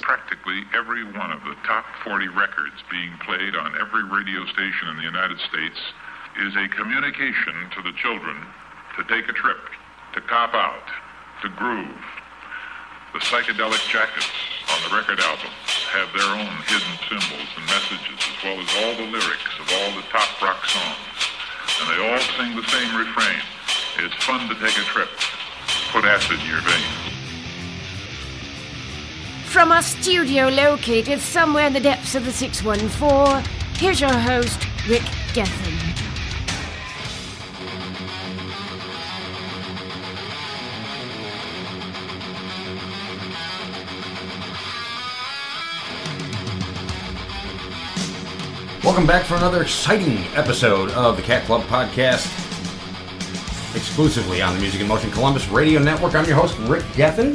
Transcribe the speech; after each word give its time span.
Practically 0.00 0.62
every 0.72 1.02
one 1.02 1.32
of 1.32 1.42
the 1.42 1.56
top 1.66 1.84
40 2.04 2.28
records 2.28 2.78
being 2.88 3.10
played 3.26 3.56
on 3.56 3.74
every 3.74 4.04
radio 4.04 4.46
station 4.46 4.86
in 4.90 4.96
the 4.96 5.02
United 5.02 5.40
States 5.40 5.74
is 6.46 6.54
a 6.54 6.68
communication 6.68 7.66
to 7.74 7.82
the 7.82 7.90
children 7.98 8.36
to 8.96 9.02
take 9.10 9.28
a 9.28 9.32
trip, 9.32 9.58
to 10.14 10.20
cop 10.20 10.54
out, 10.54 10.86
to 11.42 11.48
groove. 11.48 11.98
The 13.12 13.18
psychedelic 13.18 13.82
jackets 13.90 14.30
on 14.70 14.78
the 14.88 14.94
record 14.94 15.18
album 15.18 15.50
have 15.90 16.14
their 16.14 16.30
own 16.30 16.54
hidden 16.70 16.94
symbols 17.10 17.50
and 17.58 17.66
messages, 17.66 18.22
as 18.22 18.38
well 18.44 18.54
as 18.54 18.70
all 18.86 18.94
the 19.02 19.10
lyrics 19.10 19.58
of 19.58 19.66
all 19.66 19.90
the 19.98 20.06
top 20.14 20.30
rock 20.40 20.64
songs. 20.64 21.26
And 21.82 21.90
they 21.90 21.98
all 22.06 22.22
sing 22.38 22.54
the 22.54 22.62
same 22.70 22.94
refrain. 22.94 23.42
It's 23.98 24.14
fun 24.24 24.48
to 24.48 24.54
take 24.54 24.78
a 24.78 24.86
trip. 24.86 25.10
Put 25.90 26.04
acid 26.04 26.38
in 26.38 26.46
your 26.46 26.60
veins. 26.60 26.84
From 29.46 29.72
our 29.72 29.82
studio 29.82 30.48
located 30.48 31.18
somewhere 31.18 31.66
in 31.66 31.72
the 31.72 31.80
depths 31.80 32.14
of 32.14 32.24
the 32.24 32.30
614, 32.30 33.44
here's 33.74 34.00
your 34.00 34.12
host, 34.12 34.64
Rick 34.88 35.02
Geffen. 35.32 35.90
Welcome 48.84 49.06
back 49.06 49.24
for 49.24 49.34
another 49.34 49.62
exciting 49.62 50.18
episode 50.36 50.90
of 50.92 51.16
the 51.16 51.22
Cat 51.22 51.44
Club 51.46 51.62
Podcast, 51.62 52.39
exclusively 53.80 54.42
on 54.42 54.54
the 54.54 54.60
Music 54.60 54.82
in 54.82 54.86
Motion 54.86 55.10
Columbus 55.10 55.48
Radio 55.48 55.80
Network. 55.80 56.14
I'm 56.14 56.26
your 56.26 56.36
host, 56.36 56.54
Rick 56.68 56.84
Gethin. 56.92 57.34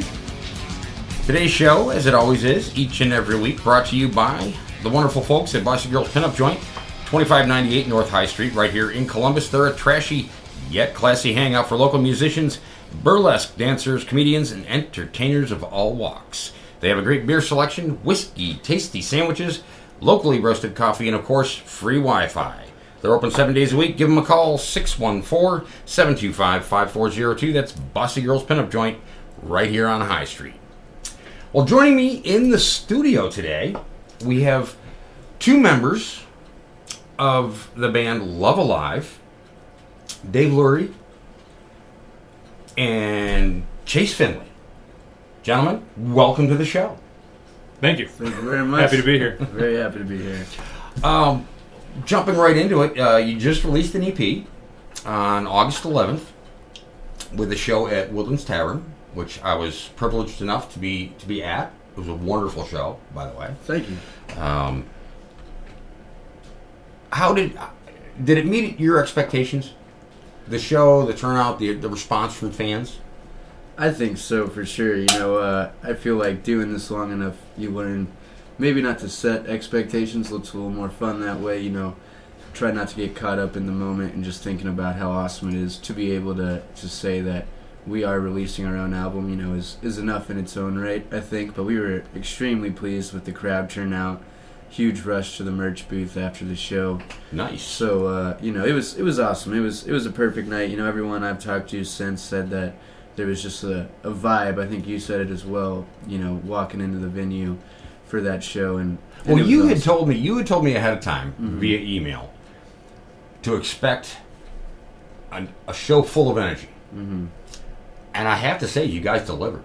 Today's 1.26 1.50
show, 1.50 1.90
as 1.90 2.06
it 2.06 2.14
always 2.14 2.44
is, 2.44 2.78
each 2.78 3.00
and 3.00 3.12
every 3.12 3.36
week, 3.36 3.60
brought 3.64 3.86
to 3.86 3.96
you 3.96 4.08
by 4.08 4.54
the 4.84 4.88
wonderful 4.88 5.22
folks 5.22 5.56
at 5.56 5.64
Bossy 5.64 5.90
Girls 5.90 6.06
Pinup 6.06 6.36
Joint, 6.36 6.60
2598 7.06 7.88
North 7.88 8.08
High 8.08 8.26
Street, 8.26 8.54
right 8.54 8.70
here 8.70 8.92
in 8.92 9.08
Columbus. 9.08 9.48
They're 9.48 9.66
a 9.66 9.74
trashy 9.74 10.28
yet 10.70 10.94
classy 10.94 11.32
hangout 11.32 11.68
for 11.68 11.74
local 11.74 12.00
musicians, 12.00 12.60
burlesque 13.02 13.56
dancers, 13.56 14.04
comedians, 14.04 14.52
and 14.52 14.64
entertainers 14.66 15.50
of 15.50 15.64
all 15.64 15.96
walks. 15.96 16.52
They 16.78 16.88
have 16.90 16.98
a 16.98 17.02
great 17.02 17.26
beer 17.26 17.40
selection, 17.40 18.04
whiskey, 18.04 18.54
tasty 18.62 19.02
sandwiches, 19.02 19.64
locally 20.00 20.38
roasted 20.38 20.76
coffee, 20.76 21.08
and 21.08 21.16
of 21.16 21.24
course, 21.24 21.56
free 21.56 21.98
Wi 21.98 22.28
Fi. 22.28 22.65
They're 23.06 23.14
open 23.14 23.30
seven 23.30 23.54
days 23.54 23.72
a 23.72 23.76
week. 23.76 23.96
Give 23.96 24.08
them 24.08 24.18
a 24.18 24.24
call, 24.24 24.58
614 24.58 25.70
725 25.84 26.64
5402. 26.64 27.52
That's 27.52 27.70
Bossy 27.70 28.20
Girls 28.20 28.42
Pinup 28.42 28.68
Joint 28.68 28.98
right 29.44 29.70
here 29.70 29.86
on 29.86 30.00
High 30.00 30.24
Street. 30.24 30.56
Well, 31.52 31.64
joining 31.64 31.94
me 31.94 32.16
in 32.16 32.50
the 32.50 32.58
studio 32.58 33.30
today, 33.30 33.76
we 34.24 34.42
have 34.42 34.74
two 35.38 35.56
members 35.56 36.24
of 37.16 37.70
the 37.76 37.90
band 37.90 38.40
Love 38.40 38.58
Alive 38.58 39.20
Dave 40.28 40.50
Lurie 40.50 40.92
and 42.76 43.64
Chase 43.84 44.14
Finley. 44.14 44.48
Gentlemen, 45.44 45.84
welcome 45.96 46.48
to 46.48 46.56
the 46.56 46.64
show. 46.64 46.98
Thank 47.80 48.00
you. 48.00 48.08
Thank 48.08 48.34
you 48.34 48.42
very 48.42 48.64
much. 48.64 48.80
Happy 48.80 48.96
to 48.96 49.04
be 49.04 49.16
here. 49.16 49.36
Very 49.38 49.76
happy 49.76 49.98
to 49.98 50.04
be 50.04 50.18
here. 50.20 50.44
Um, 51.04 51.46
jumping 52.04 52.36
right 52.36 52.56
into 52.56 52.82
it, 52.82 52.98
uh, 52.98 53.16
you 53.16 53.38
just 53.38 53.64
released 53.64 53.94
an 53.94 54.04
EP 54.04 54.44
on 55.04 55.46
August 55.46 55.84
11th 55.84 56.24
with 57.34 57.52
a 57.52 57.56
show 57.56 57.86
at 57.86 58.12
Woodlands 58.12 58.44
Tavern, 58.44 58.92
which 59.14 59.40
I 59.42 59.54
was 59.54 59.90
privileged 59.96 60.40
enough 60.42 60.72
to 60.74 60.78
be 60.78 61.12
to 61.18 61.26
be 61.26 61.42
at. 61.42 61.72
It 61.96 61.98
was 61.98 62.08
a 62.08 62.14
wonderful 62.14 62.66
show, 62.66 62.98
by 63.14 63.28
the 63.30 63.36
way. 63.38 63.54
Thank 63.64 63.88
you. 63.88 63.96
Um, 64.40 64.84
how 67.12 67.32
did 67.32 67.58
did 68.22 68.38
it 68.38 68.46
meet 68.46 68.78
your 68.78 69.00
expectations? 69.00 69.72
The 70.48 70.58
show, 70.58 71.06
the 71.06 71.14
turnout, 71.14 71.58
the 71.58 71.72
the 71.74 71.88
response 71.88 72.34
from 72.34 72.50
fans. 72.50 72.98
I 73.78 73.90
think 73.90 74.16
so 74.16 74.48
for 74.48 74.64
sure. 74.64 74.96
You 74.96 75.06
know, 75.18 75.36
uh, 75.36 75.72
I 75.82 75.94
feel 75.94 76.16
like 76.16 76.42
doing 76.42 76.72
this 76.72 76.90
long 76.90 77.12
enough, 77.12 77.36
you 77.58 77.70
learn 77.70 78.08
maybe 78.58 78.82
not 78.82 78.98
to 79.00 79.08
set 79.08 79.46
expectations. 79.46 80.30
Looks 80.30 80.52
a 80.52 80.56
little 80.56 80.70
more 80.70 80.90
fun 80.90 81.20
that 81.20 81.40
way. 81.40 81.60
You 81.60 81.70
know, 81.70 81.96
try 82.52 82.70
not 82.70 82.88
to 82.88 82.96
get 82.96 83.14
caught 83.14 83.38
up 83.38 83.56
in 83.56 83.66
the 83.66 83.72
moment 83.72 84.14
and 84.14 84.24
just 84.24 84.42
thinking 84.42 84.68
about 84.68 84.96
how 84.96 85.10
awesome 85.10 85.50
it 85.50 85.54
is 85.54 85.76
to 85.78 85.92
be 85.92 86.12
able 86.12 86.34
to 86.36 86.62
to 86.76 86.88
say 86.88 87.20
that 87.20 87.46
we 87.86 88.02
are 88.02 88.18
releasing 88.18 88.66
our 88.66 88.76
own 88.76 88.94
album. 88.94 89.28
You 89.28 89.36
know, 89.36 89.54
is 89.54 89.78
is 89.82 89.98
enough 89.98 90.30
in 90.30 90.38
its 90.38 90.56
own 90.56 90.78
right. 90.78 91.06
I 91.12 91.20
think, 91.20 91.54
but 91.54 91.64
we 91.64 91.78
were 91.78 92.04
extremely 92.14 92.70
pleased 92.70 93.12
with 93.12 93.24
the 93.24 93.32
crowd 93.32 93.70
turnout. 93.70 94.22
Huge 94.68 95.02
rush 95.02 95.36
to 95.36 95.44
the 95.44 95.52
merch 95.52 95.88
booth 95.88 96.16
after 96.16 96.44
the 96.44 96.56
show. 96.56 97.00
Nice. 97.30 97.62
So 97.62 98.06
uh, 98.06 98.38
you 98.40 98.52
know, 98.52 98.64
it 98.64 98.72
was 98.72 98.96
it 98.96 99.02
was 99.02 99.20
awesome. 99.20 99.54
It 99.54 99.60
was 99.60 99.86
it 99.86 99.92
was 99.92 100.06
a 100.06 100.10
perfect 100.10 100.48
night. 100.48 100.70
You 100.70 100.76
know, 100.76 100.86
everyone 100.86 101.22
I've 101.22 101.38
talked 101.38 101.70
to 101.70 101.84
since 101.84 102.20
said 102.20 102.50
that 102.50 102.74
there 103.14 103.26
was 103.26 103.42
just 103.42 103.62
a, 103.64 103.88
a 104.02 104.10
vibe. 104.10 104.62
I 104.62 104.66
think 104.66 104.86
you 104.86 104.98
said 104.98 105.20
it 105.20 105.30
as 105.30 105.44
well. 105.44 105.86
You 106.06 106.18
know, 106.18 106.40
walking 106.44 106.80
into 106.80 106.98
the 106.98 107.08
venue 107.08 107.58
for 108.06 108.20
that 108.22 108.42
show 108.44 108.76
and. 108.78 108.98
and 109.24 109.28
Well, 109.28 109.38
it 109.38 109.42
was 109.42 109.50
you 109.50 109.66
had 109.66 109.76
awesome. 109.78 109.84
told 109.92 110.08
me 110.08 110.14
you 110.16 110.36
had 110.38 110.46
told 110.46 110.64
me 110.64 110.74
ahead 110.74 110.92
of 110.94 111.00
time 111.00 111.34
Mhm. 111.40 111.58
via 111.58 111.78
email 111.80 112.32
to 113.42 113.54
expect 113.56 114.16
a, 115.32 115.46
a 115.68 115.74
show 115.74 116.02
full 116.02 116.30
of 116.30 116.38
energy, 116.38 116.68
Mhm. 116.94 117.28
and 118.14 118.28
I 118.28 118.36
have 118.36 118.58
to 118.60 118.68
say, 118.68 118.84
you 118.84 119.00
guys 119.00 119.26
delivered. 119.26 119.62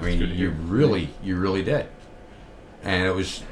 I 0.00 0.04
mean, 0.04 0.20
you 0.34 0.50
really, 0.50 1.10
you 1.22 1.36
really 1.36 1.62
did, 1.62 1.86
and 2.82 3.06
it 3.06 3.14
was 3.14 3.42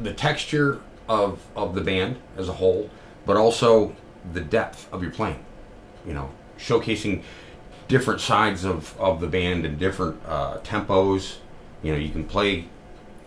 the 0.00 0.12
texture 0.12 0.80
of 1.08 1.40
of 1.56 1.74
the 1.74 1.80
band 1.80 2.16
as 2.36 2.48
a 2.48 2.52
whole, 2.52 2.90
but 3.24 3.36
also 3.38 3.94
the 4.34 4.42
depth 4.42 4.86
of 4.92 5.02
your 5.02 5.10
playing. 5.12 5.38
You 6.06 6.12
know, 6.12 6.30
showcasing 6.58 7.22
different 7.88 8.20
sides 8.20 8.64
of 8.64 8.94
of 9.00 9.20
the 9.20 9.26
band 9.26 9.64
and 9.64 9.78
different 9.78 10.20
uh, 10.28 10.58
tempos. 10.58 11.36
You 11.82 11.92
know, 11.92 11.98
you 11.98 12.10
can 12.10 12.24
play 12.24 12.66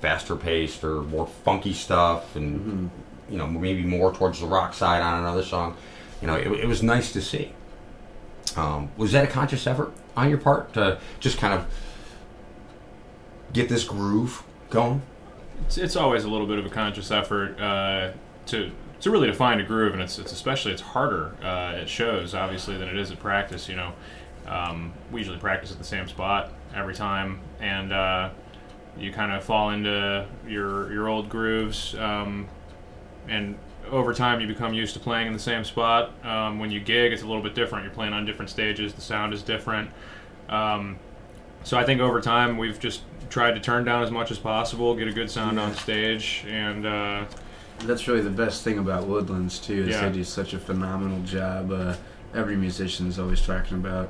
faster 0.02 0.36
paced 0.36 0.84
or 0.84 1.02
more 1.04 1.28
funky 1.44 1.74
stuff, 1.74 2.36
and 2.36 2.90
Mhm. 3.30 3.32
you 3.32 3.38
know 3.38 3.48
maybe 3.48 3.84
more 3.84 4.14
towards 4.14 4.40
the 4.40 4.48
rock 4.48 4.74
side 4.74 5.02
on 5.02 5.20
another 5.20 5.44
song. 5.44 5.76
You 6.22 6.28
know, 6.28 6.36
it, 6.36 6.48
it 6.48 6.68
was 6.68 6.82
nice 6.84 7.12
to 7.14 7.22
see. 7.22 7.54
Um, 8.58 8.90
was 8.98 9.12
that 9.12 9.24
a 9.24 9.28
conscious 9.28 9.66
effort 9.68 9.92
on 10.18 10.30
your 10.30 10.38
part 10.40 10.74
to 10.74 10.98
just 11.20 11.38
kind 11.38 11.54
of 11.54 11.66
get 13.54 13.70
this 13.70 13.84
groove 13.84 14.44
going? 14.70 15.02
It's, 15.66 15.78
it's 15.78 15.96
always 15.96 16.24
a 16.24 16.30
little 16.30 16.48
bit 16.48 16.58
of 16.60 16.66
a 16.66 16.70
conscious 16.70 17.12
effort 17.12 17.60
uh, 17.60 18.12
to 18.48 18.72
to 19.02 19.12
really 19.12 19.28
define 19.28 19.62
a 19.62 19.64
groove, 19.64 19.94
and 19.94 20.02
it's, 20.02 20.20
it's 20.20 20.34
especially 20.34 20.74
it's 20.74 20.82
harder 20.82 21.32
uh, 21.42 21.78
at 21.82 21.88
shows 21.90 22.34
obviously 22.36 22.76
than 22.78 22.90
it 22.90 22.98
is 22.98 23.12
at 23.12 23.20
practice. 23.20 23.70
You 23.70 23.76
know, 23.78 23.92
um, 24.48 24.92
we 25.12 25.20
usually 25.22 25.38
practice 25.38 25.72
at 25.72 25.78
the 25.78 25.84
same 25.86 26.08
spot 26.08 26.52
every 26.76 26.94
time, 26.96 27.40
and 27.62 27.94
uh, 27.94 28.30
you 28.98 29.12
kind 29.12 29.32
of 29.32 29.44
fall 29.44 29.72
into 29.72 30.26
your 30.48 30.92
your 30.92 31.08
old 31.08 31.30
grooves, 31.30 31.96
um, 31.96 32.48
and 33.28 33.58
over 33.92 34.14
time 34.14 34.40
you 34.42 34.48
become 34.48 34.74
used 34.74 34.94
to 34.94 35.00
playing 35.00 35.28
in 35.28 35.34
the 35.34 35.40
same 35.40 35.64
spot. 35.64 36.12
Um, 36.26 36.60
when 36.60 36.70
you 36.72 36.80
gig, 36.80 37.12
it's 37.14 37.24
a 37.24 37.28
little 37.28 37.42
bit 37.42 37.56
different. 37.56 37.86
You're 37.86 37.94
playing 37.94 38.14
on 38.14 38.26
different 38.26 38.50
stages. 38.52 38.94
The 38.94 39.02
sound 39.02 39.34
is 39.34 39.42
different. 39.42 39.90
Um, 40.48 40.98
so 41.64 41.78
I 41.78 41.84
think 41.84 42.02
over 42.02 42.22
time 42.22 42.58
we've 42.58 42.80
just 42.80 43.02
tried 43.30 43.52
to 43.54 43.60
turn 43.60 43.86
down 43.86 44.04
as 44.04 44.12
much 44.12 44.32
as 44.32 44.40
possible, 44.40 44.96
get 44.96 45.08
a 45.08 45.12
good 45.12 45.30
sound 45.30 45.60
on 45.60 45.76
stage, 45.76 46.44
and 46.48 46.86
uh, 46.86 47.26
That's 47.82 48.08
really 48.08 48.22
the 48.22 48.30
best 48.30 48.64
thing 48.64 48.78
about 48.80 49.08
Woodlands 49.08 49.60
too. 49.60 49.84
Is 49.84 49.90
Yeah. 49.90 50.08
they 50.08 50.14
do 50.16 50.24
such 50.24 50.54
a 50.54 50.60
phenomenal 50.60 51.22
job. 51.24 51.72
Uh, 51.72 51.96
every 52.34 52.56
musician 52.58 53.08
is 53.08 53.18
always 53.20 53.42
talking 53.42 53.78
about. 53.78 54.10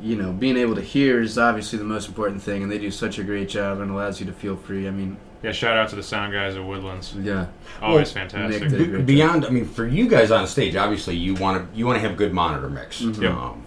You 0.00 0.16
know, 0.16 0.32
being 0.32 0.56
able 0.56 0.74
to 0.74 0.80
hear 0.82 1.20
is 1.22 1.38
obviously 1.38 1.78
the 1.78 1.84
most 1.84 2.08
important 2.08 2.42
thing, 2.42 2.62
and 2.62 2.70
they 2.70 2.78
do 2.78 2.90
such 2.90 3.18
a 3.18 3.24
great 3.24 3.48
job 3.48 3.80
and 3.80 3.90
allows 3.90 4.20
you 4.20 4.26
to 4.26 4.32
feel 4.32 4.56
free. 4.56 4.86
I 4.86 4.90
mean, 4.90 5.16
yeah, 5.42 5.52
shout 5.52 5.76
out 5.76 5.88
to 5.90 5.96
the 5.96 6.02
sound 6.02 6.32
guys 6.32 6.56
at 6.56 6.64
Woodlands. 6.64 7.14
yeah, 7.14 7.46
Always 7.80 8.14
Nick 8.14 8.30
fantastic. 8.30 8.68
did- 8.70 8.78
Be- 8.78 8.96
job. 8.98 9.06
beyond, 9.06 9.44
I 9.46 9.50
mean, 9.50 9.64
for 9.66 9.86
you 9.86 10.08
guys 10.08 10.30
on 10.30 10.46
stage, 10.46 10.74
obviously 10.76 11.16
you 11.16 11.34
want 11.34 11.70
to 11.72 11.78
you 11.78 11.86
want 11.86 11.96
to 12.00 12.06
have 12.06 12.16
good 12.18 12.32
monitor 12.34 12.68
mix. 12.68 13.00
Mhm. 13.02 13.22
Yep. 13.22 13.32
Um, 13.32 13.62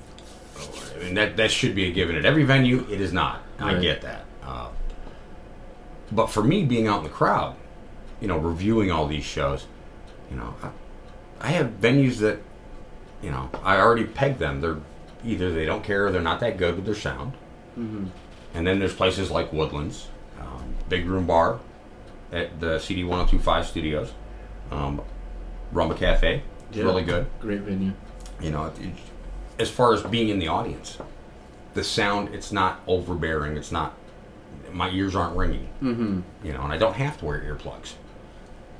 I 1.00 1.03
mean, 1.03 1.13
that 1.15 1.38
that 1.38 1.50
should 1.51 1.74
be 1.75 1.85
a 1.88 1.91
given 1.91 2.15
at 2.15 2.25
every 2.25 2.44
venue. 2.44 2.85
It 2.89 3.00
is 3.01 3.13
not. 3.13 3.41
I 3.59 3.75
get 3.75 4.01
that. 4.01 4.25
Uh, 4.44 4.68
but 6.12 6.27
for 6.27 6.44
me, 6.44 6.63
being 6.63 6.88
out 6.88 7.00
in 7.00 7.03
the 7.03 7.09
crowd, 7.09 7.56
you 8.21 8.27
know, 8.27 8.38
reviewing 8.38 8.91
all 8.91 9.07
these 9.07 9.23
shows, 9.25 9.65
you 10.30 10.38
know, 10.38 10.53
I, 10.62 11.47
I 11.47 11.51
have 11.51 11.80
venues 11.81 12.18
that, 12.19 12.39
you 13.21 13.30
know, 13.31 13.50
I 13.63 13.77
already 13.77 14.03
pegged 14.06 14.39
them. 14.39 14.62
They're 14.62 14.77
either 15.25 15.52
they 15.52 15.66
don't 15.66 15.84
care, 15.84 16.08
or 16.08 16.12
they're 16.12 16.22
not 16.22 16.40
that 16.42 16.58
good 16.58 16.75
with 16.75 16.86
their 16.86 16.96
sound. 16.96 17.34
hmm 17.75 18.06
And 18.54 18.66
then 18.66 18.80
there's 18.80 18.94
places 18.96 19.30
like 19.30 19.52
Woodlands, 19.54 20.08
um, 20.40 20.75
Big 20.90 21.06
Room 21.06 21.25
Bar 21.28 21.60
at 22.31 22.60
the 22.60 22.80
CD 22.80 23.04
1025 23.04 23.66
studios, 23.68 24.12
um, 24.72 25.02
Rumba 25.74 25.96
Cafe, 25.98 26.42
it's 26.69 26.78
Yeah. 26.78 26.84
really 26.84 27.04
good. 27.04 27.28
great 27.40 27.62
venue. 27.62 27.94
You 28.42 28.52
know, 28.52 28.66
it, 28.66 28.74
it- 28.81 28.94
as 29.60 29.69
far 29.72 29.92
as 29.94 30.04
being 30.04 30.30
in 30.30 30.38
the 30.40 30.48
audience, 30.48 30.98
the 31.74 31.84
sound 31.84 32.30
it's 32.36 32.52
not 32.52 32.80
overbearing. 32.88 33.58
It's 33.58 33.72
not 33.72 33.94
my 34.72 34.90
ears 34.92 35.16
aren't 35.16 35.36
ringing. 35.36 35.68
Mm-hmm. 35.81 36.19
You 36.46 36.54
know, 36.54 36.62
and 36.62 36.72
I 36.72 36.78
don't 36.78 36.94
have 36.96 37.18
to 37.19 37.25
wear 37.25 37.40
earplugs, 37.42 37.94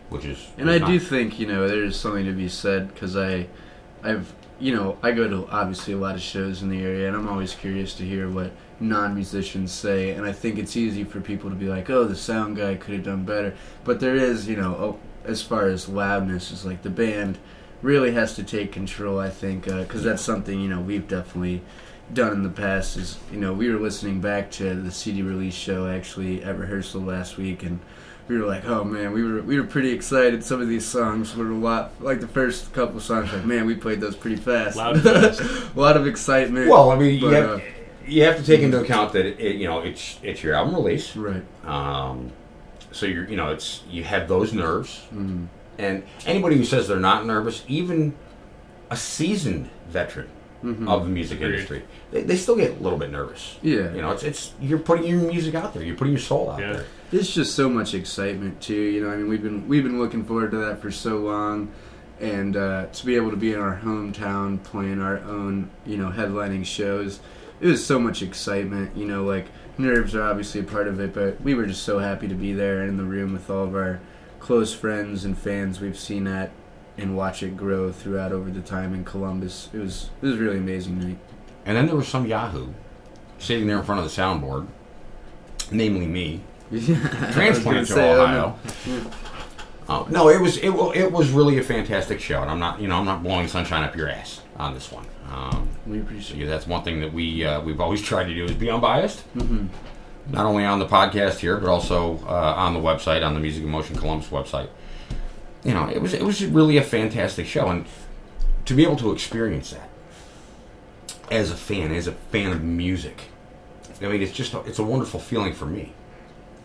which 0.10 0.26
is 0.26 0.38
And 0.58 0.70
I 0.70 0.78
do 0.78 1.00
think 1.00 1.40
you 1.40 1.48
know 1.48 1.68
there's 1.68 1.96
something 2.00 2.26
to 2.26 2.32
be 2.32 2.48
said 2.48 2.94
because 2.94 3.16
I, 3.18 3.48
I've 4.04 4.32
you 4.60 4.76
know 4.76 4.98
I 5.04 5.12
go 5.12 5.28
to 5.30 5.48
obviously 5.50 5.94
a 5.94 5.98
lot 5.98 6.16
of 6.16 6.22
shows 6.22 6.62
in 6.62 6.70
the 6.70 6.82
area 6.82 7.08
and 7.08 7.16
I'm 7.16 7.28
always 7.28 7.54
curious 7.54 7.94
to 7.96 8.06
hear 8.06 8.30
what 8.30 8.52
non-musicians 8.80 9.72
say 9.72 10.12
and 10.12 10.26
I 10.26 10.32
think 10.32 10.58
it's 10.58 10.76
easy 10.76 11.04
for 11.04 11.20
people 11.22 11.50
to 11.50 11.56
be 11.56 11.68
like 11.68 11.90
oh 11.90 12.06
the 12.06 12.16
sound 12.16 12.58
guy 12.58 12.76
could 12.76 12.96
have 12.96 13.04
done 13.04 13.24
better. 13.24 13.56
But 13.84 14.00
there 14.00 14.16
is 14.16 14.48
you 14.48 14.56
know 14.56 14.76
oh, 14.76 15.00
as 15.26 15.42
far 15.42 15.68
as 15.68 15.90
loudness 15.90 16.52
is 16.52 16.66
like 16.66 16.82
the 16.82 16.90
band 16.90 17.38
really 17.82 18.12
has 18.12 18.36
to 18.36 18.44
take 18.44 18.72
control 18.72 19.20
I 19.20 19.30
think 19.30 19.68
uh, 19.68 19.82
because 19.84 20.04
that's 20.04 20.24
something 20.24 20.60
you 20.60 20.70
know 20.70 20.82
we've 20.82 21.08
definitely 21.08 21.62
done 22.14 22.32
in 22.32 22.44
the 22.44 22.50
past 22.50 22.98
is 22.98 23.18
you 23.32 23.38
know 23.38 23.54
we 23.54 23.70
were 23.70 23.80
listening 23.80 24.22
back 24.22 24.50
to 24.50 24.74
the 24.76 24.92
CD 24.92 25.22
release 25.22 25.54
show 25.54 25.88
actually 25.88 26.44
at 26.44 26.58
rehearsal 26.58 27.02
last 27.02 27.38
week 27.38 27.64
and 27.64 27.80
we 28.28 28.38
were 28.38 28.46
like 28.46 28.66
oh 28.66 28.84
man 28.84 29.12
we 29.14 29.24
were 29.24 29.42
we 29.42 29.60
were 29.60 29.66
pretty 29.66 29.92
excited 29.92 30.44
some 30.44 30.62
of 30.62 30.68
these 30.68 30.86
songs 30.86 31.36
were 31.36 31.50
a 31.50 31.56
lot 31.56 31.92
like 32.02 32.20
the 32.20 32.28
first 32.28 32.74
couple 32.74 33.00
songs 33.00 33.32
like 33.32 33.46
man 33.46 33.66
we 33.66 33.76
played 33.76 34.02
those 34.02 34.16
pretty 34.16 34.36
fast 34.36 34.76
Loud 34.78 35.02
fast. 35.02 35.40
a 35.76 35.80
lot 35.80 35.96
of 35.98 36.06
excitement 36.08 36.70
Well, 36.70 36.92
I 36.92 36.98
mean, 36.98 37.20
you 37.20 37.28
have, 37.30 37.50
uh, 37.50 37.60
you 38.06 38.24
have 38.24 38.38
to 38.38 38.44
take 38.44 38.62
into 38.62 38.80
account 38.82 39.14
that 39.14 39.26
it, 39.26 39.40
it, 39.40 39.56
you 39.58 39.68
know 39.68 39.80
it's 39.82 40.20
it's 40.24 40.44
your 40.44 40.54
album 40.56 40.76
release, 40.76 41.16
right 41.16 41.44
um, 41.66 42.32
so 42.92 43.06
you're 43.06 43.28
you 43.30 43.36
know 43.36 43.52
it's 43.52 43.84
you 43.90 44.04
have 44.04 44.28
those 44.28 44.54
nerves, 44.54 45.06
mm. 45.14 45.48
and 45.78 46.04
anybody 46.26 46.56
who 46.58 46.64
says 46.64 46.88
they're 46.88 47.00
not 47.00 47.26
nervous, 47.26 47.64
even 47.68 48.16
a 48.90 48.96
seasoned 48.98 49.70
veteran 49.90 50.30
Mhm. 50.64 50.90
of 50.90 51.04
the 51.04 51.10
music 51.10 51.38
Agreed. 51.38 51.52
industry, 51.54 51.84
they, 52.12 52.24
they 52.24 52.36
still 52.36 52.56
get 52.56 52.72
a 52.72 52.82
little 52.82 52.98
bit 52.98 53.12
nervous. 53.12 53.58
yeah 53.62 53.94
You 53.94 54.02
know, 54.02 54.10
it's 54.10 54.24
it's 54.24 54.54
you're 54.60 54.80
putting 54.80 55.06
your 55.06 55.20
music 55.22 55.54
out 55.54 55.74
there, 55.76 55.84
you're 55.84 55.96
putting 55.96 56.14
your 56.14 56.20
soul 56.22 56.50
out 56.50 56.60
Yeah. 56.60 56.74
there. 56.74 56.86
It's 57.12 57.34
just 57.34 57.56
so 57.56 57.70
much 57.70 57.94
excitement 57.94 58.62
too. 58.62 58.74
You 58.74 59.04
know, 59.04 59.12
I 59.12 59.16
mean, 59.16 59.30
we've 59.30 59.42
been 59.42 59.68
we've 59.68 59.84
been 59.84 60.00
looking 60.00 60.26
forward 60.26 60.52
to 60.52 60.58
that 60.58 60.82
for 60.82 60.92
so 60.92 61.18
long, 61.18 61.72
and 62.20 62.58
uh, 62.58 62.88
to 62.88 63.06
be 63.06 63.16
able 63.16 63.32
to 63.32 63.38
be 63.38 63.54
in 63.54 63.60
our 63.60 63.78
hometown 63.78 64.62
playing 64.62 65.02
our 65.02 65.20
own, 65.20 65.70
you 65.86 65.96
know, 65.96 66.10
headlining 66.10 66.66
shows, 66.66 67.22
it 67.62 67.68
was 67.68 67.86
so 67.86 67.98
much 67.98 68.22
excitement. 68.22 68.98
You 68.98 69.06
know, 69.06 69.24
like 69.24 69.46
nerves 69.78 70.16
are 70.16 70.24
obviously 70.24 70.60
a 70.60 70.66
part 70.66 70.88
of 70.88 71.00
it, 71.00 71.14
but 71.14 71.40
we 71.40 71.54
were 71.54 71.66
just 71.66 71.84
so 71.84 72.00
happy 72.00 72.28
to 72.28 72.36
be 72.36 72.52
there 72.52 72.84
in 72.84 72.98
the 72.98 73.06
room 73.06 73.32
with 73.32 73.50
all 73.50 73.64
of 73.64 73.74
our 73.74 74.02
close 74.40 74.74
friends 74.74 75.24
and 75.24 75.38
fans 75.38 75.80
we've 75.80 75.98
seen 75.98 76.26
that 76.26 76.52
and 76.98 77.16
watch 77.16 77.44
it 77.44 77.56
grow 77.56 77.92
throughout 77.92 78.32
over 78.32 78.50
the 78.50 78.62
time 78.62 78.94
in 78.94 79.06
Columbus. 79.06 79.70
It 79.74 79.80
was 79.80 80.10
it 80.22 80.26
was 80.26 80.38
really 80.38 80.58
amazing 80.58 81.00
night. 81.00 81.20
And 81.66 81.78
then 81.78 81.86
there 81.86 81.96
was 81.96 82.08
some 82.10 82.26
Yahoo 82.26 82.74
sitting 83.40 83.68
there 83.68 83.78
in 83.78 83.84
front 83.84 84.04
of 84.04 84.14
the 84.14 84.22
soundboard, 84.22 84.68
namely 85.72 86.08
me, 86.08 86.42
transplant 86.72 87.88
to 87.88 88.02
Ohio. 88.02 88.56
Uh, 89.90 90.06
no, 90.10 90.30
it 90.30 90.42
was 90.42 90.58
it, 90.58 90.70
it 90.96 91.12
was 91.12 91.30
really 91.30 91.58
a 91.60 91.64
fantastic 91.64 92.20
show, 92.20 92.42
and 92.42 92.52
I'm 92.52 92.60
not 92.60 92.82
you 92.82 92.88
know 92.88 92.98
I'm 92.98 93.06
not 93.06 93.24
blowing 93.24 93.48
sunshine 93.48 93.84
up 93.84 93.96
your 93.96 94.10
ass 94.10 94.42
on 94.58 94.74
this 94.74 94.92
one. 94.92 95.06
Um, 95.32 95.70
We 95.86 96.00
appreciate 96.00 96.42
so 96.42 96.46
that's 96.46 96.68
one 96.68 96.84
thing 96.84 97.00
that 97.02 97.14
we 97.14 97.46
uh, 97.46 97.62
we've 97.62 97.80
always 97.80 98.02
tried 98.12 98.26
to 98.26 98.34
do 98.34 98.46
is 98.46 98.54
be 98.54 98.70
unbiased, 98.70 99.24
it. 99.36 99.42
hmm 99.44 99.68
not 100.30 100.46
only 100.46 100.66
on 100.66 100.78
the 100.78 100.86
podcast 100.86 101.38
here 101.38 101.56
but 101.56 101.70
also 101.70 102.20
uh, 102.28 102.54
on 102.58 102.74
the 102.74 102.82
website 102.82 103.26
on 103.26 103.34
the 103.34 103.40
Music 103.40 103.64
in 103.64 103.70
Motion 103.70 103.96
Columbus 103.96 104.28
website. 104.28 104.68
You 105.64 105.74
know, 105.74 105.88
it 105.88 106.02
was 106.02 106.14
it 106.14 106.22
was 106.22 106.46
really 106.46 106.76
a 106.76 106.84
fantastic 106.84 107.46
show, 107.46 107.70
and 107.70 107.86
to 108.66 108.74
be 108.74 108.84
able 108.84 108.98
to 108.98 109.14
experience 109.14 109.72
that 109.72 109.90
as 111.32 111.50
a 111.50 111.56
fan, 111.56 111.94
as 111.94 112.08
a 112.08 112.12
fan 112.12 112.52
of 112.52 112.62
music, 112.62 113.26
I 114.02 114.08
mean, 114.08 114.22
it's 114.22 114.34
just 114.34 114.54
a, 114.54 114.60
it's 114.62 114.80
a 114.80 114.84
wonderful 114.84 115.20
feeling 115.22 115.54
for 115.54 115.66
me 115.66 115.94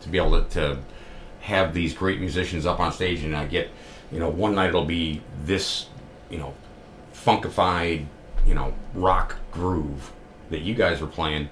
to 0.02 0.08
be 0.08 0.18
able 0.18 0.42
to, 0.42 0.48
to 0.50 0.78
have 1.40 1.74
these 1.74 1.94
great 1.94 2.20
musicians 2.20 2.66
up 2.66 2.78
on 2.78 2.92
stage, 2.92 3.24
and 3.24 3.34
I 3.34 3.46
get, 3.46 3.70
you 4.12 4.18
know, 4.18 4.28
one 4.28 4.54
night 4.54 4.68
it'll 4.68 4.84
be 4.84 5.22
this, 5.44 5.86
you 6.30 6.38
know, 6.38 6.54
funkified, 7.14 8.06
you 8.46 8.54
know, 8.54 8.74
rock 8.94 9.36
groove 9.50 10.12
that 10.50 10.60
you 10.60 10.74
guys 10.74 11.00
were 11.00 11.06
playing, 11.06 11.48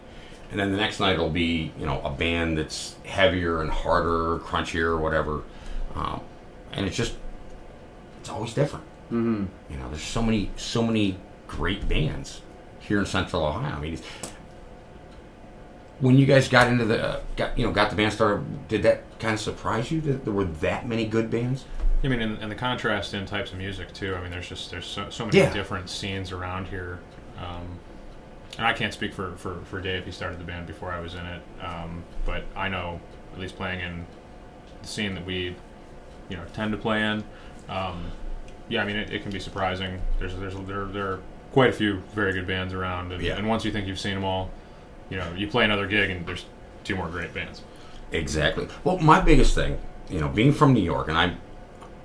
and 0.51 0.61
then 0.61 0.71
the 0.73 0.77
next 0.77 1.01
night 1.01 1.15
it'll 1.15 1.31
be, 1.31 1.73
you 1.79 1.87
know, 1.87 2.01
a 2.03 2.11
band 2.11 2.59
that's 2.59 2.97
heavier 3.05 3.63
and 3.63 3.71
harder, 3.71 4.39
crunchier, 4.41 4.87
or 4.87 4.99
whatever, 4.99 5.43
um, 5.95 6.21
and 6.73 6.87
it's 6.87 6.97
just, 6.97 7.15
it's 8.21 8.29
always 8.29 8.55
different. 8.55 8.85
hmm 9.09 9.45
You 9.71 9.77
know, 9.77 9.89
there's 9.89 10.03
so 10.03 10.23
many, 10.23 10.51
so 10.57 10.83
many 10.83 11.17
great 11.49 11.89
bands 11.89 12.43
here 12.79 13.01
in 13.01 13.07
Central 13.07 13.45
Ohio. 13.45 13.75
I 13.75 13.81
mean, 13.81 13.99
when 16.01 16.17
you 16.19 16.27
guys 16.27 16.49
got 16.49 16.69
into 16.69 16.85
the, 16.85 17.03
uh, 17.03 17.21
got 17.37 17.59
you 17.59 17.67
know, 17.67 17.73
got 17.73 17.91
the 17.91 17.97
band 17.97 18.13
started, 18.13 18.69
did 18.69 18.83
that 18.83 19.03
kind 19.19 19.35
of 19.35 19.41
surprise 19.41 19.91
you 19.91 20.01
that 20.03 20.25
there 20.25 20.33
were 20.33 20.45
that 20.45 20.87
many 20.89 21.05
good 21.05 21.31
bands? 21.31 21.65
I 22.03 22.09
mean, 22.09 22.23
and, 22.23 22.39
and 22.39 22.51
the 22.51 22.57
contrast 22.57 23.13
in 23.13 23.27
types 23.27 23.53
of 23.53 23.59
music 23.59 23.93
too. 23.93 24.15
I 24.15 24.23
mean, 24.23 24.31
there's 24.31 24.49
just 24.49 24.71
there's 24.71 24.87
so, 24.87 25.11
so 25.11 25.27
many 25.27 25.39
Yeah. 25.39 25.53
different 25.53 25.91
scenes 25.91 26.33
around 26.33 26.69
here, 26.69 26.99
um, 27.39 27.79
and 28.57 28.67
I 28.67 28.73
can't 28.73 28.95
speak 28.95 29.13
for, 29.13 29.37
for, 29.37 29.61
for 29.67 29.81
Dave. 29.81 30.07
He 30.07 30.11
started 30.11 30.39
the 30.41 30.45
band 30.45 30.67
before 30.67 30.91
I 30.91 31.01
was 31.01 31.15
in 31.15 31.27
it, 31.27 31.43
um, 31.63 32.03
but 32.25 32.45
I 32.57 32.69
know 32.71 33.01
at 33.35 33.39
least 33.39 33.57
playing 33.57 33.81
in 33.81 34.07
the 34.81 34.89
scene 34.89 35.15
that 35.15 35.27
we, 35.27 35.55
you 36.31 36.37
know, 36.39 36.45
tend 36.55 36.73
to 36.73 36.79
play 36.79 37.03
in. 37.03 37.23
Um, 37.69 38.11
yeah, 38.71 38.83
I 38.83 38.87
mean, 38.87 38.97
it, 38.97 39.11
it 39.13 39.23
can 39.23 39.31
be 39.31 39.41
surprising. 39.41 40.01
There's 40.19 40.35
there's 40.37 40.55
there 40.67 40.87
there 40.87 41.07
are 41.13 41.21
quite 41.53 41.69
a 41.69 41.73
few 41.75 41.99
very 42.15 42.33
good 42.33 42.47
bands 42.47 42.73
around, 42.73 43.13
and, 43.13 43.23
Yeah. 43.23 43.37
and 43.37 43.47
once 43.47 43.65
you 43.67 43.73
think 43.73 43.87
you've 43.87 44.01
seen 44.01 44.15
them 44.15 44.25
all, 44.25 44.51
you 45.11 45.19
know, 45.19 45.33
you 45.37 45.49
play 45.49 45.65
another 45.65 45.87
gig 45.87 46.11
and 46.11 46.25
there's 46.27 46.47
two 46.85 46.97
more 46.97 47.09
great 47.09 47.35
bands. 47.35 47.63
Exactly. 48.13 48.69
Well, 48.85 48.99
my 48.99 49.21
biggest 49.21 49.55
thing, 49.55 49.79
you 50.09 50.21
know, 50.21 50.29
being 50.29 50.53
from 50.53 50.73
New 50.73 50.83
York, 50.83 51.09
and 51.09 51.19
I'm 51.19 51.39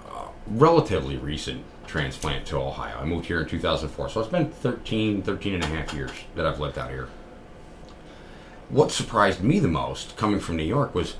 uh, 0.07 0.27
relatively 0.47 1.17
recent 1.17 1.63
transplant 1.87 2.45
to 2.47 2.57
Ohio. 2.57 2.97
I 2.99 3.05
moved 3.05 3.27
here 3.27 3.41
in 3.41 3.47
2004, 3.47 4.09
so 4.09 4.19
it's 4.19 4.29
been 4.29 4.51
13, 4.51 5.21
13 5.21 5.55
and 5.55 5.63
a 5.63 5.67
half 5.67 5.93
years 5.93 6.11
that 6.35 6.45
I've 6.45 6.59
lived 6.59 6.77
out 6.77 6.89
here. 6.89 7.07
What 8.69 8.91
surprised 8.91 9.41
me 9.41 9.59
the 9.59 9.67
most 9.67 10.17
coming 10.17 10.39
from 10.39 10.57
New 10.57 10.63
York 10.63 10.93
was 10.95 11.15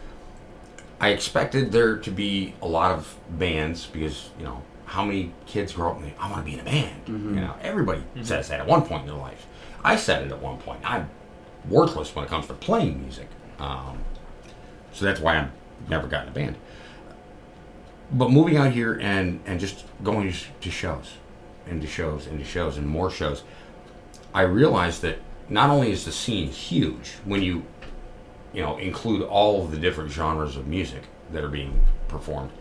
I 1.00 1.10
expected 1.10 1.72
there 1.72 1.98
to 1.98 2.12
be 2.12 2.56
a 2.62 2.68
lot 2.68 2.92
of 2.92 3.16
bands 3.30 3.86
because, 3.86 4.30
you 4.40 4.46
know, 4.46 4.64
how 4.86 5.04
many 5.04 5.34
kids 5.46 5.74
grow 5.74 5.92
up 5.92 5.98
and 5.98 6.06
they, 6.06 6.14
I 6.20 6.32
want 6.32 6.46
to 6.46 6.52
be 6.52 6.58
in 6.58 6.60
a 6.62 6.64
band? 6.64 7.02
You 7.36 7.42
know, 7.42 7.56
everybody 7.62 8.04
says 8.24 8.50
that 8.50 8.60
at 8.60 8.68
one 8.68 8.84
point 8.84 9.02
in 9.02 9.08
their 9.08 9.18
life. 9.18 9.46
I 9.84 9.96
said 9.96 10.24
it 10.26 10.32
at 10.32 10.42
one 10.42 10.58
point. 10.58 10.80
I'm 10.84 11.10
worthless 11.70 12.16
when 12.16 12.26
it 12.26 12.30
comes 12.30 12.48
to 12.48 12.54
playing 12.54 13.02
music. 13.02 13.28
Um, 13.60 14.00
so 14.92 15.06
that's 15.06 15.20
why 15.20 15.38
I'm 15.38 15.52
never 15.90 16.08
gotten 16.08 16.30
a 16.30 16.32
band. 16.32 16.56
But 18.12 18.32
moving 18.32 18.58
out 18.58 18.72
here 18.72 18.94
and, 19.02 19.42
and 19.46 19.60
just 19.60 19.86
going 20.04 20.32
to 20.62 20.72
shows 20.72 21.14
and 21.68 21.82
to 21.82 21.88
shows 21.88 22.28
and 22.28 22.40
to 22.40 22.46
shows 22.46 22.78
and 22.78 22.88
more 22.88 23.10
shows, 23.10 23.44
I 24.34 24.42
realized 24.42 25.02
that 25.02 25.20
not 25.50 25.70
only 25.70 25.92
is 25.92 26.06
the 26.06 26.12
scene 26.12 26.50
huge 26.50 27.14
when 27.24 27.42
you 27.42 27.66
you 28.54 28.62
know 28.62 28.78
include 28.78 29.22
all 29.22 29.64
of 29.64 29.72
the 29.72 29.78
different 29.78 30.12
genres 30.12 30.56
of 30.56 30.68
music 30.68 31.04
that 31.32 31.44
are 31.44 31.50
being 31.50 31.82
performed, 32.08 32.52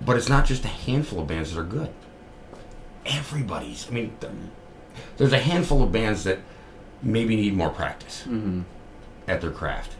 but 0.00 0.16
it's 0.16 0.28
not 0.28 0.44
just 0.44 0.64
a 0.64 0.68
handful 0.68 1.20
of 1.20 1.26
bands 1.26 1.54
that 1.54 1.60
are 1.60 1.64
good. 1.64 1.92
Everybody's. 3.06 3.88
I 3.88 3.92
mean, 3.92 4.16
there's 5.16 5.32
a 5.32 5.38
handful 5.38 5.82
of 5.82 5.90
bands 5.90 6.24
that 6.24 6.38
maybe 7.02 7.36
need 7.36 7.54
more 7.54 7.70
practice 7.70 8.22
hmm 8.22 8.62
at 9.28 9.40
their 9.40 9.50
craft. 9.50 9.94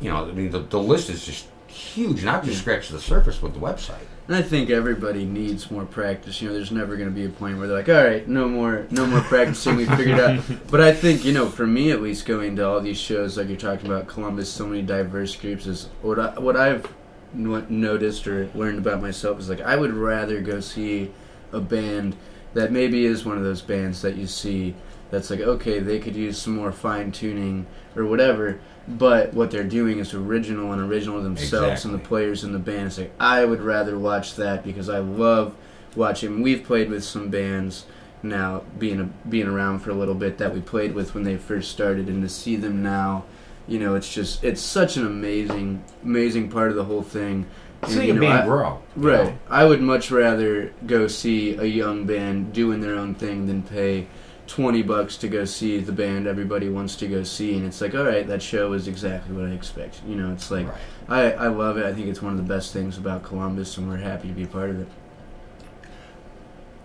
You 0.00 0.10
know, 0.10 0.28
I 0.28 0.32
mean, 0.32 0.50
the, 0.50 0.58
the 0.58 0.78
list 0.78 1.08
is 1.08 1.24
just 1.24 1.46
huge, 1.68 2.20
and 2.20 2.30
I've 2.30 2.44
just 2.44 2.60
scratched 2.60 2.90
the 2.90 2.98
surface 2.98 3.40
with 3.40 3.54
the 3.54 3.60
website. 3.60 4.06
And 4.26 4.36
I 4.36 4.42
think 4.42 4.70
everybody 4.70 5.24
needs 5.24 5.70
more 5.70 5.84
practice. 5.84 6.42
You 6.42 6.48
know, 6.48 6.54
there's 6.54 6.72
never 6.72 6.96
going 6.96 7.08
to 7.08 7.14
be 7.14 7.24
a 7.24 7.28
point 7.28 7.58
where 7.58 7.68
they're 7.68 7.76
like, 7.76 7.88
"All 7.88 8.04
right, 8.04 8.26
no 8.28 8.48
more, 8.48 8.86
no 8.90 9.06
more 9.06 9.20
practicing. 9.20 9.76
We 9.76 9.86
figured 9.86 10.18
out." 10.18 10.42
But 10.70 10.80
I 10.80 10.92
think 10.92 11.24
you 11.24 11.32
know, 11.32 11.48
for 11.48 11.66
me 11.66 11.92
at 11.92 12.02
least, 12.02 12.26
going 12.26 12.56
to 12.56 12.66
all 12.66 12.80
these 12.80 12.98
shows 12.98 13.38
like 13.38 13.48
you're 13.48 13.56
talking 13.56 13.86
about, 13.86 14.08
Columbus, 14.08 14.50
so 14.50 14.66
many 14.66 14.82
diverse 14.82 15.36
groups 15.36 15.66
is 15.66 15.88
what 16.02 16.18
I, 16.18 16.38
what 16.38 16.56
I've 16.56 16.92
noticed 17.32 18.26
or 18.26 18.50
learned 18.54 18.78
about 18.78 19.00
myself 19.00 19.38
is 19.38 19.48
like 19.48 19.60
I 19.60 19.76
would 19.76 19.92
rather 19.92 20.40
go 20.40 20.60
see 20.60 21.12
a 21.52 21.60
band 21.60 22.16
that 22.54 22.72
maybe 22.72 23.04
is 23.04 23.24
one 23.24 23.38
of 23.38 23.44
those 23.44 23.62
bands 23.62 24.02
that 24.02 24.16
you 24.16 24.26
see 24.26 24.74
that's 25.10 25.30
like 25.30 25.40
okay, 25.40 25.78
they 25.78 25.98
could 25.98 26.16
use 26.16 26.38
some 26.38 26.56
more 26.56 26.72
fine 26.72 27.12
tuning 27.12 27.66
or 27.96 28.04
whatever. 28.04 28.60
But 28.86 29.34
what 29.34 29.50
they're 29.50 29.64
doing 29.64 29.98
is 29.98 30.14
original 30.14 30.72
and 30.72 30.80
original 30.80 31.22
themselves, 31.22 31.84
and 31.84 31.92
the 31.92 31.98
players 31.98 32.42
in 32.42 32.52
the 32.52 32.58
band. 32.58 32.86
It's 32.86 32.98
like 32.98 33.12
I 33.20 33.44
would 33.44 33.60
rather 33.60 33.98
watch 33.98 34.36
that 34.36 34.64
because 34.64 34.88
I 34.88 34.98
love 34.98 35.54
watching. 35.94 36.42
We've 36.42 36.64
played 36.64 36.88
with 36.88 37.04
some 37.04 37.28
bands 37.28 37.84
now, 38.22 38.62
being 38.78 39.00
a, 39.00 39.04
being 39.28 39.46
around 39.46 39.80
for 39.80 39.90
a 39.90 39.94
little 39.94 40.14
bit 40.14 40.38
that 40.38 40.54
we 40.54 40.60
played 40.60 40.94
with 40.94 41.14
when 41.14 41.24
they 41.24 41.36
first 41.36 41.70
started, 41.70 42.08
and 42.08 42.22
to 42.22 42.28
see 42.28 42.56
them 42.56 42.82
now, 42.82 43.24
you 43.66 43.78
know, 43.78 43.94
it's 43.94 44.12
just 44.12 44.42
it's 44.42 44.60
such 44.60 44.96
an 44.96 45.06
amazing, 45.06 45.84
amazing 46.02 46.50
part 46.50 46.70
of 46.70 46.76
the 46.76 46.84
whole 46.84 47.02
thing. 47.02 47.46
And, 47.82 47.92
See 47.92 48.06
you 48.08 48.16
a 48.16 48.20
band 48.20 48.48
grow. 48.48 48.82
Right. 48.96 49.26
know. 49.26 49.38
I 49.48 49.64
would 49.64 49.80
much 49.80 50.10
rather 50.10 50.72
go 50.86 51.06
see 51.06 51.54
a 51.54 51.64
young 51.64 52.06
band 52.06 52.52
doing 52.52 52.80
their 52.80 52.96
own 52.96 53.14
thing 53.14 53.46
than 53.46 53.62
pay, 53.62 54.08
20 54.48 54.82
bucks 54.82 55.16
to 55.16 55.28
go 55.28 55.44
see 55.44 55.78
the 55.78 55.92
band 55.92 56.26
everybody 56.26 56.68
wants 56.68 56.96
to 56.96 57.06
go 57.06 57.22
see 57.22 57.54
and 57.56 57.66
it's 57.66 57.80
like 57.80 57.94
all 57.94 58.04
right 58.04 58.26
that 58.26 58.42
show 58.42 58.72
is 58.72 58.88
exactly 58.88 59.36
what 59.36 59.44
i 59.44 59.52
expect 59.52 60.00
you 60.06 60.16
know 60.16 60.32
it's 60.32 60.50
like 60.50 60.66
Right. 61.08 61.34
I, 61.36 61.44
I 61.44 61.48
love 61.48 61.76
it 61.76 61.84
i 61.84 61.92
think 61.92 62.08
it's 62.08 62.22
one 62.22 62.32
of 62.32 62.38
the 62.38 62.54
best 62.54 62.72
things 62.72 62.98
about 62.98 63.22
columbus 63.22 63.76
and 63.76 63.88
we're 63.88 63.98
happy 63.98 64.28
to 64.28 64.34
be 64.34 64.44
a 64.44 64.48
part 64.48 64.70
of 64.70 64.80
it 64.80 64.88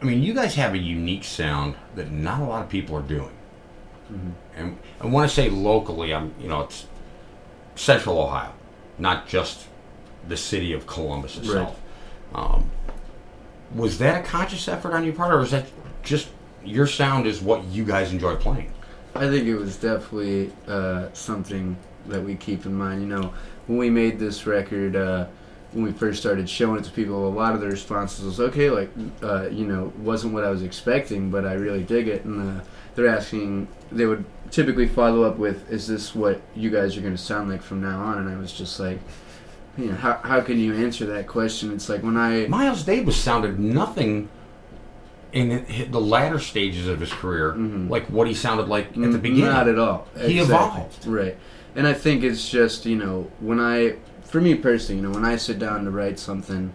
I 0.04 0.06
mean, 0.06 0.22
you 0.22 0.34
guys 0.34 0.56
have 0.56 0.74
a 0.74 0.78
unique 0.78 1.24
sound 1.24 1.76
that 1.96 2.12
not 2.12 2.42
a 2.42 2.44
lot 2.44 2.62
of 2.62 2.68
people 2.68 2.98
are 2.98 3.02
doing. 3.02 3.32
Mm-hmm. 4.12 4.32
And, 4.58 4.78
i 5.00 5.08
want 5.08 5.30
to 5.30 5.34
say 5.34 5.50
locally, 5.50 6.14
I'm 6.14 6.36
you 6.38 6.50
know 6.50 6.60
it's 6.60 6.88
Central 7.76 8.20
Ohio, 8.20 8.52
not 9.00 9.30
just 9.30 9.66
the 10.28 10.36
city 10.36 10.74
of 10.74 10.86
Columbus 10.88 11.38
itself. 11.38 11.80
Um, 12.36 12.70
was 13.74 13.98
that 14.00 14.26
a 14.26 14.28
conscious 14.28 14.68
effort 14.68 14.94
on 14.94 15.06
your 15.06 15.14
part, 15.14 15.34
or 15.34 15.38
was 15.38 15.52
that 15.52 15.68
just 16.04 16.28
your 16.66 16.88
sound 16.88 17.28
is 17.28 17.42
what 17.42 17.64
you 17.66 17.84
guys 17.84 18.12
enjoy 18.12 18.36
playing? 18.36 18.74
I 19.16 19.30
think 19.30 19.46
it 19.46 19.56
was 19.56 19.78
definitely 19.78 20.52
uh, 20.68 21.10
something 21.14 21.78
that 22.08 22.24
we 22.24 22.36
keep 22.36 22.66
in 22.66 22.74
mind. 22.74 23.02
You 23.02 23.08
know, 23.08 23.34
when 23.68 23.78
we 23.78 23.90
made 23.90 24.20
this 24.20 24.48
record, 24.48 24.96
uh, 24.96 25.28
when 25.72 25.84
we 25.84 25.92
first 25.92 26.20
started 26.20 26.50
showing 26.50 26.80
it 26.80 26.86
to 26.86 26.92
people, 26.92 27.28
a 27.28 27.30
lot 27.30 27.54
of 27.54 27.62
the 27.62 27.68
responses 27.68 28.26
was, 28.26 28.40
"Okay, 28.40 28.70
like, 28.70 28.90
uh, 29.22 29.50
you 29.50 29.66
know, 29.66 29.94
wasn't 30.00 30.34
what 30.34 30.44
I 30.44 30.50
was 30.50 30.64
expecting, 30.64 31.30
but 31.30 31.46
I 31.46 31.54
really 31.54 31.84
dig 31.84 32.08
it." 32.08 32.26
And 32.26 32.60
uh, 32.60 32.64
they're 32.96 33.08
asking, 33.08 33.68
they 33.92 34.06
would 34.06 34.26
typically 34.52 34.88
follow 34.88 35.24
up 35.24 35.38
with, 35.38 35.72
"Is 35.72 35.88
this 35.88 36.16
what 36.16 36.42
you 36.56 36.70
guys 36.70 36.98
are 36.98 37.02
going 37.02 37.16
to 37.16 37.22
sound 37.22 37.50
like 37.50 37.62
from 37.62 37.82
now 37.82 38.02
on?" 38.02 38.18
And 38.18 38.30
I 38.30 38.38
was 38.38 38.52
just 38.52 38.80
like, 38.80 39.00
you 39.78 39.88
know, 39.88 39.96
how 39.96 40.20
how 40.24 40.42
can 40.42 40.60
you 40.60 40.74
answer 40.74 41.06
that 41.08 41.28
question? 41.28 41.72
It's 41.72 41.90
like 41.90 42.04
when 42.04 42.18
I 42.18 42.48
Miles 42.48 42.84
Davis 42.84 43.16
sounded 43.16 43.60
nothing 43.60 44.30
in 45.34 45.66
the 45.92 46.00
latter 46.00 46.40
stages 46.40 46.88
of 46.88 47.00
his 47.00 47.12
career 47.12 47.54
Mhm. 47.54 47.90
like 47.90 48.06
what 48.08 48.28
he 48.28 48.34
sounded 48.36 48.68
like 48.68 48.90
at 48.96 49.12
the 49.12 49.18
beginning. 49.18 49.46
Not 49.52 49.68
at 49.68 49.80
all. 49.80 50.08
He 50.22 50.38
evolved. 50.40 51.06
Right. 51.08 51.36
And 51.76 51.88
I 51.88 51.94
think 51.94 52.24
it's 52.24 52.48
just, 52.50 52.86
you 52.86 52.96
know, 52.96 53.28
when 53.40 53.60
I, 53.60 53.96
for 54.26 54.40
me 54.40 54.54
personally, 54.54 55.02
you 55.02 55.08
know, 55.08 55.14
when 55.14 55.26
I 55.26 55.36
sit 55.38 55.58
down 55.58 55.86
to 55.86 55.92
write 55.92 56.20
something, 56.20 56.72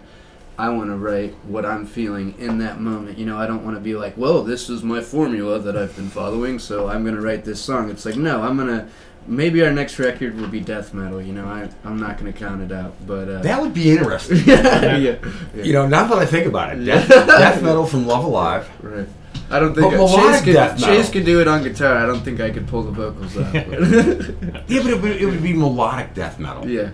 I 0.59 0.71
want 0.71 0.91
to 0.91 0.97
write 0.97 1.37
what 1.47 1.65
I'm 1.65 1.87
feeling 1.87 2.35
in 2.37 2.59
that 2.59 2.81
moment. 2.81 3.17
You 3.17 3.27
know, 3.27 3.39
I 3.39 3.47
don't 3.47 3.65
want 3.65 3.77
to 3.77 3.81
be 3.81 3.95
like, 3.95 4.15
well, 4.19 4.43
this 4.43 4.69
is 4.69 4.83
my 4.83 5.01
formula 5.03 5.61
that 5.61 5.77
I've 5.77 5.95
been 5.95 6.09
following, 6.09 6.59
so 6.59 6.89
I'm 6.89 7.05
going 7.05 7.15
to 7.15 7.21
write 7.23 7.45
this 7.45 7.61
song. 7.61 7.91
It's 7.91 8.05
like, 8.05 8.17
no, 8.17 8.43
I'm 8.43 8.57
going 8.57 8.67
to, 8.69 8.89
maybe 9.29 9.63
our 9.63 9.71
next 9.71 9.99
record 9.99 10.41
will 10.41 10.49
be 10.49 10.61
death 10.61 10.93
metal, 10.95 11.21
you 11.23 11.33
know, 11.33 11.47
I, 11.47 11.69
I'm 11.85 12.01
not 12.01 12.19
going 12.19 12.33
to 12.33 12.39
count 12.39 12.63
it 12.63 12.73
out, 12.73 12.95
but, 13.07 13.29
uh, 13.29 13.43
That 13.43 13.61
would 13.61 13.75
be 13.75 13.91
interesting. 13.97 14.39
yeah, 14.47 14.97
yeah, 14.97 15.17
You 15.55 15.73
know, 15.75 15.87
now 15.87 16.05
that 16.09 16.19
I 16.19 16.27
think 16.27 16.47
about 16.47 16.77
it, 16.77 16.85
death, 16.85 17.09
death 17.09 17.63
metal 17.63 17.87
from 17.87 18.07
Love 18.07 18.25
Alive. 18.25 18.69
right. 18.83 19.07
I 19.51 19.59
don't 19.61 19.75
think 19.75 19.91
But 19.93 19.97
melodic 19.97 20.31
Chase 20.33 20.45
could, 20.45 20.53
death. 20.53 20.79
Chase 20.79 21.11
could 21.11 21.25
do 21.25 21.41
it 21.41 21.49
on 21.49 21.63
guitar. 21.63 21.97
I 21.97 22.05
don't 22.07 22.21
think 22.21 22.39
I 22.41 22.51
could 22.51 22.67
pull 22.69 22.83
the 22.83 22.91
vocals 22.91 23.35
out. 23.39 23.53
but- 23.55 23.65
Yeah, 24.69 24.83
but 24.83 24.91
it, 24.93 25.01
would- 25.01 25.17
it 25.23 25.25
would 25.27 25.43
be 25.43 25.53
melodic 25.55 26.13
death 26.15 26.39
metal. 26.39 26.69
yeah. 26.69 26.91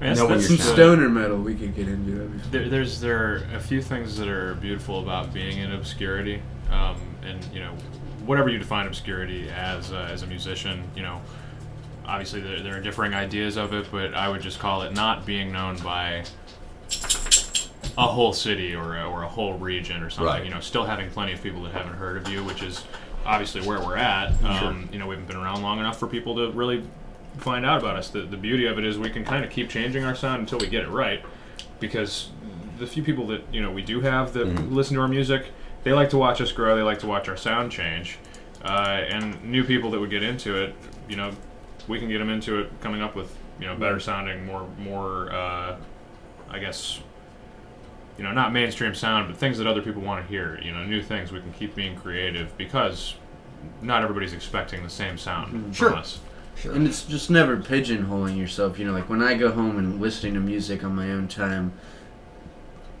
That's- 0.00 0.16
know 0.16 0.24
when 0.26 0.38
that's 0.38 0.46
Some 0.46 0.56
you're 0.56 0.64
stoner 0.64 1.08
metal 1.10 1.36
we 1.36 1.54
could 1.54 1.74
get 1.76 1.86
into. 1.88 2.12
That'd 2.12 2.32
be 2.32 2.38
fun. 2.38 2.50
There, 2.52 2.68
there's 2.70 3.00
there 3.02 3.18
are 3.18 3.46
a 3.54 3.60
few 3.60 3.82
things 3.82 4.16
that 4.16 4.28
are 4.28 4.54
beautiful 4.54 5.00
about 5.00 5.34
being 5.34 5.58
in 5.58 5.72
obscurity, 5.72 6.40
um, 6.70 6.96
and 7.22 7.44
you 7.52 7.60
know, 7.60 7.72
whatever 8.24 8.48
you 8.48 8.56
define 8.58 8.86
obscurity 8.86 9.50
as 9.50 9.92
uh, 9.92 10.08
as 10.10 10.22
a 10.22 10.26
musician, 10.26 10.84
you 10.96 11.02
know, 11.02 11.20
obviously 12.10 12.40
there, 12.40 12.60
there 12.60 12.76
are 12.76 12.80
differing 12.80 13.14
ideas 13.14 13.56
of 13.56 13.72
it, 13.72 13.86
but 13.92 14.14
I 14.14 14.28
would 14.28 14.42
just 14.42 14.58
call 14.58 14.82
it 14.82 14.92
not 14.92 15.24
being 15.24 15.52
known 15.52 15.76
by 15.78 16.24
a 17.96 18.06
whole 18.06 18.32
city 18.32 18.74
or 18.74 18.96
a, 18.96 19.04
or 19.08 19.22
a 19.22 19.28
whole 19.28 19.54
region 19.54 20.02
or 20.02 20.10
something. 20.10 20.26
Right. 20.34 20.44
You 20.44 20.50
know, 20.50 20.60
still 20.60 20.84
having 20.84 21.08
plenty 21.10 21.32
of 21.32 21.42
people 21.42 21.62
that 21.62 21.72
haven't 21.72 21.94
heard 21.94 22.16
of 22.16 22.28
you, 22.28 22.42
which 22.44 22.62
is 22.62 22.84
obviously 23.24 23.60
where 23.62 23.78
we're 23.80 23.96
at. 23.96 24.32
Um, 24.42 24.88
You 24.92 24.98
know, 24.98 25.06
we 25.06 25.14
haven't 25.14 25.28
been 25.28 25.36
around 25.36 25.62
long 25.62 25.78
enough 25.78 25.98
for 25.98 26.06
people 26.08 26.34
to 26.36 26.50
really 26.50 26.82
find 27.38 27.64
out 27.64 27.80
about 27.80 27.96
us. 27.96 28.08
The, 28.08 28.22
the 28.22 28.36
beauty 28.36 28.66
of 28.66 28.78
it 28.78 28.84
is 28.84 28.98
we 28.98 29.10
can 29.10 29.24
kind 29.24 29.44
of 29.44 29.50
keep 29.50 29.68
changing 29.68 30.04
our 30.04 30.14
sound 30.16 30.40
until 30.40 30.58
we 30.58 30.66
get 30.66 30.82
it 30.82 30.88
right, 30.88 31.22
because 31.78 32.30
the 32.78 32.86
few 32.86 33.02
people 33.04 33.26
that 33.28 33.42
you 33.52 33.62
know 33.62 33.70
we 33.70 33.82
do 33.82 34.00
have 34.00 34.32
that 34.32 34.46
Mhm. 34.48 34.72
listen 34.72 34.96
to 34.96 35.02
our 35.02 35.08
music, 35.08 35.52
they 35.84 35.92
like 35.92 36.10
to 36.10 36.18
watch 36.18 36.40
us 36.40 36.50
grow. 36.50 36.74
They 36.74 36.82
like 36.82 36.98
to 37.00 37.06
watch 37.06 37.28
our 37.28 37.36
sound 37.36 37.70
change, 37.70 38.18
uh, 38.64 39.00
and 39.08 39.44
new 39.44 39.62
people 39.64 39.90
that 39.92 40.00
would 40.00 40.10
get 40.10 40.22
into 40.22 40.56
it, 40.56 40.74
you 41.08 41.16
know, 41.16 41.30
we 41.88 41.98
can 41.98 42.08
get 42.08 42.18
them 42.18 42.30
into 42.30 42.60
it, 42.60 42.80
coming 42.80 43.02
up 43.02 43.14
with 43.14 43.34
you 43.60 43.66
know 43.66 43.74
better 43.76 44.00
sounding, 44.00 44.44
more 44.46 44.66
more, 44.78 45.32
uh, 45.32 45.76
I 46.50 46.58
guess. 46.58 47.00
You 48.18 48.24
know, 48.24 48.32
not 48.32 48.52
mainstream 48.52 48.94
sound, 48.94 49.28
but 49.28 49.38
things 49.38 49.56
that 49.58 49.66
other 49.66 49.80
people 49.80 50.02
want 50.02 50.22
to 50.22 50.28
hear. 50.30 50.60
You 50.62 50.72
know, 50.72 50.84
new 50.84 51.02
things. 51.02 51.32
We 51.32 51.40
can 51.40 51.52
keep 51.54 51.74
being 51.74 51.96
creative 51.96 52.54
because 52.58 53.14
not 53.80 54.02
everybody's 54.02 54.34
expecting 54.34 54.82
the 54.82 54.90
same 54.90 55.16
sound 55.16 55.74
Sure. 55.74 55.90
from 55.90 55.98
us. 56.00 56.18
Sure. 56.56 56.72
And 56.72 56.86
it's 56.86 57.04
just 57.04 57.30
never 57.30 57.56
pigeonholing 57.56 58.36
yourself. 58.36 58.78
You 58.78 58.84
know, 58.86 58.92
like 58.92 59.08
when 59.08 59.22
I 59.22 59.34
go 59.34 59.50
home 59.52 59.78
and 59.78 60.00
listening 60.02 60.34
to 60.34 60.40
music 60.40 60.84
on 60.84 60.94
my 60.94 61.10
own 61.10 61.28
time, 61.28 61.72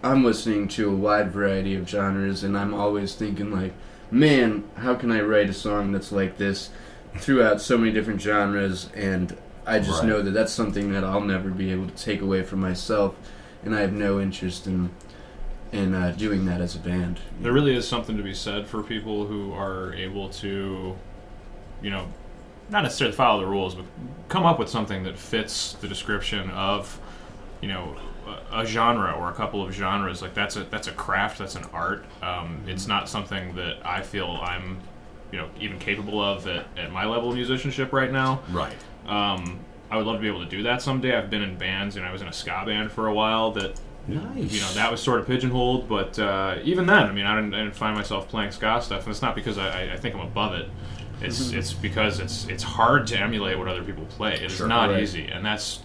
I'm 0.02 0.24
listening 0.24 0.68
to 0.68 0.88
a 0.90 0.94
wide 0.96 1.30
variety 1.32 1.74
of 1.74 1.86
genres, 1.88 2.42
and 2.42 2.56
I'm 2.56 2.72
always 2.72 3.14
thinking 3.14 3.50
like, 3.50 3.74
man, 4.10 4.64
how 4.76 4.94
can 4.94 5.12
I 5.12 5.20
write 5.20 5.50
a 5.50 5.54
song 5.54 5.92
that's 5.92 6.12
like 6.12 6.38
this 6.38 6.70
throughout 7.16 7.60
so 7.60 7.76
many 7.78 7.92
different 7.92 8.20
genres? 8.20 8.88
And 8.94 9.36
I 9.66 9.78
just 9.78 10.00
Right. 10.00 10.08
know 10.08 10.22
that 10.22 10.30
that's 10.32 10.52
something 10.52 10.92
that 10.92 11.04
I'll 11.04 11.20
never 11.20 11.50
be 11.50 11.70
able 11.72 11.86
to 11.86 11.94
take 11.94 12.20
away 12.20 12.42
from 12.42 12.60
myself, 12.60 13.14
and 13.64 13.74
I 13.74 13.80
have 13.80 13.92
no 13.92 14.20
interest 14.20 14.66
in 14.66 14.90
in 15.72 15.94
uh, 15.94 16.12
doing 16.18 16.46
that 16.46 16.60
as 16.60 16.74
a 16.74 16.78
band. 16.80 17.20
There 17.40 17.52
really 17.52 17.76
is 17.76 17.86
something 17.86 18.16
to 18.16 18.24
be 18.24 18.34
said 18.34 18.66
for 18.66 18.82
people 18.82 19.26
who 19.26 19.52
are 19.52 19.94
able 19.94 20.28
to, 20.30 20.96
you 21.80 21.90
know, 21.90 22.06
not 22.70 22.82
necessarily 22.82 23.14
follow 23.14 23.40
the 23.42 23.46
rules, 23.46 23.76
but 23.76 23.84
come 24.28 24.44
up 24.44 24.58
with 24.58 24.68
something 24.68 25.04
that 25.04 25.16
fits 25.16 25.74
the 25.74 25.86
description 25.86 26.50
of, 26.50 26.98
you 27.60 27.68
know, 27.68 27.96
a, 28.52 28.62
a 28.62 28.66
genre 28.66 29.12
or 29.12 29.30
a 29.30 29.32
couple 29.32 29.62
of 29.62 29.72
genres. 29.72 30.22
Like 30.22 30.34
that's 30.34 30.56
a 30.56 30.64
that's 30.64 30.88
a 30.88 30.92
craft, 30.92 31.38
that's 31.38 31.54
an 31.54 31.66
art. 31.72 32.04
Um, 32.20 32.62
it's 32.66 32.88
not 32.88 33.08
something 33.08 33.54
that 33.54 33.76
I 33.86 34.02
feel 34.02 34.40
I'm, 34.42 34.78
you 35.32 35.38
know, 35.38 35.48
even 35.60 35.78
capable 35.78 36.20
of 36.20 36.46
at, 36.46 36.66
at 36.76 36.90
my 36.92 37.04
level 37.06 37.28
of 37.30 37.34
musicianship 37.36 37.92
right 37.92 38.10
now. 38.12 38.40
Right. 38.50 38.74
Um, 39.06 39.60
I 39.90 39.96
would 39.96 40.06
love 40.06 40.16
to 40.16 40.22
be 40.22 40.28
able 40.28 40.44
to 40.44 40.48
do 40.50 40.62
that 40.64 40.82
someday. 40.82 41.16
I've 41.16 41.30
been 41.30 41.42
in 41.42 41.56
bands, 41.56 41.96
and 41.96 42.04
I 42.06 42.12
was 42.12 42.22
in 42.22 42.28
a 42.28 42.32
ska 42.32 42.62
band 42.66 42.92
for 42.92 43.06
a 43.08 43.14
while 43.14 43.50
that 43.52 43.80
Nice. 44.08 44.52
you 44.52 44.60
know 44.60 44.72
that 44.74 44.90
was 44.90 45.00
sort 45.00 45.20
of 45.20 45.26
pigeonholed 45.26 45.86
but 45.88 46.18
uh, 46.18 46.56
even 46.64 46.86
then 46.86 47.04
i 47.04 47.12
mean 47.12 47.26
I 47.26 47.36
didn't, 47.36 47.54
I 47.54 47.58
didn't 47.58 47.76
find 47.76 47.94
myself 47.94 48.28
playing 48.28 48.50
ska 48.50 48.80
stuff 48.82 49.02
and 49.02 49.10
it's 49.10 49.20
not 49.20 49.34
because 49.34 49.58
i, 49.58 49.92
I- 49.92 49.96
think 49.98 50.14
i'm 50.14 50.22
above 50.22 50.54
it 50.54 50.68
it's 51.20 51.52
it's 51.52 51.74
because 51.74 52.18
it's 52.18 52.48
it's 52.48 52.62
hard 52.62 53.06
to 53.08 53.18
emulate 53.20 53.58
what 53.58 53.68
other 53.68 53.84
people 53.84 54.06
play 54.06 54.34
it 54.34 54.42
is 54.44 54.52
Sure. 54.56 54.66
not 54.66 54.88
Right. 54.88 55.02
easy 55.02 55.26
and 55.28 55.44
that's 55.44 55.80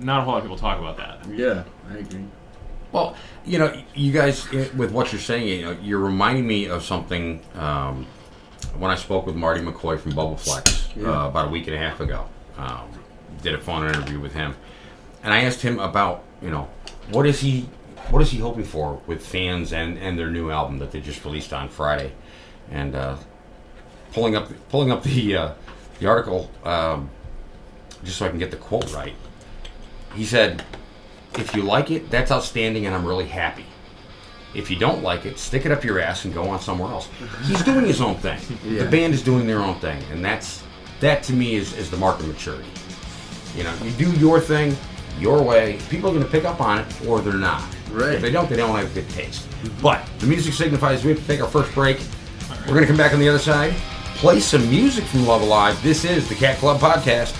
not 0.00 0.18
a 0.18 0.22
whole 0.24 0.32
lot 0.32 0.38
of 0.38 0.44
people 0.44 0.58
talk 0.58 0.80
about 0.80 0.96
that 0.96 1.24
Yeah, 1.30 1.62
I 1.90 1.98
agree. 1.98 2.24
Well, 2.90 3.14
you 3.46 3.58
know, 3.60 3.72
you 3.94 4.12
guys, 4.12 4.52
eh, 4.52 4.68
with 4.76 4.90
what 4.90 5.12
you're 5.12 5.20
saying, 5.20 5.46
you 5.46 5.62
know, 5.64 5.76
you're 5.80 6.00
reminding 6.00 6.46
me 6.46 6.66
of 6.66 6.82
something 6.82 7.40
um, 7.54 8.04
when 8.78 8.90
I 8.90 8.94
spoke 8.96 9.26
with 9.26 9.36
Marty 9.36 9.60
McCoy 9.60 9.98
from 9.98 10.12
Bubble 10.12 10.36
Flex 10.36 10.88
Yeah. 10.96 11.08
uh, 11.24 11.28
about 11.28 11.48
a 11.48 11.50
week 11.50 11.66
and 11.66 11.76
a 11.76 11.78
half 11.78 12.00
ago. 12.00 12.26
Um, 12.58 12.88
did 13.42 13.54
a 13.54 13.58
phone 13.60 13.86
interview 13.86 14.20
with 14.20 14.34
him, 14.34 14.54
and 15.22 15.32
I 15.32 15.42
asked 15.42 15.62
him 15.62 15.78
about, 15.78 16.22
you 16.42 16.50
know, 16.50 16.68
what 17.10 17.26
is 17.26 17.40
he, 17.40 17.68
what 18.10 18.20
is 18.20 18.30
he 18.30 18.38
hoping 18.38 18.64
for 18.64 19.00
with 19.06 19.24
fans 19.24 19.72
and 19.72 19.96
and 19.98 20.18
their 20.18 20.30
new 20.30 20.50
album 20.50 20.78
that 20.80 20.90
they 20.92 21.00
just 21.00 21.24
released 21.24 21.52
on 21.52 21.68
Friday, 21.70 22.12
and 22.70 22.94
uh, 22.94 23.16
pulling 24.12 24.36
up 24.36 24.50
pulling 24.68 24.90
up 24.90 25.02
the 25.04 25.36
uh, 25.36 25.52
the 26.00 26.06
article 26.06 26.50
um, 26.64 27.08
just 28.04 28.18
so 28.18 28.26
I 28.26 28.28
can 28.28 28.38
get 28.38 28.50
the 28.50 28.56
quote 28.58 28.92
right. 28.92 29.14
He 30.14 30.24
said, 30.24 30.64
if 31.38 31.54
you 31.54 31.62
like 31.62 31.90
it, 31.90 32.10
that's 32.10 32.30
outstanding, 32.32 32.84
and 32.84 32.94
I'm 32.94 33.06
really 33.06 33.28
happy. 33.28 33.64
If 34.54 34.70
you 34.70 34.76
don't 34.76 35.02
like 35.02 35.26
it, 35.26 35.38
stick 35.38 35.64
it 35.64 35.72
up 35.72 35.84
your 35.84 36.00
ass 36.00 36.24
and 36.24 36.34
go 36.34 36.48
on 36.48 36.60
somewhere 36.60 36.90
else. 36.90 37.08
He's 37.44 37.62
doing 37.62 37.84
his 37.84 38.00
own 38.00 38.16
thing. 38.16 38.38
Yeah. 38.64 38.84
The 38.84 38.90
band 38.90 39.14
is 39.14 39.22
doing 39.22 39.46
their 39.46 39.60
own 39.60 39.76
thing, 39.76 40.02
and 40.10 40.24
that's 40.24 40.62
that 41.00 41.22
to 41.24 41.32
me 41.32 41.54
is, 41.54 41.76
is 41.76 41.90
the 41.90 41.96
mark 41.96 42.18
of 42.20 42.26
maturity. 42.26 42.68
You 43.56 43.64
know, 43.64 43.74
you 43.82 43.90
do 43.92 44.10
your 44.18 44.40
thing, 44.40 44.76
your 45.18 45.42
way. 45.42 45.78
People 45.88 46.10
are 46.10 46.12
going 46.12 46.24
to 46.24 46.30
pick 46.30 46.44
up 46.44 46.60
on 46.60 46.78
it, 46.78 47.06
or 47.06 47.20
they're 47.20 47.32
not. 47.34 47.64
Right. 47.90 48.14
If 48.14 48.22
they 48.22 48.30
don't, 48.30 48.48
they 48.48 48.56
don't 48.56 48.76
have 48.76 48.92
good 48.94 49.08
taste. 49.10 49.48
But 49.82 50.06
the 50.18 50.26
music 50.26 50.54
signifies 50.54 51.04
we 51.04 51.10
have 51.10 51.20
to 51.20 51.26
take 51.26 51.40
our 51.40 51.48
first 51.48 51.72
break. 51.74 52.00
We're 52.60 52.74
going 52.74 52.82
to 52.82 52.86
come 52.86 52.96
back 52.96 53.12
on 53.12 53.20
the 53.20 53.28
other 53.28 53.38
side, 53.38 53.72
play 54.16 54.40
some 54.40 54.68
music 54.68 55.04
from 55.04 55.26
Love 55.26 55.42
Alive. 55.42 55.80
This 55.82 56.04
is 56.04 56.28
the 56.28 56.34
Cat 56.34 56.58
Club 56.58 56.80
Podcast. 56.80 57.34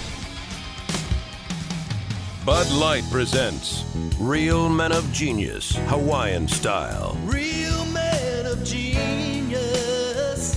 Bud 2.51 2.73
Light 2.73 3.05
presents 3.13 3.85
Real 4.19 4.69
Men 4.69 4.91
of 4.91 5.13
Genius, 5.13 5.77
Hawaiian 5.87 6.49
style. 6.49 7.17
Real 7.23 7.85
man 7.87 8.45
of 8.45 8.65
genius. 8.65 9.87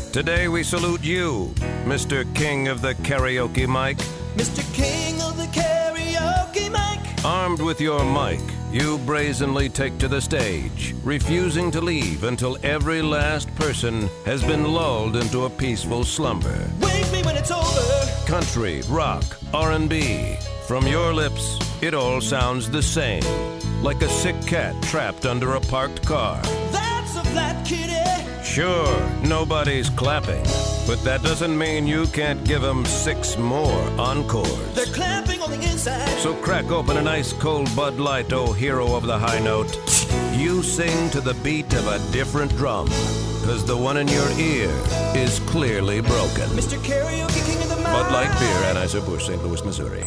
Today 0.09 0.47
we 0.47 0.63
salute 0.63 1.03
you, 1.03 1.53
Mr. 1.85 2.25
King 2.33 2.67
of 2.67 2.81
the 2.81 2.95
Karaoke 2.95 3.67
Mic. 3.67 4.00
Mr. 4.35 4.63
King 4.73 5.21
of 5.21 5.38
the 5.38 5.45
karaoke 5.53 6.71
mic. 6.71 7.23
Armed 7.23 7.62
with 7.62 7.79
your 7.79 8.03
mic, 8.03 8.41
you 8.71 8.97
brazenly 9.05 9.69
take 9.69 9.95
to 10.00 10.07
the 10.07 10.19
stage, 10.19 10.95
refusing 11.03 11.69
to 11.69 11.79
leave 11.79 12.23
until 12.23 12.57
every 12.63 13.03
last 13.03 13.53
person 13.53 14.09
has 14.25 14.43
been 14.43 14.63
lulled 14.63 15.15
into 15.15 15.45
a 15.45 15.50
peaceful 15.51 16.03
slumber. 16.03 16.67
Wake 16.81 17.12
me 17.12 17.21
when 17.21 17.38
it's 17.38 17.51
over. 17.51 18.25
Country, 18.25 18.81
rock, 18.89 19.23
R&B. 19.53 20.39
From 20.67 20.88
your 20.88 21.13
lips, 21.13 21.60
it 21.82 21.93
all 21.93 22.22
sounds 22.22 22.70
the 22.70 22.82
same, 22.82 23.22
like 23.84 24.01
a 24.01 24.08
sick 24.08 24.39
cat 24.48 24.82
trapped 24.84 25.25
under 25.25 25.55
a 25.55 25.60
parked 25.60 26.05
car. 26.05 26.41
That's 26.72 27.17
a 27.17 27.24
flat 27.25 27.65
kitty. 27.65 27.93
Sure, 28.46 29.10
nobody's 29.24 29.89
clapping, 29.89 30.43
but 30.88 31.03
that 31.03 31.22
doesn't 31.22 31.58
mean 31.58 31.86
you 31.86 32.08
can't 32.08 32.41
give 32.46 32.62
them 32.62 32.86
six 32.86 33.38
more 33.38 33.82
encores. 34.00 34.74
They're 34.74 34.86
clapping 34.86 35.41
on 35.41 35.51
the 35.51 35.58
inside. 35.58 36.08
So 36.20 36.34
crack 36.36 36.72
open 36.72 36.96
an 36.96 37.10
ice 37.10 37.34
cold 37.34 37.75
Bud 37.75 37.98
Light, 37.98 38.32
oh 38.32 38.53
hero 38.53 38.96
of 38.96 39.03
the 39.03 39.20
high 39.20 39.39
note. 39.39 39.75
You 40.34 40.63
sing 40.63 41.10
to 41.10 41.20
the 41.20 41.34
beat 41.43 41.74
of 41.74 41.88
a 41.88 42.00
different 42.13 42.55
drum, 42.55 42.88
cause 43.43 43.65
the 43.65 43.75
one 43.75 43.98
in 43.98 44.08
your 44.08 44.29
ear 44.39 44.72
is 45.13 45.39
clearly 45.41 46.00
broken. 46.00 46.48
Mr. 46.51 46.77
Karaoke 46.77 47.46
King 47.46 47.62
of 47.63 47.67
the. 47.67 47.84
Bud 47.84 48.12
Light 48.13 48.39
Beer, 48.39 48.74
Anheuser-Busch, 48.74 49.27
St. 49.27 49.43
Louis, 49.43 49.63
Missouri. 49.65 50.03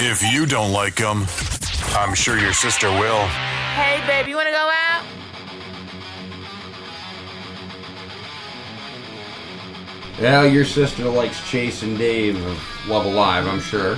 If 0.00 0.22
you 0.22 0.46
don't 0.46 0.70
like 0.70 0.94
them, 0.94 1.26
I'm 1.96 2.14
sure 2.14 2.38
your 2.38 2.52
sister 2.52 2.88
will. 2.88 3.26
Hey, 3.26 4.00
baby, 4.06 4.30
you 4.30 4.36
wanna 4.36 4.52
go 4.52 4.70
out? 4.72 5.04
Yeah, 10.20 10.44
your 10.44 10.64
sister 10.64 11.04
likes 11.08 11.44
Chase 11.50 11.82
and 11.82 11.98
Dave 11.98 12.44
of 12.46 12.88
Love 12.88 13.06
Alive, 13.06 13.48
I'm 13.48 13.58
sure. 13.58 13.96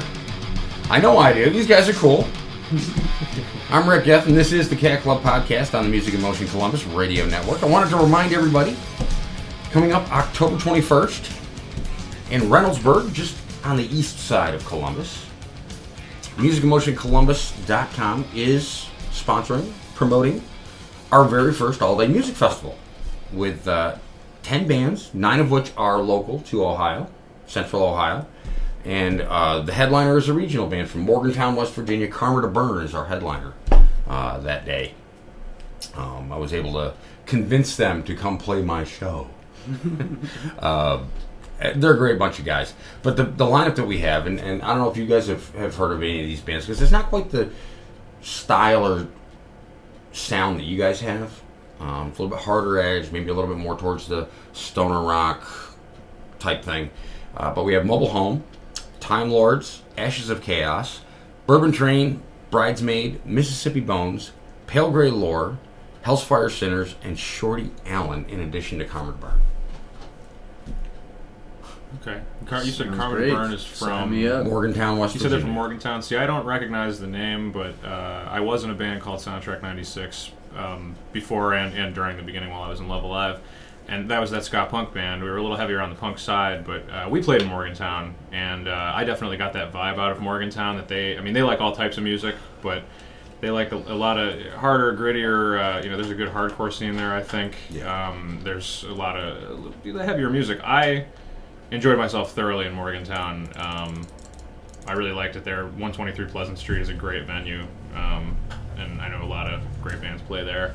I 0.89 0.99
know 1.01 1.19
I 1.19 1.35
do. 1.35 1.51
These 1.51 1.67
guys 1.67 1.87
are 1.91 1.93
cool. 1.93 2.27
I'm 3.71 3.87
Rick 3.87 4.09
F, 4.09 4.27
and 4.27 4.35
this 4.35 4.53
is 4.53 4.71
the 4.71 4.77
Cat 4.77 5.03
Club 5.03 5.23
podcast 5.23 5.79
on 5.79 5.85
the 5.85 5.91
Music 5.91 6.15
and 6.15 6.23
Motion 6.23 6.47
Columbus 6.49 6.85
Radio 6.87 7.27
Network. 7.27 7.63
I 7.63 7.67
wanted 7.67 7.91
to 7.91 7.97
remind 7.99 8.33
everybody 8.33 8.75
coming 9.71 9.93
up 9.93 10.11
October 10.11 10.57
21st 10.57 12.31
in 12.31 12.41
Reynoldsburg, 12.43 13.13
just 13.13 13.37
on 13.67 13.77
the 13.77 13.85
east 13.95 14.19
side 14.19 14.55
of 14.55 14.65
Columbus. 14.65 15.27
MusicandMotionColumbus.com 16.37 18.25
is 18.35 18.89
sponsoring, 19.11 19.73
promoting 19.95 20.43
our 21.13 21.25
very 21.25 21.53
first 21.53 21.83
all 21.83 21.97
day 21.99 22.07
music 22.07 22.35
festival 22.35 22.79
with 23.33 23.67
uh, 23.69 23.97
10 24.43 24.67
bands, 24.67 25.13
nine 25.15 25.41
of 25.41 25.51
which 25.51 25.73
are 25.77 25.99
local 26.01 26.41
to 26.41 26.65
Ohio, 26.65 27.09
Central 27.47 27.83
Ohio. 27.83 28.27
And 28.85 29.21
uh, 29.21 29.61
the 29.61 29.73
headliner 29.73 30.17
is 30.17 30.29
a 30.29 30.33
regional 30.33 30.67
band 30.67 30.89
from 30.89 31.03
Morgantown, 31.03 31.55
West 31.55 31.75
Virginia. 31.75 32.09
Karma 32.09 32.41
to 32.43 32.49
Burn 32.49 32.83
is 32.83 32.95
our 32.95 33.05
headliner 33.05 33.53
uh, 34.09 34.39
that 34.39 34.65
day. 34.65 34.95
Um, 35.95 36.33
I 36.33 36.39
was 36.39 36.55
able 36.55 36.73
to 36.75 36.95
convince 37.27 37.77
them 37.77 38.03
to 38.05 38.15
come 38.15 38.39
play 38.39 38.63
my 38.63 38.85
show. 38.85 39.29
they're 41.77 41.95
a 41.95 41.99
great 41.99 42.19
bunch 42.19 42.39
of 42.39 42.45
guys. 42.45 42.75
But 43.03 43.17
the, 43.17 43.25
the 43.25 43.45
lineup 43.45 43.77
that 43.77 43.87
we 43.87 43.99
have, 43.99 44.27
and, 44.27 44.41
and 44.41 44.63
I 44.63 44.69
don't 44.69 44.79
know 44.79 44.91
if 44.91 44.97
you 44.97 45.07
guys 45.07 45.29
have, 45.29 45.55
have 45.55 45.77
heard 45.77 45.93
of 45.93 46.03
any 46.03 46.21
of 46.21 46.27
these 46.27 46.41
bands, 46.41 46.67
because 46.67 46.81
it's 46.81 46.93
not 46.93 47.07
quite 47.07 47.31
the 47.31 47.51
style 48.23 48.87
or 48.87 49.09
sound 50.13 50.59
that 50.59 50.65
you 50.65 50.77
guys 50.77 51.01
have. 51.01 51.43
Um, 51.79 52.09
it's 52.09 52.19
a 52.19 52.23
little 52.23 52.37
bit 52.37 52.45
harder 52.45 52.79
edge, 52.79 53.11
maybe 53.11 53.31
a 53.31 53.35
little 53.35 53.49
bit 53.49 53.59
more 53.59 53.77
towards 53.77 54.07
the 54.07 54.29
stoner 54.53 55.03
rock 55.03 55.49
type 56.39 56.63
thing. 56.63 56.91
Uh, 57.37 57.55
but 57.55 57.65
we 57.65 57.75
have 57.75 57.87
Mobile 57.87 58.11
Home, 58.11 58.45
Time 58.99 59.31
Lords, 59.31 59.83
Ashes 59.97 60.29
of 60.29 60.43
Chaos, 60.43 61.01
Bourbon 61.47 61.73
Train, 61.73 62.23
Bridesmaid, 62.51 63.25
Mississippi 63.25 63.81
Bones, 63.81 64.33
Pale 64.67 64.91
Gray 64.91 65.11
Lore, 65.11 65.59
Hell's 66.03 66.25
Fire 66.25 66.49
Sinners, 66.49 66.97
and 67.03 67.19
Shorty 67.19 67.71
Allen, 67.87 68.27
in 68.29 68.41
addition 68.41 68.79
to 68.79 68.85
Karma 68.85 69.13
to 69.13 69.19
Burn. 69.19 69.41
Okay. 72.01 72.21
Car- 72.47 72.63
you 72.63 72.71
said 72.71 72.87
Sounds 72.87 72.99
Carmen 72.99 73.17
great. 73.19 73.33
Burn 73.33 73.53
is 73.53 73.63
Sign 73.63 74.03
from. 74.03 74.11
me 74.13 74.29
up. 74.29 74.47
Morgantown, 74.47 74.99
West 74.99 75.15
You 75.15 75.21
said 75.21 75.31
they're 75.31 75.39
Virginia. 75.39 75.55
from 75.55 75.55
Morgantown. 75.55 76.03
See, 76.03 76.17
I 76.17 76.27
don't 76.27 76.47
recognize 76.47 77.01
the 77.01 77.07
name, 77.07 77.53
but 77.53 77.75
uh, 77.85 78.27
I 78.31 78.41
was 78.41 78.65
in 78.65 78.71
a 78.71 78.75
band 78.75 79.01
called 79.03 79.21
Soundtrack 79.21 79.61
'96 79.63 80.31
um, 80.57 80.95
before 81.13 81.55
and, 81.55 81.77
and 81.77 81.95
during 81.95 82.17
the 82.17 82.23
beginning 82.23 82.51
while 82.51 82.63
I 82.63 82.69
was 82.69 82.81
in 82.81 82.89
Love 82.89 83.03
Alive, 83.03 83.41
and 83.89 84.09
that 84.11 84.21
was 84.21 84.31
that 84.31 84.45
ska 84.45 84.67
punk 84.71 84.95
band. 84.95 85.23
We 85.23 85.29
were 85.29 85.37
a 85.37 85.43
little 85.43 85.57
heavier 85.57 85.81
on 85.81 85.91
the 85.91 85.97
punk 85.97 86.19
side, 86.19 86.65
but 86.65 86.89
uh, 86.91 87.09
we 87.11 87.23
played 87.23 87.43
in 87.43 87.49
Morgantown, 87.49 88.15
and 88.33 88.69
uh, 88.69 88.93
I 88.95 89.05
definitely 89.05 89.37
got 89.37 89.53
that 89.55 89.73
vibe 89.73 89.99
out 89.99 90.13
of 90.13 90.21
Morgantown. 90.21 90.77
That 90.77 90.89
they, 90.89 91.19
I 91.19 91.21
mean, 91.21 91.35
they 91.35 91.43
like 91.43 91.61
all 91.61 91.75
types 91.75 91.99
of 91.99 92.05
music, 92.05 92.37
but 92.63 92.85
they 93.41 93.51
like 93.51 93.73
a, 93.73 93.77
a 93.77 93.95
lot 93.95 94.17
of 94.19 94.41
harder, 94.55 94.95
grittier. 94.97 95.59
Uh, 95.79 95.83
you 95.83 95.91
know, 95.91 95.97
there's 95.97 96.11
a 96.11 96.15
good 96.15 96.29
hardcore 96.31 96.73
scene 96.73 96.97
there. 96.97 97.13
I 97.13 97.23
think. 97.23 97.57
Um, 97.85 98.39
there's 98.45 98.85
a 98.85 98.93
lot 98.95 99.17
of 99.19 99.75
the 99.83 100.05
heavier 100.05 100.31
music. 100.31 100.61
I 100.63 101.07
enjoyed 101.71 101.99
myself 101.99 102.33
thoroughly 102.33 102.67
in 102.67 102.73
Morgantown. 102.73 103.49
Um, 103.57 104.07
I 104.87 104.93
really 104.93 105.13
liked 105.13 105.37
it 105.37 105.45
there. 105.45 105.65
123 105.65 106.27
Pleasant 106.27 106.59
Street 106.59 106.81
is 106.81 106.89
a 106.89 106.95
great 106.95 107.27
venue, 107.27 107.67
um, 107.95 108.37
and 108.77 109.01
I 109.01 109.09
know 109.09 109.23
a 109.23 109.27
lot 109.27 109.53
of 109.53 109.61
great 109.83 110.01
bands 110.01 110.23
play 110.23 110.45
there. 110.45 110.75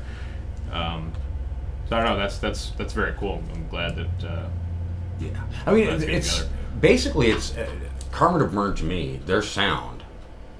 Um, 0.72 1.12
so 1.88 1.96
I 1.96 2.02
don't 2.02 2.12
know. 2.12 2.18
That's 2.18 2.38
that's 2.38 2.70
that's 2.70 2.92
very 2.92 3.12
cool. 3.14 3.42
I'm 3.52 3.68
glad 3.68 3.96
that. 3.96 4.24
Uh, 4.28 4.48
Yeah, 5.20 5.30
I 5.64 5.72
mean, 5.72 5.88
it's, 5.88 6.04
it's 6.04 6.48
basically 6.80 7.30
it's 7.30 7.56
uh, 7.56 7.68
Karma 8.10 8.38
to 8.40 8.46
Burn 8.46 8.74
to 8.76 8.84
me. 8.84 9.20
Their 9.24 9.42
sound. 9.42 10.02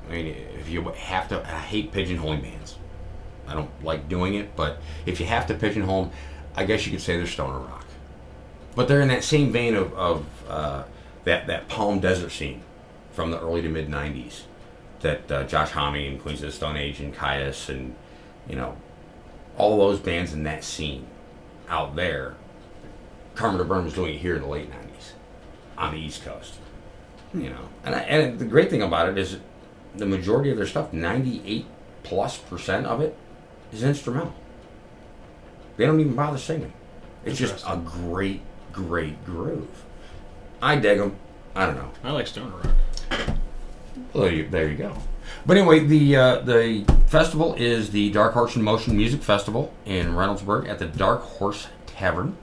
I 0.08 0.12
mean, 0.12 0.26
if 0.58 0.68
you 0.68 0.82
have 0.82 1.28
to, 1.28 1.40
I 1.40 1.58
hate 1.58 1.92
pigeonholing 1.92 2.42
bands. 2.42 2.76
I 3.48 3.54
don't 3.54 3.70
like 3.84 4.08
doing 4.08 4.34
it, 4.34 4.54
but 4.56 4.80
if 5.04 5.18
you 5.20 5.26
have 5.26 5.46
to 5.48 5.54
pigeonhole 5.54 6.12
I 6.56 6.64
guess 6.64 6.86
you 6.86 6.92
could 6.92 7.02
say 7.02 7.18
they're 7.18 7.26
stoner 7.26 7.58
rock. 7.58 7.75
But 8.76 8.86
they're 8.86 9.00
in 9.00 9.08
that 9.08 9.24
same 9.24 9.50
vein 9.50 9.74
of, 9.74 9.92
of 9.94 10.26
uh, 10.48 10.84
that 11.24 11.48
that 11.48 11.68
Palm 11.68 11.98
Desert 11.98 12.30
scene 12.30 12.62
from 13.12 13.32
the 13.32 13.40
early 13.40 13.62
to 13.62 13.68
mid 13.68 13.88
'90s. 13.88 14.42
That 15.00 15.32
uh, 15.32 15.44
Josh 15.44 15.70
Homme 15.70 15.96
and 15.96 16.20
Queens 16.20 16.40
of 16.42 16.46
the 16.46 16.52
Stone 16.52 16.76
Age 16.76 17.00
and 17.00 17.14
Kyuss 17.14 17.68
and 17.68 17.96
you 18.48 18.54
know 18.54 18.76
all 19.58 19.78
those 19.78 19.98
bands 19.98 20.32
in 20.32 20.44
that 20.44 20.62
scene 20.62 21.06
out 21.68 21.96
there 21.96 22.36
Karma 23.34 23.58
to 23.58 23.64
Burn 23.64 23.84
was 23.84 23.94
doing 23.94 24.14
it 24.14 24.18
here 24.18 24.36
in 24.36 24.42
the 24.42 24.48
late 24.48 24.70
'90s 24.70 25.12
on 25.76 25.94
the 25.94 26.00
East 26.00 26.24
Coast. 26.24 26.54
You 27.34 27.50
know, 27.50 27.68
and 27.84 27.94
I, 27.94 28.00
and 28.00 28.38
the 28.38 28.44
great 28.44 28.70
thing 28.70 28.82
about 28.82 29.08
it 29.08 29.18
is 29.18 29.38
the 29.94 30.06
majority 30.06 30.50
of 30.50 30.56
their 30.56 30.66
stuff, 30.66 30.92
98 30.92 31.66
plus 32.02 32.38
percent 32.38 32.86
of 32.86 33.00
it, 33.00 33.16
is 33.72 33.82
instrumental. 33.82 34.34
They 35.76 35.86
don't 35.86 36.00
even 36.00 36.14
bother 36.14 36.38
singing. 36.38 36.72
It's 37.24 37.38
just 37.38 37.64
a 37.66 37.76
great, 37.76 38.40
great 38.76 39.24
groove. 39.24 39.84
I 40.62 40.76
dig 40.76 40.98
them. 40.98 41.16
I 41.54 41.66
don't 41.66 41.76
know. 41.76 41.90
I 42.04 42.12
like 42.12 42.26
stoner 42.26 42.50
rock. 42.50 42.66
Well, 44.12 44.24
there 44.24 44.32
you, 44.32 44.48
there 44.48 44.68
you 44.68 44.76
go. 44.76 44.96
But 45.44 45.56
anyway, 45.56 45.80
the 45.80 46.16
uh, 46.16 46.38
the 46.40 46.84
festival 47.06 47.54
is 47.54 47.90
the 47.90 48.10
Dark 48.10 48.34
Horse 48.34 48.54
in 48.56 48.62
Motion 48.62 48.96
Music 48.96 49.22
Festival 49.22 49.72
in 49.84 50.08
Reynoldsburg 50.08 50.68
at 50.68 50.78
the 50.78 50.86
Dark 50.86 51.22
Horse 51.22 51.68
Tavern. 51.86 52.36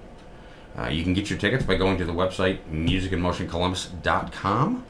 Uh, 0.77 0.87
you 0.87 1.03
can 1.03 1.13
get 1.13 1.29
your 1.29 1.37
tickets 1.37 1.63
by 1.63 1.75
going 1.75 1.97
to 1.99 2.05
the 2.05 2.13
website 2.13 2.57
musicandmotioncolumbus.com. 2.71 4.83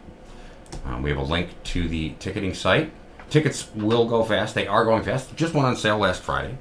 Uh, 0.86 1.00
we 1.04 1.10
have 1.10 1.20
a 1.20 1.24
link 1.24 1.50
to 1.66 1.90
the 1.90 2.12
ticketing 2.20 2.54
site. 2.54 2.92
Tickets 3.30 3.70
will 3.76 4.08
go 4.08 4.24
fast. 4.24 4.56
They 4.56 4.68
are 4.68 4.86
going 4.86 5.04
fast. 5.04 5.36
Just 5.36 5.54
went 5.54 5.68
on 5.68 5.76
sale 5.76 5.98
last 5.98 6.22
Friday. 6.22 6.58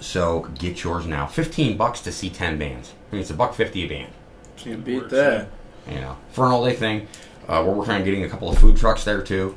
So 0.00 0.48
get 0.58 0.82
yours 0.84 1.06
now. 1.06 1.26
Fifteen 1.26 1.76
bucks 1.76 2.00
to 2.02 2.12
see 2.12 2.30
ten 2.30 2.58
bands. 2.58 2.92
I 3.10 3.14
mean, 3.14 3.20
it's 3.22 3.30
a 3.30 3.34
buck 3.34 3.54
fifty 3.54 3.84
a 3.84 3.88
band 3.88 4.12
Can't 4.56 4.84
beat 4.84 5.08
that. 5.10 5.48
you 5.88 6.00
know, 6.00 6.16
for 6.30 6.46
an 6.46 6.52
all 6.52 6.64
day 6.64 6.74
thing. 6.74 7.08
Uh, 7.48 7.62
we're 7.66 7.74
working 7.74 7.94
on 7.94 8.04
getting 8.04 8.24
a 8.24 8.28
couple 8.28 8.48
of 8.48 8.58
food 8.58 8.76
trucks 8.76 9.04
there 9.04 9.22
too. 9.22 9.54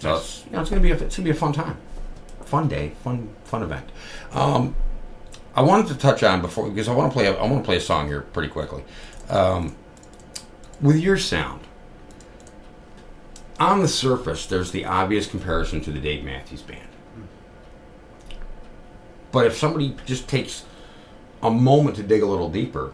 So 0.00 0.16
it's, 0.16 0.44
you 0.46 0.52
know, 0.52 0.60
it's 0.60 0.70
gonna 0.70 0.82
be 0.82 0.90
a, 0.90 0.94
it's 0.96 1.16
gonna 1.16 1.24
be 1.24 1.30
a 1.30 1.34
fun 1.34 1.52
time, 1.52 1.76
fun 2.44 2.68
day, 2.68 2.92
fun 3.02 3.28
fun 3.44 3.62
event. 3.62 3.88
Um, 4.32 4.74
I 5.54 5.62
wanted 5.62 5.88
to 5.88 5.94
touch 5.96 6.22
on 6.22 6.40
before 6.40 6.68
because 6.68 6.88
I 6.88 6.94
want 6.94 7.10
to 7.10 7.14
play 7.16 7.26
a, 7.26 7.34
I 7.34 7.42
want 7.42 7.62
to 7.64 7.66
play 7.66 7.76
a 7.76 7.80
song 7.80 8.06
here 8.08 8.20
pretty 8.22 8.48
quickly. 8.48 8.84
Um, 9.28 9.74
with 10.80 10.96
your 10.96 11.16
sound, 11.16 11.62
on 13.58 13.80
the 13.80 13.88
surface, 13.88 14.46
there's 14.46 14.70
the 14.70 14.84
obvious 14.84 15.26
comparison 15.26 15.80
to 15.82 15.90
the 15.90 15.98
Dave 16.00 16.22
Matthews 16.24 16.62
Band. 16.62 16.87
But 19.32 19.46
if 19.46 19.56
somebody 19.56 19.96
just 20.06 20.28
takes 20.28 20.64
a 21.42 21.50
moment 21.50 21.96
to 21.96 22.02
dig 22.02 22.22
a 22.22 22.26
little 22.26 22.48
deeper, 22.48 22.92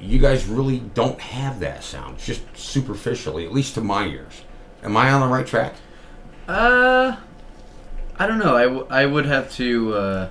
you 0.00 0.18
guys 0.18 0.46
really 0.46 0.78
don't 0.80 1.20
have 1.20 1.60
that 1.60 1.84
sound. 1.84 2.18
Just 2.18 2.42
superficially, 2.54 3.44
at 3.46 3.52
least 3.52 3.74
to 3.74 3.80
my 3.80 4.06
ears. 4.06 4.42
Am 4.82 4.96
I 4.96 5.10
on 5.12 5.20
the 5.20 5.28
right 5.34 5.46
track? 5.46 5.74
Uh, 6.48 7.16
I 8.16 8.26
don't 8.26 8.38
know. 8.38 8.56
I, 8.56 8.64
w- 8.64 8.86
I 8.90 9.06
would 9.06 9.26
have 9.26 9.50
to 9.52 9.94
uh, 9.94 10.28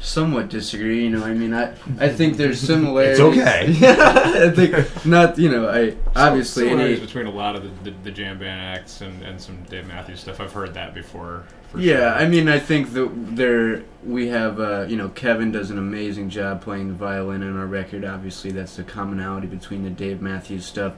somewhat 0.00 0.48
disagree. 0.48 1.04
You 1.04 1.10
know, 1.10 1.24
I 1.24 1.34
mean, 1.34 1.54
I 1.54 1.74
I 1.98 2.08
think 2.08 2.36
there's 2.36 2.60
similarities. 2.60 3.18
It's 3.20 3.38
okay. 3.38 3.70
yeah, 3.78 4.46
I 4.46 4.50
think 4.50 5.06
not. 5.06 5.38
You 5.38 5.50
know, 5.50 5.68
I 5.68 5.96
obviously 6.16 6.64
Similarities 6.64 6.98
any. 6.98 7.06
between 7.06 7.26
a 7.26 7.30
lot 7.30 7.56
of 7.56 7.62
the, 7.62 7.90
the, 7.90 7.96
the 8.04 8.10
jam 8.10 8.38
band 8.38 8.60
acts 8.60 9.00
and, 9.00 9.22
and 9.22 9.40
some 9.40 9.62
Dave 9.64 9.86
Matthews 9.86 10.20
stuff. 10.20 10.40
I've 10.40 10.52
heard 10.52 10.74
that 10.74 10.94
before. 10.94 11.44
For 11.68 11.78
Yeah, 11.78 11.96
sure. 11.96 12.08
I 12.08 12.28
mean, 12.28 12.48
I 12.48 12.58
think 12.58 12.92
that 12.94 13.10
there 13.36 13.82
we 14.04 14.28
have. 14.28 14.58
Uh, 14.58 14.86
you 14.88 14.96
know, 14.96 15.08
Kevin 15.10 15.52
does 15.52 15.70
an 15.70 15.78
amazing 15.78 16.30
job 16.30 16.62
playing 16.62 16.88
the 16.88 16.94
violin 16.94 17.42
in 17.42 17.56
our 17.56 17.66
record. 17.66 18.04
Obviously, 18.04 18.50
that's 18.50 18.76
the 18.76 18.82
commonality 18.84 19.46
between 19.46 19.84
the 19.84 19.90
Dave 19.90 20.20
Matthews 20.20 20.64
stuff. 20.64 20.94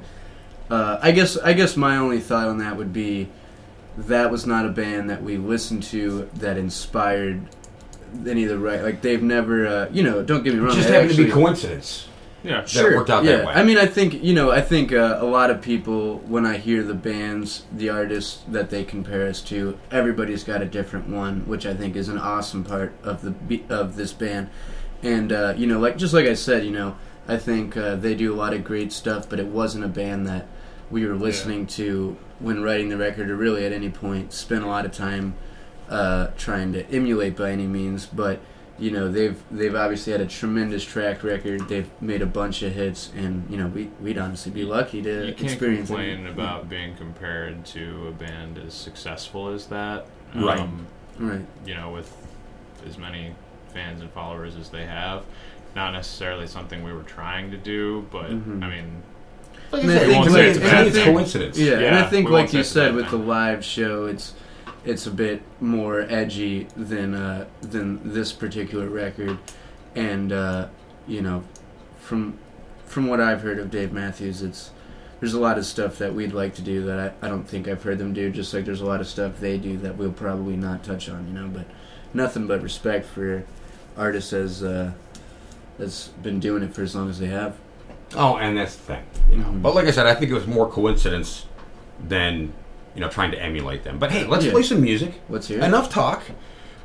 Uh, 0.70 0.98
I 1.02 1.10
guess 1.10 1.36
I 1.36 1.52
guess 1.52 1.76
my 1.76 1.96
only 1.96 2.20
thought 2.20 2.48
on 2.48 2.58
that 2.58 2.76
would 2.76 2.92
be 2.92 3.28
that 3.98 4.30
was 4.30 4.46
not 4.46 4.64
a 4.64 4.70
band 4.70 5.10
that 5.10 5.22
we 5.22 5.36
listened 5.36 5.82
to 5.82 6.30
that 6.34 6.56
inspired 6.56 7.46
any 8.26 8.44
of 8.44 8.50
the 8.50 8.58
right. 8.58 8.82
Like 8.82 9.02
they've 9.02 9.22
never, 9.22 9.66
uh, 9.66 9.88
you 9.90 10.02
know. 10.02 10.22
Don't 10.22 10.42
get 10.42 10.54
me 10.54 10.60
wrong. 10.60 10.68
It 10.68 10.70
wrong. 10.70 10.76
just 10.76 10.88
they 10.88 10.94
happened 10.94 11.16
to 11.16 11.24
be 11.24 11.30
coincidence. 11.30 12.08
yeah. 12.42 12.60
that 12.62 12.74
it 12.74 12.96
worked 12.96 13.10
out 13.10 13.24
yeah. 13.24 13.36
that 13.36 13.46
way. 13.46 13.54
I 13.54 13.62
mean, 13.62 13.78
I 13.78 13.86
think 13.86 14.22
you 14.22 14.34
know, 14.34 14.50
I 14.50 14.60
think 14.60 14.92
uh, 14.92 15.18
a 15.20 15.26
lot 15.26 15.50
of 15.50 15.62
people 15.62 16.18
when 16.18 16.44
I 16.46 16.58
hear 16.58 16.82
the 16.82 16.94
bands, 16.94 17.64
the 17.72 17.88
artists 17.90 18.42
that 18.48 18.70
they 18.70 18.84
compare 18.84 19.26
us 19.26 19.40
to, 19.42 19.78
everybody's 19.90 20.44
got 20.44 20.62
a 20.62 20.66
different 20.66 21.08
one, 21.08 21.46
which 21.46 21.66
I 21.66 21.74
think 21.74 21.96
is 21.96 22.08
an 22.08 22.18
awesome 22.18 22.64
part 22.64 22.92
of 23.02 23.22
the 23.22 23.30
be- 23.30 23.64
of 23.68 23.96
this 23.96 24.12
band. 24.12 24.50
And 25.02 25.32
uh, 25.32 25.54
you 25.56 25.66
know, 25.66 25.78
like 25.78 25.96
just 25.96 26.14
like 26.14 26.26
I 26.26 26.34
said, 26.34 26.64
you 26.64 26.70
know, 26.70 26.96
I 27.28 27.36
think 27.36 27.76
uh, 27.76 27.96
they 27.96 28.14
do 28.14 28.32
a 28.32 28.36
lot 28.36 28.52
of 28.52 28.64
great 28.64 28.92
stuff, 28.92 29.28
but 29.28 29.38
it 29.38 29.46
wasn't 29.46 29.84
a 29.84 29.88
band 29.88 30.26
that 30.26 30.46
we 30.90 31.06
were 31.06 31.14
listening 31.14 31.66
to 31.66 32.16
when 32.38 32.62
writing 32.62 32.88
the 32.88 32.96
record, 32.96 33.30
or 33.30 33.36
really 33.36 33.64
at 33.64 33.72
any 33.72 33.88
point 33.88 34.32
spent 34.32 34.62
a 34.64 34.66
lot 34.66 34.84
of 34.84 34.92
time 34.92 35.34
uh, 35.92 36.30
trying 36.38 36.72
to 36.72 36.84
emulate 36.90 37.36
by 37.36 37.50
any 37.50 37.66
means. 37.66 38.06
But 38.06 38.40
you 38.78 38.90
know, 38.90 39.10
they've 39.12 39.40
they've 39.50 39.74
obviously 39.74 40.12
had 40.12 40.20
a 40.20 40.26
tremendous 40.26 40.84
track 40.84 41.22
record. 41.22 41.68
They've 41.68 41.88
made 42.00 42.22
a 42.22 42.26
bunch 42.26 42.62
of 42.62 42.72
hits, 42.72 43.10
and 43.16 43.48
you 43.50 43.56
know, 43.56 43.66
we 43.66 43.90
we'd 44.00 44.18
honestly 44.18 44.50
be 44.52 44.64
lucky 44.64 45.02
to 45.02 45.26
You 45.26 45.34
can't 45.34 45.50
experience 45.52 45.90
it. 45.90 45.94
complain 45.94 46.26
about 46.26 46.68
being 46.68 46.96
compared 46.96 47.64
to 47.66 48.08
a 48.08 48.12
band 48.12 48.58
as 48.58 48.74
successful 48.74 49.48
as 49.48 49.66
that. 49.66 50.06
Right. 50.34 50.58
Um, 50.60 50.86
Right. 51.18 51.42
you 51.66 51.74
know, 51.74 51.90
with 51.90 52.10
as 52.88 52.96
many 52.96 53.34
fans 53.74 54.00
and 54.00 54.10
followers 54.10 54.56
as 54.56 54.70
they 54.70 54.86
have. 54.86 55.22
Not 55.76 55.92
necessarily 55.92 56.46
something 56.46 56.82
we 56.82 56.92
were 56.92 57.02
trying 57.02 57.50
to 57.50 57.56
do, 57.56 58.06
but 58.10 58.30
Mhm. 58.30 58.62
I 58.62 58.68
mean, 58.68 59.02
Like 59.70 59.84
I 59.84 59.86
said, 59.86 60.06
think- 60.06 60.24
to 60.26 60.30
me, 60.32 60.40
and 60.40 60.48
it's- 60.48 60.56
to 60.70 60.82
me, 60.82 60.88
it's 60.88 60.98
coincidence. 61.04 61.58
Yeah, 61.58 61.78
and 61.78 61.94
I 61.96 62.02
think, 62.08 62.28
like 62.28 62.46
you 62.52 62.58
say 62.58 62.60
it's 62.60 62.70
a 62.70 62.72
said, 62.72 62.86
bad 62.88 62.94
with 62.96 63.10
the 63.10 63.16
live 63.18 63.64
show, 63.64 64.04
it's 64.06 64.34
it's 64.84 65.06
a 65.06 65.10
bit 65.10 65.42
more 65.60 66.00
edgy 66.00 66.66
than 66.76 67.14
uh, 67.14 67.46
than 67.60 68.12
this 68.12 68.32
particular 68.32 68.88
record, 68.88 69.38
and 69.94 70.32
uh, 70.32 70.68
you 71.06 71.22
know, 71.22 71.44
from 72.00 72.38
from 72.86 73.06
what 73.08 73.20
I've 73.20 73.42
heard 73.42 73.58
of 73.58 73.70
Dave 73.70 73.92
Matthews, 73.92 74.42
it's 74.42 74.70
there's 75.20 75.34
a 75.34 75.40
lot 75.40 75.56
of 75.56 75.64
stuff 75.64 75.98
that 75.98 76.14
we'd 76.14 76.32
like 76.32 76.54
to 76.56 76.62
do 76.62 76.82
that 76.84 77.14
I, 77.22 77.26
I 77.26 77.28
don't 77.28 77.44
think 77.48 77.68
I've 77.68 77.82
heard 77.82 77.98
them 77.98 78.12
do. 78.12 78.30
Just 78.30 78.52
like 78.52 78.64
there's 78.64 78.80
a 78.80 78.86
lot 78.86 79.00
of 79.00 79.06
stuff 79.06 79.38
they 79.38 79.56
do 79.56 79.76
that 79.78 79.96
we'll 79.96 80.12
probably 80.12 80.56
not 80.56 80.82
touch 80.82 81.08
on, 81.08 81.26
you 81.28 81.32
know. 81.32 81.48
But 81.48 81.66
nothing 82.12 82.46
but 82.46 82.60
respect 82.62 83.06
for 83.06 83.44
artists 83.96 84.32
as 84.32 84.62
uh, 84.64 84.92
that's 85.78 86.08
been 86.08 86.40
doing 86.40 86.62
it 86.62 86.74
for 86.74 86.82
as 86.82 86.96
long 86.96 87.08
as 87.08 87.18
they 87.20 87.28
have. 87.28 87.56
Oh, 88.14 88.36
and 88.36 88.58
that's 88.58 88.74
the 88.76 88.82
thing. 88.82 89.04
You 89.30 89.36
know. 89.38 89.44
Mhm. 89.46 89.62
But 89.62 89.74
like 89.74 89.86
I 89.86 89.90
said, 89.90 90.06
I 90.06 90.14
think 90.14 90.30
it 90.30 90.34
was 90.34 90.46
more 90.46 90.68
coincidence 90.68 91.46
than 92.08 92.52
you 92.94 93.00
know 93.00 93.08
trying 93.08 93.30
to 93.32 93.42
emulate 93.42 93.84
them. 93.84 93.98
But 93.98 94.10
hey, 94.12 94.24
let's 94.24 94.44
Yeah. 94.44 94.52
play 94.52 94.62
some 94.62 94.80
music. 94.80 95.20
Let's 95.28 95.48
hear 95.48 95.58
it. 95.60 95.64
Enough 95.64 95.90
talk. 95.90 96.22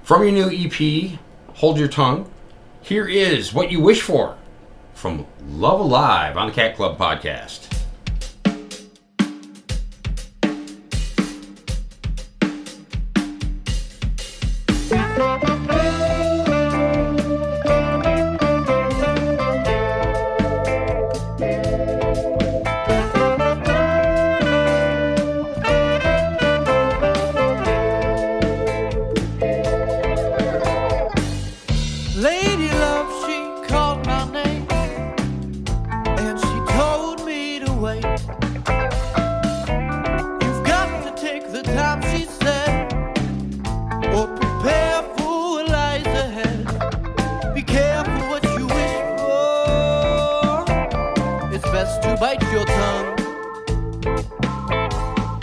From 0.04 0.24
your 0.24 0.32
new 0.32 0.50
EP, 0.50 1.20
Hold 1.56 1.78
Your 1.78 1.88
Tongue. 1.90 2.30
Here 2.82 3.08
is 3.08 3.54
what 3.54 3.72
you 3.72 3.80
wish 3.82 4.02
for 4.02 4.36
from 4.94 5.26
Love 5.50 5.80
Alive 5.82 6.38
on 6.38 6.48
the 6.48 6.54
Cat 6.54 6.76
Club 6.76 6.98
podcast. 6.98 7.77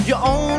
You 0.06 0.16
only 0.16 0.53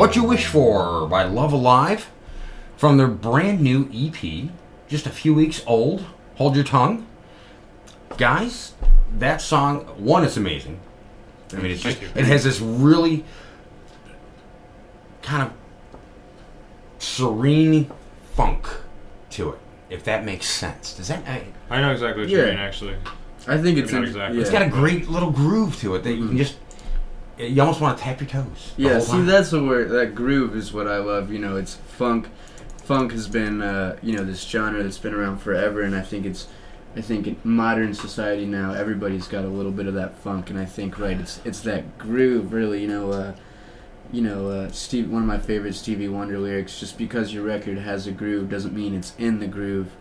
What 0.00 0.16
You 0.16 0.24
Wish 0.24 0.46
For 0.46 1.06
by 1.06 1.24
Love 1.24 1.52
Alive 1.52 2.08
from 2.78 2.96
their 2.96 3.06
brand 3.06 3.60
new 3.60 3.86
EP, 3.92 4.48
just 4.88 5.04
a 5.04 5.10
few 5.10 5.34
weeks 5.34 5.62
old. 5.66 6.06
Hold 6.36 6.54
your 6.54 6.64
tongue. 6.64 7.06
Guys, 8.16 8.72
that 9.18 9.42
song, 9.42 9.80
one, 10.02 10.24
it's 10.24 10.38
amazing. 10.38 10.80
I 11.52 11.56
mean, 11.56 11.72
it's 11.72 11.82
just, 11.82 12.00
it 12.00 12.24
has 12.24 12.44
this 12.44 12.62
really 12.62 13.26
kind 15.20 15.42
of 15.42 15.52
serene 16.98 17.90
funk 18.32 18.68
to 19.32 19.50
it, 19.50 19.58
if 19.90 20.02
that 20.04 20.24
makes 20.24 20.48
sense. 20.48 20.94
Does 20.94 21.08
that? 21.08 21.28
I, 21.28 21.44
I 21.68 21.82
know 21.82 21.92
exactly 21.92 22.22
what 22.22 22.30
Yeah. 22.30 22.38
you 22.38 22.44
mean. 22.46 22.56
Actually, 22.56 22.96
I 23.46 23.58
think 23.58 23.76
it's 23.76 23.92
Not 23.92 24.04
exactly. 24.04 24.38
Yeah. 24.38 24.40
It's 24.44 24.50
got 24.50 24.62
a 24.62 24.70
great 24.70 25.10
little 25.10 25.30
groove 25.30 25.78
to 25.80 25.94
it 25.94 26.04
that 26.04 26.14
you 26.14 26.26
can 26.26 26.38
just. 26.38 26.56
You 27.48 27.60
almost 27.62 27.80
want 27.80 27.96
to 27.96 28.04
tap 28.04 28.20
your 28.20 28.28
toes. 28.28 28.72
Yeah, 28.76 28.98
see, 28.98 29.12
time. 29.12 29.26
that's 29.26 29.52
where 29.52 29.84
that 29.86 30.14
groove 30.14 30.54
is 30.54 30.72
what 30.72 30.86
I 30.86 30.98
love. 30.98 31.32
You 31.32 31.38
know, 31.38 31.56
it's 31.56 31.74
funk. 31.74 32.28
Funk 32.84 33.12
has 33.12 33.28
been, 33.28 33.62
uh, 33.62 33.96
you 34.02 34.12
know, 34.14 34.24
this 34.24 34.42
genre 34.42 34.82
that's 34.82 34.98
been 34.98 35.14
around 35.14 35.38
forever, 35.38 35.82
and 35.82 35.94
I 35.94 36.02
think 36.02 36.26
it's, 36.26 36.48
I 36.96 37.00
think 37.00 37.26
in 37.26 37.36
modern 37.44 37.94
society 37.94 38.46
now, 38.46 38.72
everybody's 38.72 39.28
got 39.28 39.44
a 39.44 39.48
little 39.48 39.70
bit 39.72 39.86
of 39.86 39.94
that 39.94 40.18
funk, 40.18 40.50
and 40.50 40.58
I 40.58 40.64
think 40.64 40.98
right, 40.98 41.18
it's 41.18 41.40
it's 41.44 41.60
that 41.60 41.98
groove, 41.98 42.52
really. 42.52 42.82
You 42.82 42.88
know, 42.88 43.12
uh, 43.12 43.34
you 44.12 44.22
know, 44.22 44.48
uh, 44.48 44.70
Steve. 44.70 45.10
One 45.10 45.22
of 45.22 45.28
my 45.28 45.38
favorite 45.38 45.74
Stevie 45.74 46.08
Wonder 46.08 46.38
lyrics: 46.38 46.78
"Just 46.78 46.98
because 46.98 47.32
your 47.32 47.44
record 47.44 47.78
has 47.78 48.06
a 48.06 48.12
groove 48.12 48.50
doesn't 48.50 48.74
mean 48.74 48.94
it's 48.94 49.14
in 49.18 49.38
the 49.38 49.46
groove." 49.46 49.92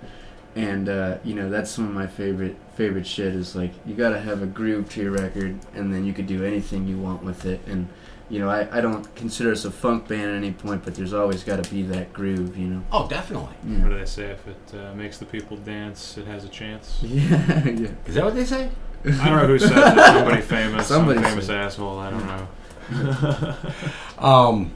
And 0.59 0.89
uh, 0.89 1.17
you 1.23 1.35
know, 1.35 1.49
that's 1.49 1.69
some 1.71 1.87
of 1.87 1.93
my 1.93 2.07
favorite 2.07 2.57
favorite 2.75 3.07
shit. 3.07 3.33
Is 3.35 3.55
like 3.55 3.71
you 3.85 3.95
gotta 3.95 4.19
have 4.19 4.41
a 4.41 4.45
groove 4.45 4.89
to 4.89 5.01
your 5.01 5.11
record, 5.11 5.57
and 5.73 5.93
then 5.93 6.05
you 6.05 6.11
could 6.13 6.27
do 6.27 6.43
anything 6.43 6.87
you 6.87 6.97
want 6.97 7.23
with 7.23 7.45
it, 7.45 7.61
and 7.67 7.87
you 8.29 8.39
know, 8.39 8.49
I, 8.49 8.77
I 8.77 8.81
don't 8.81 9.03
consider 9.15 9.51
us 9.51 9.63
a 9.65 9.71
funk 9.71 10.07
band 10.07 10.29
at 10.31 10.35
any 10.35 10.51
point, 10.51 10.83
but 10.85 10.95
there's 10.95 11.13
always 11.13 11.43
got 11.43 11.63
to 11.63 11.69
be 11.71 11.81
that 11.83 12.13
groove, 12.13 12.57
you 12.57 12.67
know. 12.67 12.83
Oh, 12.91 13.07
definitely. 13.07 13.55
what 13.81 13.89
do 13.89 13.97
they 13.97 14.05
say? 14.05 14.25
If 14.31 14.47
it 14.47 14.77
uh, 14.77 14.93
makes 14.95 15.17
the 15.17 15.25
people 15.25 15.55
dance, 15.57 16.17
it 16.17 16.27
has 16.27 16.43
a 16.45 16.49
chance. 16.49 16.99
Yeah, 17.03 17.67
yeah. 17.67 17.87
Is 18.05 18.15
that 18.15 18.25
what 18.25 18.35
they 18.35 18.45
say? 18.45 18.69
I 19.05 19.29
don't 19.29 19.37
know 19.37 19.47
who 19.47 19.59
said 19.59 19.69
that. 19.75 20.13
Somebody 20.17 20.41
famous. 20.41 20.87
Somebody 20.87 21.19
some 21.19 21.29
famous 21.29 21.45
said- 21.47 21.57
asshole. 21.57 21.99
I 21.99 22.09
don't 22.11 22.27
know. 22.27 23.55
Um, 24.19 24.73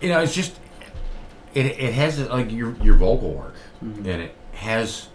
you 0.00 0.08
know, 0.08 0.20
it's 0.20 0.34
just 0.34 0.58
it 1.54 1.66
it 1.66 1.92
has 1.94 2.18
like 2.30 2.50
your 2.52 2.74
your 2.82 2.96
vocal 2.96 3.32
work, 3.32 3.54
Mm-hmm. 3.84 4.08
and 4.08 4.22
it 4.22 4.34
has. 4.56 5.08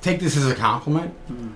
Take 0.00 0.20
this 0.20 0.36
as 0.36 0.46
a 0.46 0.54
compliment. 0.54 1.14
Mm-hmm. 1.30 1.50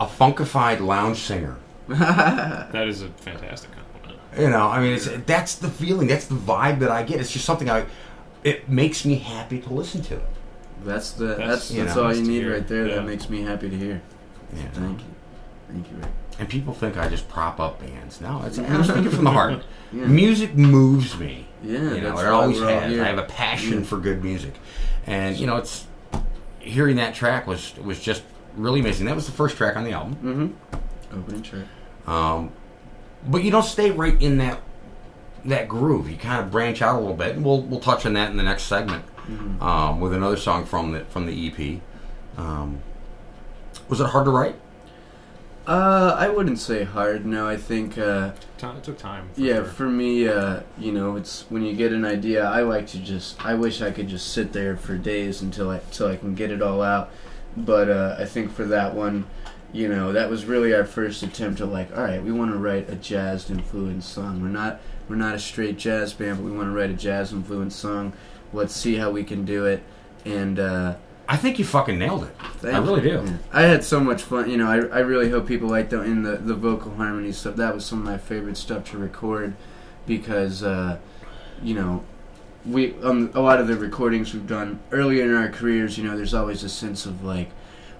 A 0.00 0.06
funkified 0.06 0.80
lounge 0.80 1.18
singer. 1.18 1.56
That 1.88 2.88
is 2.88 3.02
a 3.02 3.08
fantastic 3.08 3.70
compliment. 3.72 4.20
You 4.38 4.50
know, 4.50 4.66
I 4.66 4.80
mean, 4.80 4.92
it's 4.94 5.08
that's 5.26 5.54
the 5.56 5.68
feeling, 5.70 6.08
that's 6.08 6.26
the 6.26 6.34
vibe 6.34 6.80
that 6.80 6.90
I 6.90 7.02
get. 7.02 7.20
It's 7.20 7.30
just 7.32 7.44
something 7.44 7.70
I. 7.70 7.86
It 8.44 8.68
makes 8.68 9.04
me 9.04 9.16
happy 9.16 9.60
to 9.60 9.72
listen 9.72 10.02
to. 10.02 10.20
That's 10.84 11.12
the 11.12 11.26
That's- 11.28 11.48
that's 11.48 11.70
you 11.70 11.84
that's 11.84 11.96
know, 11.96 12.04
all 12.04 12.14
you 12.14 12.22
need 12.22 12.42
hear. 12.42 12.52
right 12.54 12.66
there. 12.68 12.86
Yeah. 12.86 12.94
That 12.96 13.04
makes 13.06 13.28
me 13.30 13.42
happy 13.42 13.70
to 13.70 13.76
hear. 13.76 14.02
Yeah. 14.54 14.62
Thank 14.72 15.00
you, 15.00 15.06
thank 15.68 15.90
you, 15.90 15.96
Rick. 15.96 16.10
And 16.38 16.48
people 16.48 16.74
think 16.74 16.96
I 16.98 17.08
just 17.08 17.28
prop 17.28 17.58
up 17.60 17.80
bands. 17.80 18.20
No, 18.20 18.42
it's, 18.44 18.58
I'm 18.58 18.84
speaking 18.84 19.10
from 19.10 19.24
the 19.24 19.30
heart. 19.30 19.62
Yeah. 19.92 20.04
Music 20.06 20.54
moves 20.56 21.16
me. 21.16 21.46
Yeah, 21.62 21.94
you 21.94 22.00
know, 22.00 22.18
it 22.18 22.26
always 22.26 22.58
has. 22.58 22.90
here. 22.92 23.04
I 23.04 23.06
have 23.06 23.18
a 23.18 23.22
passion 23.22 23.78
Yeah. 23.78 23.84
for 23.84 23.98
good 23.98 24.22
music, 24.22 24.54
and 25.06 25.36
you 25.36 25.46
know, 25.46 25.56
it's 25.58 25.86
hearing 26.58 26.96
that 26.96 27.14
track 27.14 27.46
was 27.46 27.72
was 27.78 28.00
just 28.00 28.24
really 28.56 28.80
amazing. 28.80 29.06
That 29.06 29.14
was 29.14 29.26
the 29.26 29.32
first 29.32 29.56
track 29.56 29.76
on 29.76 29.84
the 29.84 29.92
album. 29.92 30.16
Mm-hmm. 31.12 31.18
Opening 31.20 31.42
track. 31.42 31.66
Um, 32.08 32.50
but 33.28 33.44
you 33.44 33.52
don't 33.52 33.64
stay 33.64 33.92
right 33.92 34.20
in 34.20 34.38
that 34.38 34.60
that 35.44 35.68
groove. 35.68 36.10
You 36.10 36.16
kind 36.16 36.44
of 36.44 36.50
branch 36.50 36.82
out 36.82 36.96
a 36.96 36.98
little 36.98 37.14
bit, 37.16 37.36
and 37.36 37.44
we'll 37.44 37.62
we'll 37.62 37.80
touch 37.80 38.04
on 38.04 38.14
that 38.14 38.30
in 38.32 38.36
the 38.36 38.42
next 38.42 38.64
segment 38.64 39.04
Mm-hmm. 39.30 39.62
um, 39.62 40.00
with 40.00 40.12
another 40.12 40.36
song 40.36 40.64
from 40.66 40.90
the 40.92 41.04
from 41.06 41.26
the 41.26 41.46
EP. 41.48 41.80
Um, 42.38 42.80
was 43.88 44.00
it 44.00 44.06
hard 44.08 44.24
to 44.24 44.32
write? 44.32 44.56
Uh, 45.66 46.14
I 46.16 46.28
wouldn't 46.28 46.60
say 46.60 46.84
hard. 46.84 47.26
No, 47.26 47.48
I 47.48 47.56
think. 47.56 47.98
Uh, 47.98 48.32
It 48.62 48.84
took 48.84 48.98
time. 48.98 49.28
For 49.34 49.40
yeah, 49.40 49.64
for 49.64 49.88
me, 49.88 50.28
uh, 50.28 50.60
you 50.78 50.92
know, 50.92 51.16
it's 51.16 51.44
when 51.48 51.64
you 51.64 51.74
get 51.74 51.92
an 51.92 52.04
idea. 52.04 52.44
I 52.44 52.60
like 52.62 52.86
to 52.88 52.98
just. 52.98 53.44
I 53.44 53.54
wish 53.54 53.82
I 53.82 53.90
could 53.90 54.08
just 54.08 54.32
sit 54.32 54.52
there 54.52 54.76
for 54.76 54.96
days 54.96 55.42
until 55.42 55.70
I 55.70 55.78
until 55.78 56.06
I 56.08 56.16
can 56.16 56.34
get 56.36 56.50
it 56.52 56.62
all 56.62 56.82
out. 56.82 57.10
But 57.56 57.88
uh, 57.88 58.16
I 58.18 58.26
think 58.26 58.52
for 58.52 58.64
that 58.66 58.94
one, 58.94 59.26
you 59.72 59.88
know, 59.88 60.12
that 60.12 60.30
was 60.30 60.44
really 60.44 60.72
our 60.72 60.84
first 60.84 61.22
attempt 61.22 61.58
to 61.58 61.66
like, 61.66 61.96
all 61.96 62.04
right, 62.04 62.22
we 62.22 62.30
want 62.30 62.52
to 62.52 62.58
write 62.58 62.88
a 62.88 62.94
jazz 62.94 63.50
influenced 63.50 64.12
song. 64.12 64.42
We're 64.42 64.48
not 64.48 64.80
we're 65.08 65.16
not 65.16 65.34
a 65.34 65.38
straight 65.40 65.78
jazz 65.78 66.12
band, 66.12 66.36
but 66.38 66.44
we 66.44 66.52
want 66.52 66.68
to 66.68 66.72
write 66.72 66.90
a 66.90 66.94
jazz 66.94 67.32
influenced 67.32 67.78
song. 67.78 68.12
Let's 68.52 68.74
see 68.74 68.94
how 68.96 69.10
we 69.10 69.24
can 69.24 69.44
do 69.44 69.64
it. 69.66 69.82
And 70.24 70.58
uh, 70.60 70.96
I 71.28 71.36
think 71.36 71.58
you 71.58 71.64
fucking 71.64 71.98
nailed 71.98 72.24
it. 72.24 72.34
Thank 72.58 72.74
I 72.74 72.78
really 72.78 73.02
you. 73.10 73.20
do. 73.20 73.24
Yeah. 73.24 73.36
I 73.52 73.62
had 73.62 73.82
so 73.84 73.98
much 74.00 74.22
fun. 74.22 74.48
You 74.48 74.56
know, 74.56 74.68
I, 74.68 74.76
I 74.76 75.00
really 75.00 75.30
hope 75.30 75.46
people 75.46 75.68
like 75.68 75.90
the 75.90 76.02
in 76.02 76.22
the 76.22 76.36
the 76.36 76.54
vocal 76.54 76.94
harmony 76.94 77.32
stuff. 77.32 77.56
That 77.56 77.74
was 77.74 77.84
some 77.84 77.98
of 78.00 78.04
my 78.04 78.18
favorite 78.18 78.56
stuff 78.56 78.90
to 78.90 78.98
record 78.98 79.54
because 80.06 80.62
uh, 80.62 80.98
you 81.62 81.74
know 81.74 82.04
we 82.64 82.94
um, 83.02 83.30
a 83.34 83.40
lot 83.40 83.60
of 83.60 83.66
the 83.66 83.76
recordings 83.76 84.32
we've 84.32 84.46
done 84.46 84.80
earlier 84.92 85.24
in 85.24 85.34
our 85.34 85.48
careers. 85.48 85.98
You 85.98 86.04
know, 86.04 86.16
there's 86.16 86.34
always 86.34 86.62
a 86.62 86.68
sense 86.68 87.06
of 87.06 87.24
like. 87.24 87.50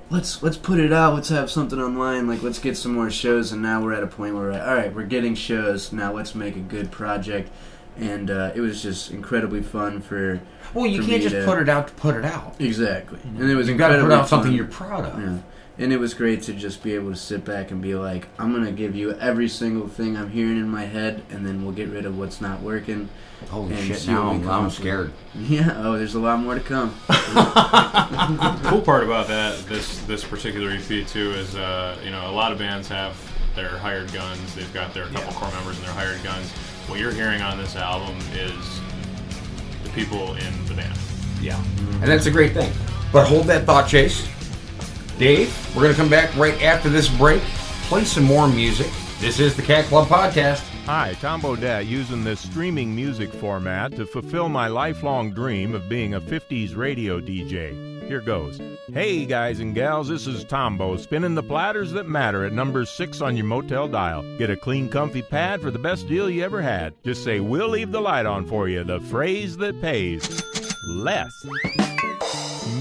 Let's 0.08 0.40
let's 0.40 0.56
put 0.56 0.78
it 0.78 0.92
out. 0.92 1.14
Let's 1.14 1.30
have 1.30 1.50
something 1.50 1.80
online. 1.80 2.28
Like 2.28 2.40
let's 2.40 2.60
get 2.60 2.76
some 2.76 2.94
more 2.94 3.10
shows. 3.10 3.50
And 3.50 3.60
now 3.60 3.82
we're 3.82 3.92
at 3.92 4.04
a 4.04 4.06
point 4.06 4.36
where 4.36 4.44
we're 4.44 4.52
like, 4.52 4.62
all 4.62 4.74
right, 4.76 4.94
we're 4.94 5.02
getting 5.02 5.34
shows. 5.34 5.92
Now 5.92 6.12
let's 6.12 6.32
make 6.32 6.54
a 6.54 6.60
good 6.60 6.92
project. 6.92 7.50
And 7.98 8.30
uh, 8.30 8.52
it 8.54 8.60
was 8.60 8.82
just 8.82 9.10
incredibly 9.10 9.62
fun 9.62 10.00
for 10.00 10.40
Well, 10.74 10.86
you 10.86 11.00
for 11.02 11.08
can't 11.08 11.22
me 11.24 11.28
just 11.30 11.34
to- 11.36 11.44
put 11.46 11.58
it 11.60 11.68
out 11.68 11.88
to 11.88 11.94
put 11.94 12.14
it 12.16 12.24
out. 12.24 12.54
exactly. 12.58 13.18
And 13.24 13.50
it 13.50 13.54
was 13.54 13.68
You've 13.68 13.78
got 13.78 13.88
to 13.88 13.94
put 13.94 14.00
incredibly 14.02 14.22
out 14.22 14.28
something 14.28 14.50
fun. 14.50 14.56
you're 14.56 14.66
proud 14.66 15.04
of. 15.06 15.20
Yeah. 15.20 15.38
And 15.78 15.92
it 15.92 15.98
was 15.98 16.14
great 16.14 16.42
to 16.44 16.54
just 16.54 16.82
be 16.82 16.94
able 16.94 17.10
to 17.10 17.16
sit 17.16 17.44
back 17.44 17.70
and 17.70 17.82
be 17.82 17.94
like, 17.94 18.28
I'm 18.38 18.50
going 18.52 18.64
to 18.64 18.72
give 18.72 18.94
you 18.96 19.12
every 19.12 19.46
single 19.48 19.88
thing 19.88 20.16
I'm 20.16 20.30
hearing 20.30 20.56
in 20.56 20.68
my 20.70 20.84
head, 20.86 21.22
and 21.30 21.44
then 21.46 21.62
we'll 21.64 21.74
get 21.74 21.90
rid 21.90 22.06
of 22.06 22.16
what's 22.18 22.40
not 22.40 22.62
working. 22.62 23.10
Holy 23.50 23.74
And 23.74 23.84
shit! 23.84 24.06
Now 24.06 24.30
I'm, 24.30 24.48
I'm 24.48 24.70
scared. 24.70 25.12
Yeah, 25.38 25.74
oh, 25.84 25.98
there's 25.98 26.14
a 26.14 26.18
lot 26.18 26.38
more 26.40 26.54
to 26.54 26.60
come. 26.62 26.94
The 27.08 28.60
cool 28.70 28.80
part 28.80 29.04
about 29.04 29.28
that 29.28 29.58
this 29.66 30.00
this 30.06 30.24
particular 30.24 30.70
EP 30.70 31.06
too 31.06 31.32
is 31.32 31.54
uh, 31.54 31.98
you 32.02 32.10
know 32.10 32.30
a 32.30 32.32
lot 32.32 32.52
of 32.52 32.58
bands 32.58 32.88
have 32.88 33.14
their 33.54 33.68
hired 33.68 34.10
guns. 34.14 34.54
They've 34.54 34.72
got 34.72 34.94
their 34.94 35.06
couple 35.06 35.32
core 35.34 35.50
members 35.52 35.76
and 35.76 35.86
their 35.86 35.92
hired 35.94 36.22
guns. 36.22 36.50
What 36.88 37.00
you're 37.00 37.12
hearing 37.12 37.42
on 37.42 37.58
this 37.58 37.74
album 37.74 38.16
is 38.32 38.80
the 39.82 39.90
people 39.90 40.34
in 40.34 40.66
the 40.66 40.74
band. 40.74 40.96
Yeah. 41.40 41.62
And 42.00 42.04
that's 42.04 42.26
a 42.26 42.30
great 42.30 42.52
thing. 42.52 42.72
But 43.12 43.26
hold 43.26 43.46
that 43.46 43.64
thought, 43.64 43.88
Chase. 43.88 44.28
Dave, 45.18 45.52
we're 45.74 45.82
going 45.82 45.94
to 45.94 46.00
come 46.00 46.10
back 46.10 46.34
right 46.36 46.62
after 46.62 46.88
this 46.88 47.08
break, 47.08 47.42
play 47.88 48.04
some 48.04 48.24
more 48.24 48.46
music. 48.48 48.90
This 49.18 49.40
is 49.40 49.56
the 49.56 49.62
Cat 49.62 49.86
Club 49.86 50.08
Podcast. 50.08 50.60
Hi, 50.84 51.16
Tom 51.20 51.40
Bodett 51.40 51.86
using 51.86 52.22
this 52.22 52.40
streaming 52.40 52.94
music 52.94 53.32
format 53.32 53.96
to 53.96 54.06
fulfill 54.06 54.48
my 54.48 54.68
lifelong 54.68 55.32
dream 55.32 55.74
of 55.74 55.88
being 55.88 56.14
a 56.14 56.20
50s 56.20 56.76
radio 56.76 57.18
DJ. 57.18 57.95
Here 58.08 58.20
goes. 58.20 58.60
Hey, 58.92 59.26
guys 59.26 59.58
and 59.58 59.74
gals, 59.74 60.08
this 60.08 60.28
is 60.28 60.44
Tombo 60.44 60.96
spinning 60.96 61.34
the 61.34 61.42
platters 61.42 61.90
that 61.92 62.06
matter 62.08 62.44
at 62.44 62.52
number 62.52 62.84
six 62.84 63.20
on 63.20 63.36
your 63.36 63.46
motel 63.46 63.88
dial. 63.88 64.22
Get 64.38 64.48
a 64.48 64.56
clean, 64.56 64.88
comfy 64.88 65.22
pad 65.22 65.60
for 65.60 65.72
the 65.72 65.78
best 65.80 66.06
deal 66.06 66.30
you 66.30 66.44
ever 66.44 66.62
had. 66.62 66.94
Just 67.04 67.24
say, 67.24 67.40
We'll 67.40 67.68
leave 67.68 67.90
the 67.90 68.00
light 68.00 68.24
on 68.24 68.46
for 68.46 68.68
you, 68.68 68.84
the 68.84 69.00
phrase 69.00 69.56
that 69.56 69.80
pays. 69.80 70.22
Less. 70.86 71.32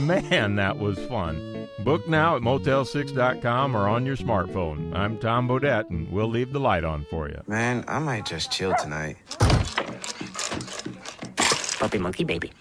Man, 0.02 0.56
that 0.58 0.78
was 0.78 1.00
fun. 1.08 1.70
Book 1.80 2.08
now 2.08 2.36
at 2.36 2.44
motel6.com 2.44 3.76
or 3.76 3.88
on 3.88 4.06
your 4.06 4.18
smartphone. 4.18 4.96
I'm 4.96 5.18
Tom 5.18 5.48
Bodett, 5.48 5.90
and 5.90 6.12
we'll 6.12 6.30
leave 6.30 6.54
the 6.54 6.60
light 6.60 6.84
on 6.84 7.06
for 7.10 7.30
you. 7.30 7.42
Man, 7.48 7.84
I 7.88 7.98
might 7.98 8.28
just 8.28 8.52
chill 8.52 8.76
tonight. 8.76 9.18
Puppy 11.80 11.98
monkey 11.98 12.24
baby. 12.24 12.52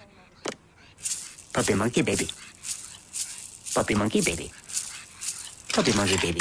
Puppy 1.52 1.74
monkey 1.74 2.00
baby. 2.00 2.28
Puppy 3.74 3.94
monkey 3.96 4.20
baby. 4.20 4.50
Puppy 5.72 5.92
monkey 5.94 6.16
baby. 6.16 6.40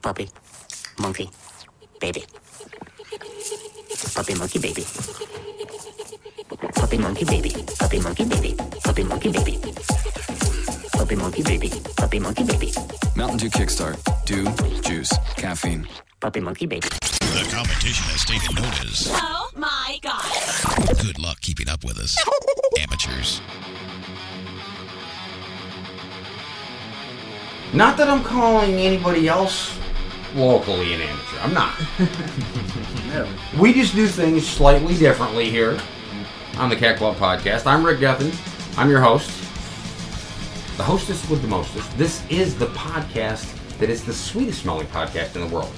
Puppy 0.00 0.30
monkey 0.98 1.30
baby. 2.00 2.24
Puppy 4.14 4.34
monkey 4.34 4.58
baby. 4.58 4.84
Puppy 6.74 6.98
monkey 6.98 7.24
baby. 7.24 7.54
Puppy 7.78 7.98
monkey 7.98 8.24
baby. 8.24 8.56
Puppy 8.82 9.04
monkey 9.04 9.32
baby. 9.32 9.58
Puppy 10.92 11.16
monkey 11.16 11.42
baby. 11.42 11.70
Puppy 11.96 12.18
monkey 12.18 12.44
baby. 12.44 12.72
Mountain 13.14 13.36
Dew 13.36 13.50
Kickstart. 13.50 13.98
Dew, 14.24 14.46
juice, 14.80 15.12
caffeine. 15.36 15.86
Puppy 16.20 16.40
monkey 16.40 16.66
baby. 16.66 16.88
The 16.88 17.46
competition 17.52 18.04
has 18.06 18.24
taken 18.24 18.54
notice. 18.54 19.08
Oh 19.12 19.50
my 19.56 19.98
god. 20.02 20.98
Good 21.02 21.18
luck 21.18 21.40
keeping 21.42 21.68
up 21.68 21.84
with 21.84 21.98
us. 21.98 22.16
Amateurs. 22.80 23.42
Not 27.72 27.96
that 27.98 28.08
I'm 28.08 28.22
calling 28.24 28.74
anybody 28.74 29.28
else 29.28 29.78
locally 30.34 30.94
an 30.94 31.00
amateur. 31.02 31.38
I'm 31.40 31.54
not. 31.54 31.78
Never. 33.08 33.28
We 33.58 33.72
just 33.72 33.94
do 33.94 34.06
things 34.06 34.46
slightly 34.46 34.96
differently 34.96 35.50
here 35.50 35.78
on 36.58 36.68
the 36.70 36.76
Cat 36.76 36.96
Club 36.98 37.16
podcast. 37.16 37.66
I'm 37.66 37.84
Rick 37.84 38.00
Gethin. 38.00 38.32
I'm 38.78 38.88
your 38.90 39.00
host. 39.00 39.28
The 40.76 40.82
hostess 40.84 41.28
with 41.28 41.42
the 41.42 41.48
mostest. 41.48 41.96
This 41.98 42.24
is 42.30 42.56
the 42.58 42.66
podcast 42.66 43.52
that 43.78 43.90
is 43.90 44.04
the 44.04 44.12
sweetest 44.12 44.62
smelling 44.62 44.86
podcast 44.88 45.34
in 45.34 45.40
the 45.48 45.54
world, 45.54 45.72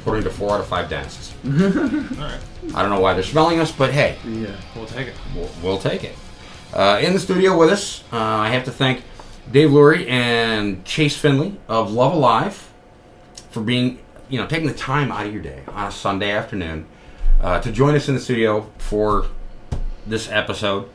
according 0.00 0.24
to 0.24 0.30
four 0.30 0.52
out 0.52 0.60
of 0.60 0.66
five 0.68 0.88
dentists. 0.88 1.34
All 1.46 1.50
right. 1.52 2.38
I 2.74 2.82
don't 2.82 2.90
know 2.90 3.00
why 3.00 3.14
they're 3.14 3.22
smelling 3.22 3.58
us, 3.58 3.72
but 3.72 3.90
hey, 3.92 4.16
Yeah. 4.26 4.54
We'll 4.76 4.86
take 4.86 5.08
it. 5.08 5.14
we'll, 5.34 5.50
we'll 5.62 5.78
take 5.78 6.04
it. 6.04 6.14
Uh, 6.72 6.98
in 7.02 7.12
the 7.14 7.20
studio 7.20 7.58
with 7.58 7.70
us, 7.70 8.04
uh, 8.12 8.16
I 8.18 8.48
have 8.50 8.64
to 8.64 8.70
thank 8.70 9.02
Dave 9.50 9.70
Lurie 9.70 10.08
and 10.08 10.84
Chase 10.84 11.16
Finley 11.16 11.58
of 11.68 11.92
Love 11.92 12.12
Alive 12.14 12.70
for 13.50 13.60
being, 13.60 13.98
you 14.28 14.40
know, 14.40 14.46
taking 14.46 14.66
the 14.66 14.74
time 14.74 15.12
out 15.12 15.26
of 15.26 15.32
your 15.32 15.42
day 15.42 15.62
on 15.68 15.88
a 15.88 15.92
Sunday 15.92 16.30
afternoon 16.30 16.86
uh, 17.40 17.60
to 17.60 17.70
join 17.70 17.94
us 17.94 18.08
in 18.08 18.14
the 18.14 18.20
studio 18.20 18.70
for 18.78 19.26
this 20.06 20.30
episode. 20.30 20.88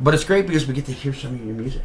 But 0.00 0.14
it's 0.14 0.24
great 0.24 0.46
because 0.46 0.66
we 0.66 0.74
get 0.74 0.86
to 0.86 0.92
hear 0.92 1.12
some 1.12 1.34
of 1.34 1.44
your 1.44 1.54
music. 1.54 1.82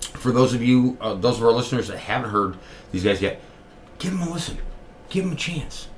For 0.00 0.32
those 0.32 0.52
of 0.54 0.62
you, 0.62 0.98
uh, 1.00 1.14
those 1.14 1.38
of 1.38 1.44
our 1.44 1.52
listeners 1.52 1.88
that 1.88 1.98
haven't 1.98 2.30
heard 2.30 2.56
these 2.92 3.04
guys 3.04 3.22
yet, 3.22 3.40
give 3.98 4.10
them 4.12 4.22
a 4.28 4.30
listen. 4.32 4.58
Give 5.08 5.24
them 5.24 5.32
a 5.32 5.36
chance. 5.36 5.88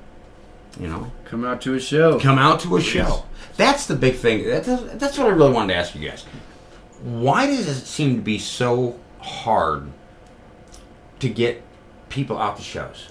You 0.79 0.87
know, 0.87 1.11
Come 1.25 1.45
out 1.45 1.61
to 1.61 1.75
a 1.75 1.79
show. 1.79 2.19
come 2.19 2.39
out 2.39 2.61
to 2.61 2.77
a 2.77 2.81
show. 2.81 3.25
That's 3.57 3.85
the 3.85 3.95
big 3.95 4.15
thing. 4.15 4.45
That's, 4.47 4.65
that's 4.93 5.17
what 5.17 5.27
I 5.27 5.31
really 5.31 5.51
wanted 5.51 5.73
to 5.73 5.79
ask 5.79 5.93
you 5.93 6.07
guys. 6.09 6.25
Why 7.03 7.47
does 7.47 7.67
it 7.67 7.85
seem 7.85 8.15
to 8.15 8.21
be 8.21 8.39
so 8.39 8.97
hard 9.19 9.91
to 11.19 11.27
get 11.27 11.61
people 12.07 12.37
out 12.37 12.55
to 12.55 12.63
shows? 12.63 13.09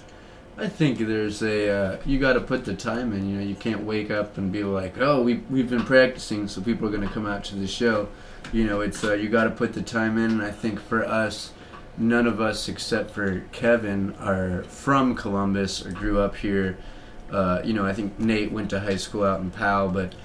I 0.57 0.67
think 0.67 0.97
there's 0.97 1.43
a 1.43 1.69
uh, 1.69 1.97
you 2.03 2.19
got 2.19 2.33
to 2.33 2.41
put 2.41 2.65
the 2.65 2.73
time 2.73 3.13
in. 3.13 3.29
You 3.29 3.37
know, 3.37 3.43
you 3.43 3.53
can't 3.53 3.83
wake 3.83 4.09
up 4.09 4.37
and 4.39 4.51
be 4.51 4.63
like, 4.63 4.97
"Oh, 4.97 5.21
we 5.21 5.43
we've 5.49 5.69
been 5.69 5.85
practicing, 5.85 6.47
so 6.47 6.61
people 6.61 6.87
are 6.87 6.91
going 6.91 7.07
to 7.07 7.13
come 7.13 7.27
out 7.27 7.43
to 7.45 7.55
the 7.55 7.67
show." 7.67 8.09
You 8.51 8.65
know, 8.65 8.81
it's 8.81 9.03
uh, 9.03 9.13
you 9.13 9.29
got 9.29 9.43
to 9.43 9.51
put 9.51 9.73
the 9.73 9.83
time 9.83 10.17
in. 10.17 10.31
And 10.31 10.41
I 10.41 10.51
think 10.51 10.79
for 10.79 11.05
us, 11.05 11.51
none 11.95 12.25
of 12.25 12.41
us 12.41 12.67
except 12.67 13.11
for 13.11 13.41
Kevin 13.51 14.15
are 14.15 14.63
from 14.63 15.13
Columbus 15.15 15.85
or 15.85 15.91
grew 15.91 16.19
up 16.19 16.35
here. 16.35 16.79
Uh, 17.31 17.61
you 17.63 17.73
know, 17.73 17.85
I 17.85 17.93
think 17.93 18.19
Nate 18.19 18.51
went 18.51 18.71
to 18.71 18.79
high 18.79 18.97
school 18.97 19.23
out 19.23 19.39
in 19.39 19.51
Powell, 19.51 19.89
but 19.89 20.15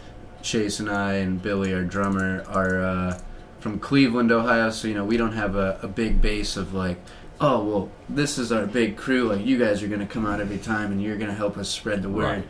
Chase 0.42 0.80
and 0.80 0.90
I 0.90 1.14
and 1.14 1.42
Billy, 1.42 1.74
our 1.74 1.84
drummer, 1.84 2.44
are 2.48 2.82
uh, 2.82 3.20
from 3.60 3.78
Cleveland, 3.78 4.30
Ohio. 4.32 4.70
So 4.70 4.88
you 4.88 4.94
know, 4.94 5.04
we 5.04 5.16
don't 5.16 5.32
have 5.32 5.56
a, 5.56 5.78
a 5.82 5.88
big 5.88 6.20
base 6.22 6.56
of 6.56 6.74
like, 6.74 6.98
oh 7.40 7.62
well, 7.64 7.90
this 8.08 8.38
is 8.38 8.52
our 8.52 8.66
big 8.66 8.96
crew. 8.96 9.24
Like 9.28 9.44
you 9.44 9.58
guys 9.58 9.82
are 9.82 9.88
gonna 9.88 10.06
come 10.06 10.26
out 10.26 10.40
every 10.40 10.58
time, 10.58 10.92
and 10.92 11.02
you're 11.02 11.16
gonna 11.18 11.34
help 11.34 11.56
us 11.56 11.68
spread 11.68 12.02
the 12.02 12.08
word. 12.10 12.22
Right. 12.24 12.48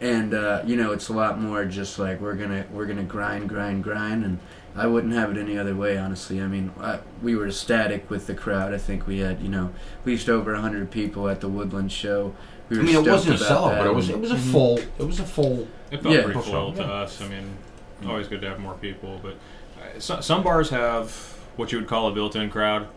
And 0.00 0.32
uh, 0.32 0.62
you 0.64 0.76
know, 0.76 0.92
it's 0.92 1.08
a 1.08 1.12
lot 1.12 1.38
more 1.40 1.64
just 1.66 1.98
like 1.98 2.20
we're 2.20 2.34
gonna 2.34 2.64
we're 2.72 2.86
gonna 2.86 3.02
grind, 3.02 3.48
grind, 3.48 3.84
grind, 3.84 4.24
and 4.24 4.38
I 4.74 4.86
wouldn't 4.86 5.12
have 5.12 5.30
it 5.30 5.38
any 5.38 5.58
other 5.58 5.74
way, 5.74 5.98
honestly. 5.98 6.40
I 6.40 6.46
mean, 6.46 6.72
I, 6.80 7.00
we 7.22 7.36
were 7.36 7.48
ecstatic 7.48 8.08
with 8.08 8.26
the 8.26 8.34
crowd. 8.34 8.72
I 8.72 8.78
think 8.78 9.06
we 9.06 9.18
had, 9.18 9.42
you 9.42 9.48
know, 9.48 9.72
reached 10.04 10.28
over 10.28 10.54
hundred 10.54 10.90
people 10.90 11.28
at 11.28 11.40
the 11.40 11.48
Woodland 11.48 11.92
show. 11.92 12.34
We 12.70 12.76
were 12.76 12.82
I 12.82 12.86
mean, 12.86 12.94
it 12.94 13.02
stoked 13.02 13.10
wasn't 13.10 13.40
a 13.42 13.46
about 13.46 13.58
sellout, 13.60 13.70
that, 13.72 13.78
but 13.78 13.86
it 13.88 13.94
was 13.94 14.08
it 14.10 14.18
was 14.20 14.30
a 14.30 14.36
Mhm. 14.36 14.52
full 14.52 14.78
it 14.78 15.06
was 15.06 15.20
a 15.20 15.24
full. 15.24 15.68
It 15.90 16.02
felt 16.02 16.14
Yeah. 16.14 16.22
pretty 16.22 16.40
Full 16.40 16.42
full 16.50 16.72
show. 16.74 16.82
to 16.82 16.84
us. 16.86 17.20
I 17.20 17.28
mean, 17.28 17.50
always 18.06 18.28
good 18.28 18.40
to 18.40 18.48
have 18.48 18.58
more 18.60 18.74
people, 18.74 19.20
but 19.22 19.34
so, 19.98 20.20
some 20.20 20.42
bars 20.42 20.70
have 20.70 21.10
what 21.56 21.72
you 21.72 21.78
would 21.78 21.88
call 21.88 22.08
a 22.08 22.12
built-in 22.12 22.50
crowd. 22.50 22.88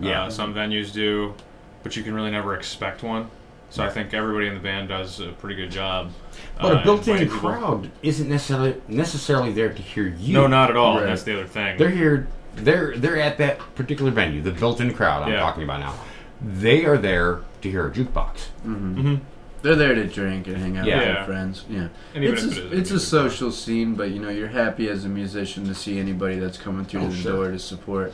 Yeah. 0.00 0.24
Uh, 0.24 0.30
some 0.30 0.54
venues 0.54 0.92
do, 0.92 1.34
but 1.82 1.96
you 1.96 2.02
can 2.02 2.14
really 2.14 2.30
never 2.30 2.54
expect 2.56 3.02
one. 3.02 3.30
So 3.70 3.82
I 3.84 3.90
think 3.90 4.14
everybody 4.14 4.46
in 4.46 4.54
the 4.54 4.60
band 4.60 4.88
does 4.88 5.18
a 5.18 5.32
pretty 5.32 5.56
good 5.56 5.70
job. 5.70 6.12
But 6.60 6.76
uh, 6.76 6.80
a 6.80 6.84
built-in 6.84 7.14
inviting 7.14 7.32
people. 7.32 7.50
crowd 7.50 7.90
isn't 8.02 8.28
necessarily 8.28 8.80
necessarily 8.86 9.52
there 9.52 9.72
to 9.72 9.82
hear 9.82 10.06
you. 10.06 10.34
No, 10.34 10.46
not 10.46 10.70
at 10.70 10.76
all. 10.76 10.98
Right. 10.98 11.06
That's 11.06 11.24
the 11.24 11.34
other 11.34 11.46
thing. 11.46 11.76
They're 11.78 11.90
here. 11.90 12.28
They're 12.54 12.96
they're 12.96 13.18
at 13.18 13.38
that 13.38 13.58
particular 13.74 14.12
venue, 14.12 14.42
the 14.42 14.52
built-in 14.52 14.94
crowd 14.94 15.24
I'm 15.24 15.32
Yeah. 15.32 15.40
talking 15.40 15.64
about 15.64 15.80
now. 15.80 15.94
They 16.40 16.84
are 16.84 16.96
there 16.98 17.40
to 17.62 17.70
hear 17.70 17.86
a 17.88 17.90
jukebox. 17.90 18.48
Mhm. 18.64 19.20
They're 19.64 19.74
there 19.76 19.94
to 19.94 20.06
drink 20.06 20.46
and 20.46 20.58
hang 20.58 20.76
out 20.76 20.84
Yeah. 20.86 20.98
with 20.98 21.06
their 21.06 21.24
friends. 21.24 21.64
Yeah, 21.70 21.88
it's 22.14 22.42
a, 22.44 22.46
it 22.48 22.52
is 22.52 22.58
a 22.58 22.66
it's 22.76 22.90
a 22.90 22.94
music 22.94 23.12
bar. 23.12 23.30
social 23.30 23.50
scene, 23.50 23.94
but 23.94 24.10
you 24.10 24.20
know 24.20 24.28
you're 24.28 24.48
happy 24.48 24.90
as 24.90 25.06
a 25.06 25.08
musician 25.08 25.66
to 25.68 25.74
see 25.74 25.98
anybody 25.98 26.38
that's 26.38 26.58
coming 26.58 26.84
through 26.84 27.00
Oh, 27.04 27.08
the 27.08 27.16
sure. 27.16 27.32
door 27.32 27.50
to 27.50 27.58
support 27.58 28.12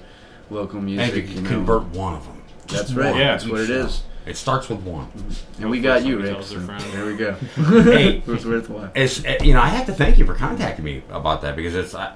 local 0.49 0.81
music. 0.81 1.09
if 1.11 1.17
you 1.17 1.23
you 1.23 1.35
can 1.35 1.43
know. 1.43 1.51
convert 1.51 1.83
one 1.89 2.15
of 2.15 2.25
them. 2.25 2.41
Just 2.69 2.83
That's 2.83 2.93
right. 2.95 3.11
one 3.11 3.19
Yeah. 3.21 3.33
That's 3.33 3.49
what 3.49 3.61
it 3.63 3.65
each 3.65 3.71
is. 3.71 3.97
show. 3.97 4.03
It 4.27 4.37
starts 4.37 4.69
with 4.69 4.81
one. 4.83 5.09
And 5.59 5.71
we 5.71 5.81
got 5.81 6.05
you, 6.05 6.21
Rick. 6.21 6.41
So 6.45 6.59
there 6.61 7.07
we 7.07 7.17
go. 7.17 7.33
Hey. 7.83 8.19
it 8.19 8.27
was 8.29 8.47
worthwhile. 8.47 8.93
It's 8.95 9.25
uh, 9.25 9.39
you 9.43 9.53
know 9.53 9.61
I 9.61 9.71
have 9.71 9.87
to 9.87 9.93
thank 9.93 10.19
you 10.19 10.27
for 10.27 10.35
contacting 10.35 10.85
me 10.85 11.03
about 11.11 11.43
that 11.43 11.57
because 11.57 11.75
it's 11.75 11.97
I, 11.97 12.15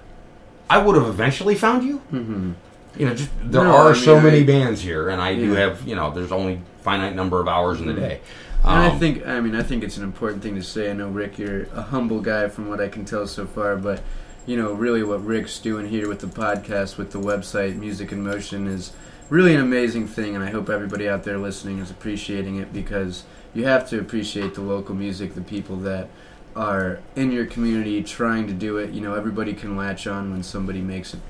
I 0.71 0.79
would 0.79 0.95
have 0.95 1.07
eventually 1.09 1.57
found 1.57 1.83
you. 1.83 1.97
hmm 2.11 2.53
You 2.97 3.07
know, 3.07 3.15
just 3.17 3.31
there 3.43 3.65
No, 3.65 3.75
are 3.75 3.91
I 3.91 3.93
mean, 3.95 4.03
so 4.05 4.21
many 4.21 4.41
I- 4.43 4.45
bands 4.45 4.81
here, 4.81 5.09
and 5.09 5.21
I 5.21 5.35
do 5.35 5.55
have 5.55 5.89
you 5.89 5.97
know 5.97 6.13
there's 6.13 6.31
only 6.31 6.61
finite 6.83 7.17
number 7.17 7.41
of 7.41 7.49
hours 7.49 7.81
in 7.81 7.87
the 7.87 7.95
day. 7.95 8.21
And 8.65 8.79
I 8.81 8.89
Um, 8.89 8.99
think, 8.99 9.27
I 9.27 9.41
mean, 9.41 9.55
I 9.55 9.63
think 9.63 9.85
it's 9.85 9.99
an 9.99 10.05
important 10.05 10.43
thing 10.43 10.55
to 10.55 10.63
say. 10.63 10.91
I 10.91 10.95
know 10.95 11.09
Rick, 11.09 11.39
you're 11.39 11.65
a 11.75 11.83
humble 11.83 12.21
guy 12.21 12.49
from 12.49 12.69
what 12.69 12.81
I 12.81 12.89
can 12.89 13.05
tell 13.05 13.27
so 13.27 13.47
far, 13.47 13.77
but 13.77 14.01
you 14.47 14.57
know, 14.57 14.73
really, 14.73 15.03
what 15.03 15.25
Rick's 15.25 15.59
doing 15.59 15.89
here 15.89 16.07
with 16.09 16.21
the 16.21 16.27
podcast, 16.27 16.99
with 16.99 17.13
the 17.13 17.19
website, 17.21 17.77
Music 17.77 18.13
in 18.13 18.23
Motion, 18.23 18.67
is 18.67 18.93
really 19.31 19.55
an 19.55 19.61
amazing 19.61 20.07
thing. 20.07 20.35
And 20.35 20.45
I 20.45 20.51
hope 20.51 20.69
everybody 20.69 21.09
out 21.09 21.25
there 21.25 21.39
listening 21.39 21.79
is 21.79 21.91
appreciating 21.91 22.57
it 22.57 22.71
because 22.73 23.25
you 23.55 23.65
have 23.65 23.89
to 23.89 23.99
appreciate 23.99 24.55
the 24.55 24.61
local 24.61 24.95
music, 24.95 25.35
the 25.35 25.41
people 25.41 25.77
that 25.77 26.09
are 26.55 27.01
in 27.17 27.33
your 27.33 27.47
community 27.47 28.03
trying 28.03 28.47
to 28.47 28.53
do 28.53 28.77
it. 28.77 28.91
You 28.91 29.01
know, 29.01 29.15
everybody 29.15 29.55
can 29.55 29.77
latch 29.77 30.07
on 30.07 30.31
when 30.31 30.43
somebody 30.43 30.81
makes 30.81 31.15
it 31.15 31.21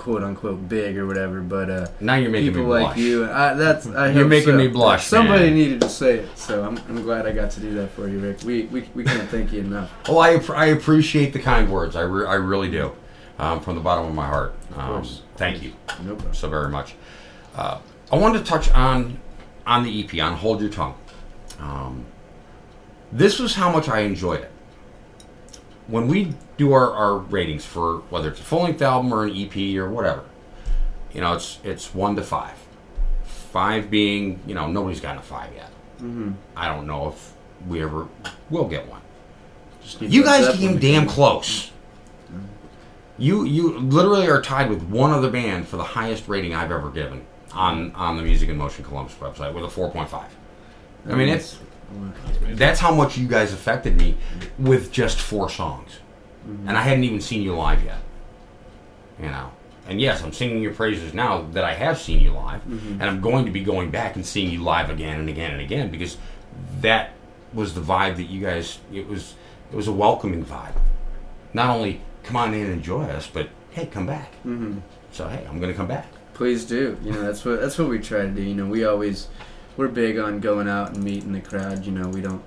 quote 0.00 0.22
unquote 0.24 0.66
big 0.66 0.96
or 0.96 1.06
whatever, 1.06 1.42
but 1.42 1.68
uh, 1.68 1.86
now 2.00 2.14
you're 2.14 2.30
making 2.30 2.54
people 2.54 2.64
like 2.64 2.96
you. 2.96 3.30
I, 3.30 3.52
that's 3.52 3.86
I 3.86 4.12
You're 4.12 4.24
making 4.26 4.54
so. 4.54 4.56
me 4.56 4.66
blush, 4.66 5.06
Somebody 5.06 5.44
man. 5.46 5.54
needed 5.54 5.82
to 5.82 5.90
say 5.90 6.20
it, 6.20 6.38
so 6.38 6.64
I'm, 6.64 6.78
I'm 6.88 7.02
glad 7.02 7.26
I 7.26 7.32
got 7.32 7.50
to 7.50 7.60
do 7.60 7.74
that 7.74 7.90
for 7.90 8.08
you, 8.08 8.18
Rick. 8.18 8.38
We 8.42 8.62
we, 8.62 8.88
we 8.94 9.04
can't 9.04 9.28
thank 9.28 9.52
you 9.52 9.60
enough. 9.60 9.90
Well, 10.08 10.20
I, 10.20 10.40
I 10.54 10.66
appreciate 10.68 11.34
the 11.34 11.38
kind 11.38 11.70
words. 11.70 11.96
I, 11.96 12.00
re- 12.00 12.26
I 12.26 12.36
really 12.36 12.70
do, 12.70 12.92
um, 13.38 13.60
from 13.60 13.74
the 13.74 13.82
bottom 13.82 14.06
of 14.06 14.14
my 14.14 14.26
heart. 14.26 14.54
Um, 14.74 15.06
thank 15.36 15.62
you 15.62 15.74
No 16.02 16.16
so 16.32 16.48
very 16.48 16.70
much. 16.70 16.94
Uh, 17.54 17.80
I 18.10 18.16
wanted 18.16 18.38
to 18.38 18.44
touch 18.46 18.70
on 18.70 19.20
on 19.66 19.84
the 19.84 20.02
EP 20.02 20.18
on 20.24 20.32
Hold 20.32 20.62
Your 20.62 20.70
Tongue. 20.70 20.94
Um, 21.58 22.06
this 23.12 23.38
was 23.38 23.54
how 23.54 23.70
much 23.70 23.86
I 23.90 24.00
enjoyed 24.00 24.40
it. 24.40 24.52
When 25.88 26.08
we 26.08 26.32
do 26.60 26.74
our, 26.74 26.92
our 26.92 27.16
ratings 27.16 27.64
for 27.64 28.00
whether 28.10 28.28
it's 28.28 28.38
a 28.38 28.42
full 28.42 28.64
length 28.64 28.82
album 28.82 29.14
or 29.14 29.24
an 29.24 29.34
EP 29.34 29.76
or 29.78 29.88
whatever, 29.88 30.24
you 31.12 31.20
know, 31.22 31.32
it's 31.32 31.58
it's 31.64 31.94
one 31.94 32.14
to 32.16 32.22
five. 32.22 32.54
Five 33.24 33.90
being, 33.90 34.40
you 34.46 34.54
know, 34.54 34.70
nobody's 34.70 35.00
gotten 35.00 35.18
a 35.18 35.22
five 35.22 35.52
yet. 35.54 35.70
Mm-hmm. 35.96 36.32
I 36.54 36.68
don't 36.68 36.86
know 36.86 37.08
if 37.08 37.32
we 37.66 37.82
ever 37.82 38.08
will 38.50 38.68
get 38.68 38.86
one. 38.88 39.00
You 40.00 40.22
guys 40.22 40.54
came 40.56 40.78
damn 40.78 41.06
close. 41.06 41.70
You 43.16 43.44
you 43.44 43.78
literally 43.78 44.28
are 44.28 44.42
tied 44.42 44.68
with 44.68 44.82
one 44.82 45.12
other 45.12 45.30
band 45.30 45.66
for 45.66 45.78
the 45.78 45.84
highest 45.84 46.28
rating 46.28 46.54
I've 46.54 46.70
ever 46.70 46.90
given 46.90 47.24
on 47.52 47.92
on 47.92 48.18
the 48.18 48.22
Music 48.22 48.50
in 48.50 48.58
Motion 48.58 48.84
Columbus 48.84 49.14
website 49.14 49.54
with 49.54 49.64
a 49.64 49.68
4.5. 49.68 50.24
I 51.08 51.14
mean, 51.14 51.30
it's 51.30 51.58
that's 52.50 52.80
how 52.80 52.94
much 52.94 53.16
you 53.16 53.26
guys 53.26 53.52
affected 53.54 53.96
me 53.96 54.16
with 54.58 54.92
just 54.92 55.18
four 55.18 55.48
songs, 55.48 55.99
and 56.46 56.70
I 56.76 56.82
hadn't 56.82 57.04
even 57.04 57.20
seen 57.20 57.42
you 57.42 57.54
live 57.54 57.82
yet. 57.84 57.98
You 59.20 59.26
know, 59.28 59.50
and 59.86 60.00
yes, 60.00 60.22
I'm 60.22 60.32
singing 60.32 60.62
your 60.62 60.72
praises 60.74 61.12
now 61.12 61.42
that 61.52 61.64
I 61.64 61.74
have 61.74 61.98
seen 61.98 62.20
you 62.20 62.32
live, 62.32 62.62
and 62.66 63.02
I'm 63.02 63.20
going 63.20 63.44
to 63.44 63.50
be 63.50 63.62
going 63.62 63.90
back 63.90 64.16
and 64.16 64.24
seeing 64.24 64.50
you 64.50 64.62
live 64.62 64.88
again 64.90 65.18
and 65.20 65.28
again 65.28 65.50
and 65.52 65.60
again 65.60 65.90
because 65.90 66.16
that 66.80 67.12
was 67.52 67.74
the 67.74 67.80
vibe 67.80 68.16
that 68.16 68.24
you 68.24 68.40
guys. 68.40 68.78
It 68.92 69.06
was 69.08 69.34
it 69.72 69.76
was 69.76 69.88
a 69.88 69.92
welcoming 69.92 70.44
vibe. 70.44 70.74
Not 71.52 71.68
only 71.76 72.00
come 72.22 72.36
on 72.36 72.54
in 72.54 72.62
and 72.64 72.72
enjoy 72.72 73.04
us, 73.04 73.26
but 73.26 73.48
hey, 73.70 73.86
come 73.86 74.06
back. 74.06 74.32
Mhm. 74.46 74.80
So 75.12 75.28
hey, 75.28 75.44
I'm 75.48 75.58
going 75.60 75.70
to 75.72 75.76
come 75.76 75.88
back. 75.88 76.06
Please 76.34 76.64
do. 76.64 76.96
You 77.02 77.12
know, 77.12 77.22
that's 77.22 77.44
what 77.44 77.60
that's 77.60 77.76
what 77.78 77.88
we 77.88 77.98
try 77.98 78.22
to 78.22 78.28
do. 78.30 78.42
You 78.42 78.54
know, 78.54 78.66
we 78.66 78.84
always 78.84 79.28
we're 79.76 79.88
big 79.88 80.18
on 80.18 80.40
going 80.40 80.68
out 80.68 80.94
and 80.94 81.04
meeting 81.04 81.32
the 81.32 81.40
crowd. 81.40 81.84
You 81.84 81.92
know, 81.92 82.08
we 82.08 82.20
don't 82.22 82.42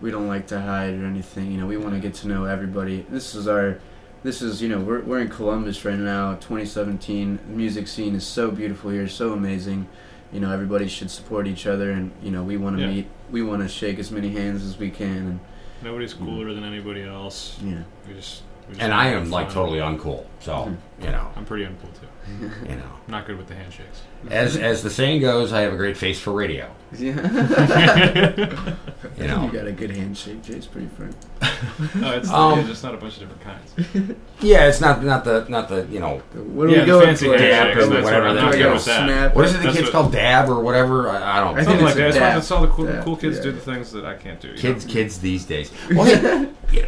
we 0.00 0.10
don't 0.10 0.28
like 0.28 0.46
to 0.48 0.60
hide 0.60 0.94
or 0.94 1.04
anything. 1.04 1.50
You 1.52 1.58
know, 1.58 1.66
we 1.66 1.76
want 1.76 1.94
to 1.94 2.00
get 2.00 2.14
to 2.14 2.28
know 2.28 2.44
everybody. 2.44 3.06
This 3.08 3.34
is 3.34 3.48
our 3.48 3.78
this 4.22 4.42
is 4.42 4.60
you 4.60 4.68
know 4.68 4.80
we're 4.80 5.00
we're 5.00 5.20
in 5.20 5.28
Columbus 5.28 5.84
right 5.84 5.98
now, 5.98 6.34
2017. 6.34 7.36
The 7.36 7.42
music 7.52 7.88
scene 7.88 8.14
is 8.14 8.26
so 8.26 8.50
beautiful 8.50 8.90
here, 8.90 9.08
so 9.08 9.32
amazing. 9.32 9.88
You 10.32 10.40
know, 10.40 10.52
everybody 10.52 10.88
should 10.88 11.10
support 11.10 11.46
each 11.46 11.66
other, 11.66 11.90
and 11.90 12.12
you 12.22 12.30
know, 12.30 12.42
we 12.42 12.56
want 12.56 12.76
to 12.76 12.82
Yeah. 12.82 12.88
meet. 12.90 13.06
We 13.30 13.42
want 13.42 13.62
to 13.62 13.68
shake 13.68 13.98
as 13.98 14.10
many 14.10 14.30
hands 14.30 14.64
as 14.64 14.78
we 14.78 14.90
can, 14.90 15.16
and 15.16 15.40
Nobody's 15.82 16.12
cooler 16.14 16.52
than 16.54 16.64
anybody 16.64 17.02
else. 17.04 17.56
Yeah. 17.64 17.82
We 18.08 18.14
just 18.14 18.42
And 18.78 18.92
I 18.92 19.04
to 19.04 19.10
have 19.14 19.22
am 19.24 19.30
like 19.30 19.50
totally 19.50 19.78
uncool. 19.78 20.24
So 20.40 20.74
you 21.00 21.06
know, 21.10 21.28
I'm 21.36 21.44
pretty 21.44 21.64
uncool 21.64 21.92
too. 22.00 22.50
you 22.68 22.76
know. 22.76 22.90
Not 23.08 23.26
good 23.26 23.38
with 23.38 23.46
the 23.48 23.54
handshakes. 23.54 24.02
As 24.30 24.56
as 24.56 24.82
the 24.82 24.90
saying 24.90 25.20
goes, 25.22 25.52
I 25.52 25.62
have 25.62 25.72
a 25.72 25.76
great 25.76 25.96
face 25.96 26.20
for 26.20 26.32
radio. 26.32 26.70
Yeah. 26.98 28.74
You 29.16 29.26
know. 29.26 29.44
you 29.44 29.52
got 29.52 29.66
a 29.66 29.72
good 29.72 29.90
handshake, 29.90 30.42
Jay's 30.42 30.66
pretty 30.66 30.88
firm. 30.88 31.14
No, 31.94 32.12
it's, 32.12 32.28
Um, 32.30 32.58
it's 32.60 32.68
just 32.68 32.82
not 32.84 32.94
a 32.94 32.96
bunch 32.96 33.18
of 33.20 33.28
different 33.28 33.42
kinds. 33.42 34.16
Yeah, 34.40 34.68
it's 34.68 34.80
not 34.80 35.02
not 35.04 35.24
the 35.24 35.46
not 35.48 35.68
the 35.68 35.86
you 35.90 36.00
know 36.00 36.18
What 36.34 36.66
are 36.66 36.70
Yeah, 36.70 36.74
we 36.76 36.80
the 36.80 36.86
going 36.86 37.06
fancy 37.06 37.26
for? 37.26 37.36
dab 37.38 37.76
or 37.76 37.86
that's 37.86 38.04
whatever 38.04 38.22
what 38.26 38.30
I'm 38.30 38.36
that 38.36 38.42
not 38.42 38.58
you 38.58 38.64
know, 38.64 38.78
snap. 38.78 39.34
What 39.34 39.44
is 39.44 39.54
it? 39.54 39.58
The 39.58 39.62
That's 39.64 39.76
kids 39.76 39.86
what- 39.88 39.92
called 39.92 40.12
dab 40.12 40.48
or 40.48 40.60
whatever? 40.60 41.08
I, 41.08 41.38
I 41.38 41.40
don't. 41.40 41.54
Know. 41.54 41.60
I 41.60 41.64
think 41.64 41.80
Something 41.80 41.84
like 41.86 41.96
it's 41.96 41.96
a 41.96 41.98
that. 41.98 42.04
That's, 42.04 42.16
dab. 42.18 42.34
that's 42.34 42.50
all 42.50 42.62
the 42.62 42.68
cool, 42.68 42.86
Dab, 42.86 43.04
cool 43.04 43.16
kids 43.16 43.36
yeah. 43.38 43.42
do 43.44 43.52
the 43.52 43.60
things 43.60 43.92
that 43.92 44.04
I 44.04 44.14
can't 44.14 44.40
do. 44.40 44.54
kids 44.56 44.86
know? 44.86 44.92
kids 44.92 45.18
these 45.20 45.44
days. 45.44 45.70
Well, 45.90 46.04
hey, 46.04 46.48
yeah, 46.72 46.86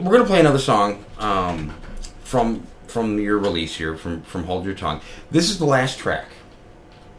we're 0.00 0.12
gonna 0.12 0.24
play 0.24 0.40
another 0.40 0.58
song 0.58 1.04
um, 1.18 1.74
from 2.22 2.66
from 2.86 3.18
your 3.18 3.38
release 3.38 3.76
here 3.76 3.96
from 3.96 4.22
from 4.22 4.44
Hold 4.44 4.64
Your 4.64 4.74
Tongue. 4.74 5.00
This 5.30 5.50
is 5.50 5.58
the 5.58 5.66
last 5.66 5.98
track 5.98 6.26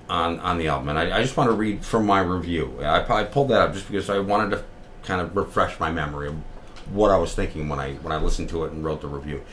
on 0.09 0.39
on 0.39 0.57
the 0.57 0.67
album, 0.67 0.89
and 0.89 0.97
I, 0.97 1.19
I 1.19 1.21
just 1.21 1.37
want 1.37 1.49
to 1.49 1.55
read 1.55 1.85
from 1.85 2.05
my 2.05 2.21
review. 2.21 2.79
I, 2.81 3.21
I 3.21 3.23
pulled 3.23 3.49
that 3.49 3.61
up 3.61 3.73
just 3.73 3.87
because 3.87 4.09
I 4.09 4.19
wanted 4.19 4.55
to 4.55 4.63
kind 5.03 5.21
of 5.21 5.35
refresh 5.35 5.79
my 5.79 5.91
memory 5.91 6.27
of 6.27 6.35
what 6.91 7.11
I 7.11 7.17
was 7.17 7.33
thinking 7.35 7.69
when 7.69 7.79
I 7.79 7.93
when 7.95 8.11
I 8.11 8.17
listened 8.17 8.49
to 8.49 8.65
it 8.65 8.71
and 8.71 8.83
wrote 8.83 9.01
the 9.01 9.07
review. 9.07 9.43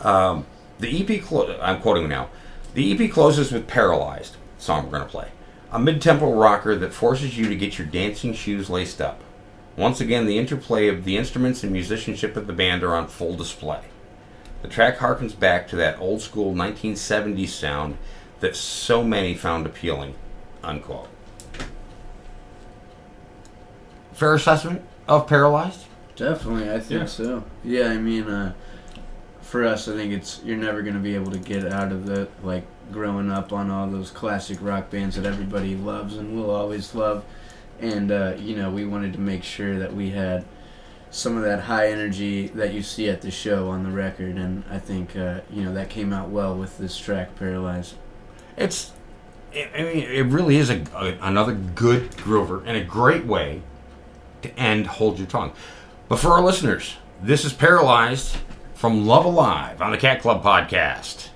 Um, 0.00 0.46
the 0.78 1.02
EP, 1.02 1.22
clo- 1.22 1.58
I'm 1.60 1.80
quoting 1.80 2.08
now. 2.08 2.30
The 2.74 2.92
EP 2.92 3.10
closes 3.10 3.52
with 3.52 3.66
"Paralyzed," 3.66 4.36
song 4.58 4.86
we're 4.86 4.92
gonna 4.92 5.04
play, 5.04 5.28
a 5.72 5.78
mid-tempo 5.78 6.32
rocker 6.32 6.74
that 6.76 6.92
forces 6.92 7.36
you 7.36 7.48
to 7.48 7.56
get 7.56 7.78
your 7.78 7.86
dancing 7.86 8.32
shoes 8.32 8.70
laced 8.70 9.00
up. 9.00 9.20
Once 9.78 10.00
again, 10.00 10.26
the 10.26 10.36
interplay 10.38 10.88
of 10.88 11.04
the 11.04 11.16
instruments 11.16 11.62
and 11.62 11.72
musicianship 11.72 12.36
of 12.36 12.48
the 12.48 12.52
band 12.52 12.82
are 12.82 12.96
on 12.96 13.06
full 13.06 13.36
display. 13.36 13.80
The 14.60 14.66
track 14.66 14.98
harkens 14.98 15.38
back 15.38 15.68
to 15.68 15.76
that 15.76 16.00
old 16.00 16.20
school 16.20 16.52
1970s 16.52 17.50
sound 17.50 17.96
that 18.40 18.56
so 18.56 19.04
many 19.04 19.34
found 19.34 19.66
appealing. 19.66 20.16
Unquote. 20.64 21.08
Fair 24.12 24.34
assessment 24.34 24.82
of 25.06 25.28
Paralyzed? 25.28 25.84
Definitely, 26.16 26.68
I 26.72 26.80
think 26.80 27.02
Yeah. 27.02 27.06
so. 27.06 27.44
Yeah, 27.62 27.90
I 27.90 27.98
mean, 27.98 28.24
uh, 28.24 28.54
for 29.42 29.64
us, 29.64 29.86
I 29.86 29.92
think 29.92 30.12
it's 30.12 30.40
you're 30.44 30.56
never 30.56 30.82
gonna 30.82 30.98
be 30.98 31.14
able 31.14 31.30
to 31.30 31.38
get 31.38 31.64
out 31.64 31.92
of 31.92 32.04
the 32.04 32.26
like 32.42 32.64
growing 32.90 33.30
up 33.30 33.52
on 33.52 33.70
all 33.70 33.86
those 33.86 34.10
classic 34.10 34.58
rock 34.60 34.90
bands 34.90 35.14
that 35.14 35.24
everybody 35.24 35.76
loves 35.76 36.16
and 36.16 36.34
will 36.34 36.50
always 36.50 36.96
love, 36.96 37.22
and 37.80 38.10
uh, 38.10 38.34
you 38.38 38.56
know 38.56 38.70
we 38.70 38.84
wanted 38.84 39.12
to 39.14 39.20
make 39.20 39.42
sure 39.44 39.78
that 39.78 39.94
we 39.94 40.10
had 40.10 40.44
some 41.10 41.36
of 41.36 41.42
that 41.44 41.60
high 41.60 41.88
energy 41.88 42.48
that 42.48 42.74
you 42.74 42.82
see 42.82 43.08
at 43.08 43.22
the 43.22 43.30
show 43.30 43.68
on 43.68 43.82
the 43.84 43.90
record, 43.90 44.36
and 44.36 44.64
I 44.70 44.78
think 44.78 45.16
uh, 45.16 45.40
you 45.50 45.64
know 45.64 45.72
that 45.74 45.88
came 45.90 46.12
out 46.12 46.28
well 46.30 46.56
with 46.56 46.78
this 46.78 46.96
track, 46.98 47.36
"Paralyzed." 47.36 47.94
It's, 48.56 48.92
I 49.54 49.70
I 49.76 49.82
mean, 49.82 49.98
it 50.04 50.26
really 50.26 50.56
is 50.56 50.68
a, 50.70 50.82
a- 50.94 51.16
another 51.22 51.52
good 51.54 52.10
groover 52.12 52.62
and 52.66 52.76
a 52.76 52.84
great 52.84 53.24
way 53.24 53.62
to 54.42 54.58
end 54.58 54.86
Hold 54.86 55.18
Your 55.18 55.26
Tongue. 55.28 55.52
But 56.08 56.18
for 56.18 56.28
our 56.28 56.42
listeners, 56.42 56.96
this 57.22 57.44
is 57.44 57.52
Paralyzed 57.52 58.36
from 58.74 59.06
Love 59.06 59.24
Alive 59.24 59.80
on 59.82 59.90
the 59.92 59.98
Cat 59.98 60.20
Club 60.20 60.42
podcast. 60.42 61.28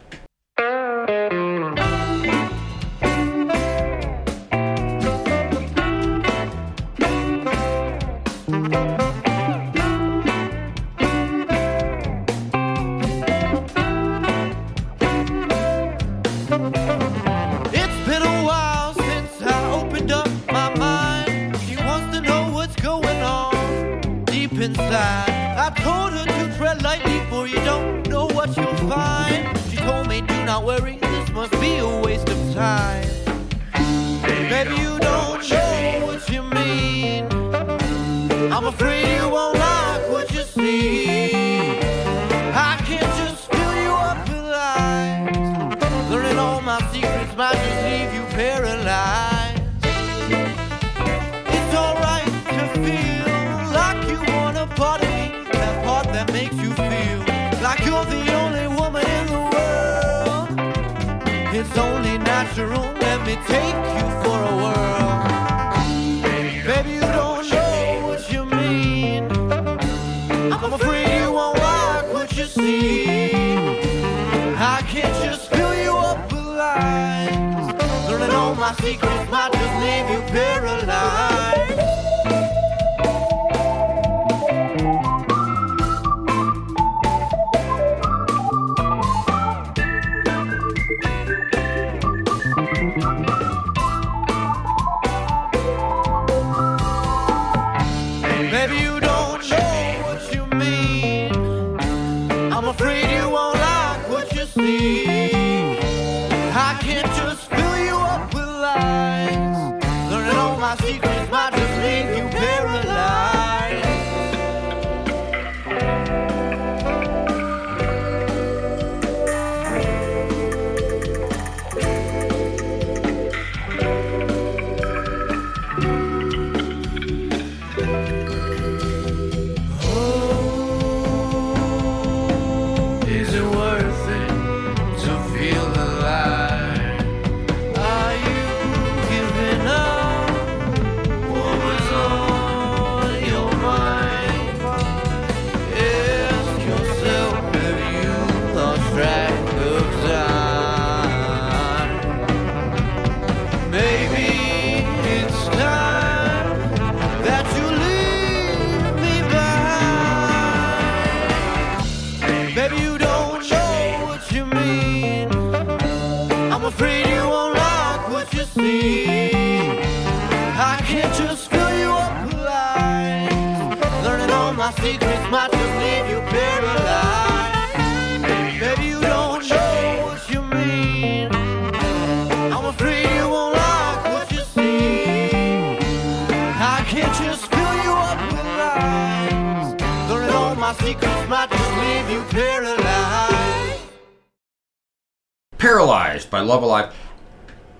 Paralyzed 195.86 196.30
by 196.30 196.38
Love 196.38 196.62
Alive. 196.62 196.94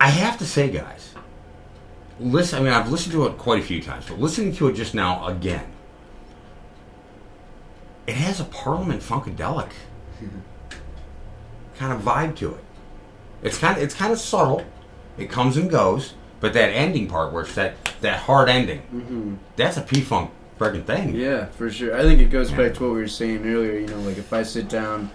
I 0.01 0.09
have 0.09 0.37
to 0.39 0.45
say, 0.45 0.69
guys, 0.69 1.15
listen. 2.19 2.59
I 2.59 2.63
mean, 2.65 2.73
I've 2.73 2.91
listened 2.91 3.13
to 3.13 3.27
it 3.27 3.39
quite 3.39 3.61
a 3.63 3.65
few 3.65 3.81
times, 3.81 4.07
but 4.09 4.19
listening 4.19 4.53
to 4.57 4.67
it 4.67 4.73
just 4.73 4.93
now 4.93 5.25
again, 5.29 5.67
it 8.09 8.17
has 8.17 8.41
a 8.41 8.45
Parliament 8.45 9.03
Funkadelic 9.03 9.71
kind 11.77 11.93
of 11.93 12.01
vibe 12.03 12.35
to 12.39 12.55
it. 12.55 12.65
It's 13.45 13.57
kind 13.59 13.77
of 13.77 13.83
it's 13.85 13.95
kind 13.95 14.13
of 14.13 14.19
subtle. 14.19 14.65
It 15.17 15.31
comes 15.31 15.57
and 15.57 15.71
goes, 15.71 16.15
but 16.41 16.55
that 16.55 16.71
ending 16.71 17.07
part 17.07 17.33
where 17.33 17.45
it's 17.45 17.55
that 17.55 17.75
that 18.01 18.19
hard 18.23 18.49
ending, 18.49 18.83
Mhm. 18.93 19.37
that's 19.55 19.77
a 19.77 19.81
P 19.83 20.01
Funk 20.01 20.33
freaking 20.59 20.85
thing. 20.85 21.15
Yeah, 21.15 21.45
for 21.47 21.71
sure. 21.71 21.97
I 21.97 22.03
think 22.03 22.21
it 22.21 22.31
goes 22.31 22.51
back 22.51 22.75
to 22.75 22.83
what 22.83 22.95
we 22.95 23.01
were 23.03 23.07
saying 23.09 23.47
earlier. 23.47 23.75
You 23.79 23.87
know, 23.87 24.01
like 24.01 24.19
if 24.19 24.33
I 24.33 24.43
sit 24.43 24.69
down 24.69 25.11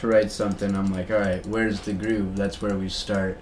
to 0.00 0.06
write 0.08 0.30
something, 0.30 0.74
I'm 0.74 0.92
like, 0.92 1.10
all 1.10 1.18
right, 1.18 1.44
where's 1.46 1.80
the 1.80 1.92
groove? 1.92 2.36
That's 2.36 2.60
where 2.60 2.76
we 2.76 2.88
start, 2.88 3.38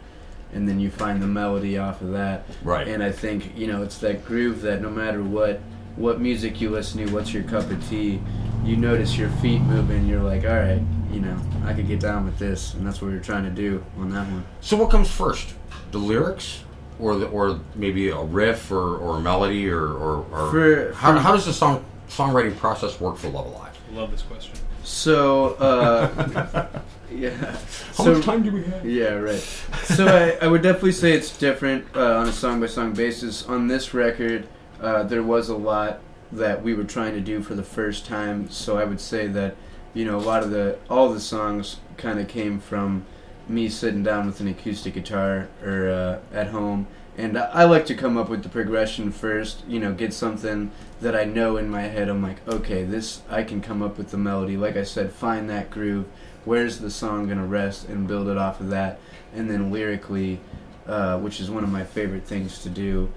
and 0.53 0.69
then 0.69 0.79
you 0.81 0.91
find 0.91 1.23
the 1.23 1.27
melody 1.27 1.79
off 1.79 2.01
of 2.03 2.13
that. 2.13 2.45
Right. 2.63 2.87
And 2.89 3.03
I 3.03 3.13
think 3.13 3.57
you 3.57 3.67
know 3.67 3.83
it's 3.83 3.99
that 3.99 4.25
groove 4.25 4.61
that 4.63 4.83
no 4.83 4.91
matter 4.91 5.23
what 5.23 5.61
what 5.97 6.21
music 6.21 6.61
you 6.61 6.71
listen 6.71 7.05
to, 7.07 7.13
what's 7.13 7.33
your 7.33 7.43
cup 7.45 7.69
of 7.71 7.89
tea, 7.89 8.21
you 8.65 8.77
notice 8.77 9.17
your 9.17 9.31
feet 9.31 9.61
moving. 9.63 10.07
You're 10.07 10.23
like, 10.23 10.45
all 10.45 10.55
right, 10.57 10.81
you 11.13 11.21
know, 11.21 11.37
I 11.65 11.73
could 11.75 11.89
get 11.89 11.99
down 12.01 12.25
with 12.25 12.39
this, 12.39 12.75
and 12.75 12.87
that's 12.87 13.01
what 13.03 13.11
we 13.11 13.17
are 13.17 13.21
trying 13.21 13.45
to 13.45 13.51
do 13.51 13.85
on 13.99 14.11
that 14.11 14.27
one. 14.31 14.45
So 14.61 14.77
what 14.77 14.91
comes 14.91 15.11
first, 15.11 15.55
the 15.91 15.99
lyrics, 15.99 16.63
or 17.01 17.17
the, 17.17 17.27
or 17.29 17.61
maybe 17.75 18.11
a 18.11 18.21
riff 18.23 18.71
or, 18.71 18.97
or 18.99 19.17
a 19.17 19.21
melody, 19.21 19.69
or, 19.69 19.87
or, 19.87 20.25
or 20.31 20.51
For- 20.53 20.93
how, 20.95 21.15
for- 21.15 21.19
how 21.21 21.33
does 21.33 21.47
the 21.47 21.53
song 21.53 21.85
songwriting 22.09 22.57
process 22.57 23.01
work 23.01 23.17
for 23.17 23.29
Love 23.29 23.47
Alive? 23.47 23.77
Love 23.93 24.11
this 24.13 24.23
question. 24.23 24.55
So, 24.89 25.51
uh, 25.57 26.67
yeah. 27.13 27.31
How 27.31 28.05
so, 28.05 28.15
much 28.15 28.25
time 28.25 28.43
do 28.43 28.51
we 28.51 28.65
have? 28.65 28.87
Yeah, 28.87 29.13
right. 29.17 29.41
So 29.85 30.07
I, 30.07 30.45
I 30.45 30.49
would 30.49 30.63
definitely 30.63 30.93
say 30.93 31.13
it's 31.13 31.37
different 31.37 31.85
uh, 31.95 32.17
on 32.17 32.29
a 32.29 32.33
song 32.33 32.59
by 32.59 32.69
song 32.69 32.95
basis. 32.95 33.47
On 33.47 33.69
this 33.69 33.93
record, 33.93 34.49
uh, 34.81 35.03
there 35.03 35.23
was 35.23 35.51
a 35.51 35.57
lot 35.57 36.01
that 36.33 36.63
we 36.63 36.73
were 36.73 36.85
trying 36.85 37.13
to 37.13 37.21
do 37.21 37.43
for 37.43 37.55
the 37.55 37.63
first 37.63 38.07
time. 38.07 38.49
So 38.49 38.79
I 38.79 38.85
would 38.85 39.01
say 39.01 39.27
that 39.27 39.57
you 39.93 40.07
know 40.07 40.17
a 40.17 40.25
lot 40.25 40.43
of 40.43 40.51
the 40.51 40.79
all 40.89 41.13
the 41.13 41.21
songs 41.21 41.77
kind 41.99 42.19
of 42.19 42.27
came 42.27 42.59
from 42.59 43.05
me 43.47 43.69
sitting 43.69 44.03
down 44.03 44.27
with 44.27 44.41
an 44.41 44.49
acoustic 44.49 44.95
guitar 44.95 45.49
or 45.63 45.91
uh, 45.91 46.19
at 46.35 46.49
home. 46.49 46.87
And 47.19 47.37
I 47.37 47.65
like 47.65 47.85
to 47.87 47.97
come 47.97 48.17
up 48.17 48.29
with 48.29 48.45
the 48.45 48.49
progression 48.49 49.11
first, 49.11 49.65
you 49.67 49.81
know, 49.81 49.93
get 49.93 50.15
something 50.15 50.71
that 51.01 51.17
I 51.17 51.25
know 51.25 51.57
in 51.57 51.69
my 51.69 51.83
head. 51.83 52.09
I'm 52.09 52.23
like, 52.23 52.47
okay, 52.47 52.85
this, 52.85 53.23
I 53.29 53.43
can 53.43 53.61
come 53.61 53.83
up 53.83 53.99
with 53.99 54.13
the 54.13 54.17
melody. 54.17 54.57
Like 54.57 54.77
I 54.77 54.85
said, 54.85 55.11
find 55.11 55.51
that 55.51 55.69
groove. 55.69 56.07
Where's 56.45 56.79
the 56.79 56.93
song 56.93 57.27
going 57.27 57.39
to 57.39 57.45
rest 57.45 57.89
and 57.89 58.07
build 58.07 58.29
it 58.29 58.39
off 58.39 58.61
of 58.61 58.71
that? 58.71 59.01
And 59.35 59.51
then 59.51 59.73
lyrically, 59.73 60.39
uh, 60.87 61.19
which 61.19 61.41
is 61.41 61.51
one 61.51 61.65
of 61.65 61.71
my 61.71 61.83
favorite 61.83 62.25
things 62.25 62.63
to 62.63 62.69
do 62.69 63.11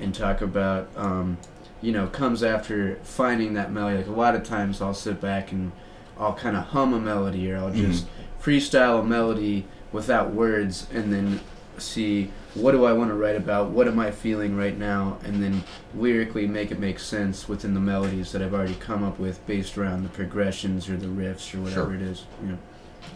and 0.00 0.14
talk 0.14 0.40
about, 0.40 0.88
um, 0.96 1.36
you 1.82 1.92
know, 1.92 2.06
comes 2.06 2.42
after 2.42 2.96
finding 3.02 3.52
that 3.52 3.70
melody. 3.70 3.98
Like 3.98 4.06
a 4.06 4.12
lot 4.12 4.34
of 4.34 4.44
times 4.44 4.80
I'll 4.80 4.94
sit 4.94 5.20
back 5.20 5.52
and 5.52 5.72
I'll 6.18 6.34
kind 6.34 6.56
of 6.56 6.64
hum 6.68 6.94
a 6.94 7.00
melody 7.00 7.52
or 7.52 7.58
I'll 7.58 7.70
just 7.70 8.06
freestyle 8.42 9.00
a 9.00 9.04
melody 9.04 9.66
without 9.92 10.32
words 10.32 10.86
and 10.90 11.12
then 11.12 11.40
see 11.76 12.30
what 12.54 12.72
do 12.72 12.84
I 12.84 12.92
want 12.92 13.10
to 13.10 13.14
write 13.14 13.36
about, 13.36 13.70
what 13.70 13.88
am 13.88 13.98
I 13.98 14.10
feeling 14.10 14.56
right 14.56 14.76
now, 14.76 15.18
and 15.24 15.42
then 15.42 15.62
lyrically 15.94 16.46
make 16.46 16.70
it 16.70 16.78
make 16.78 16.98
sense 16.98 17.48
within 17.48 17.72
the 17.74 17.80
melodies 17.80 18.32
that 18.32 18.42
I've 18.42 18.52
already 18.52 18.74
come 18.74 19.02
up 19.02 19.18
with 19.18 19.44
based 19.46 19.78
around 19.78 20.02
the 20.02 20.08
progressions 20.10 20.88
or 20.88 20.96
the 20.96 21.06
riffs 21.06 21.54
or 21.54 21.62
whatever 21.62 21.86
Sure. 21.86 21.94
it 21.94 22.02
is. 22.02 22.24
You 22.42 22.48
know. 22.52 22.58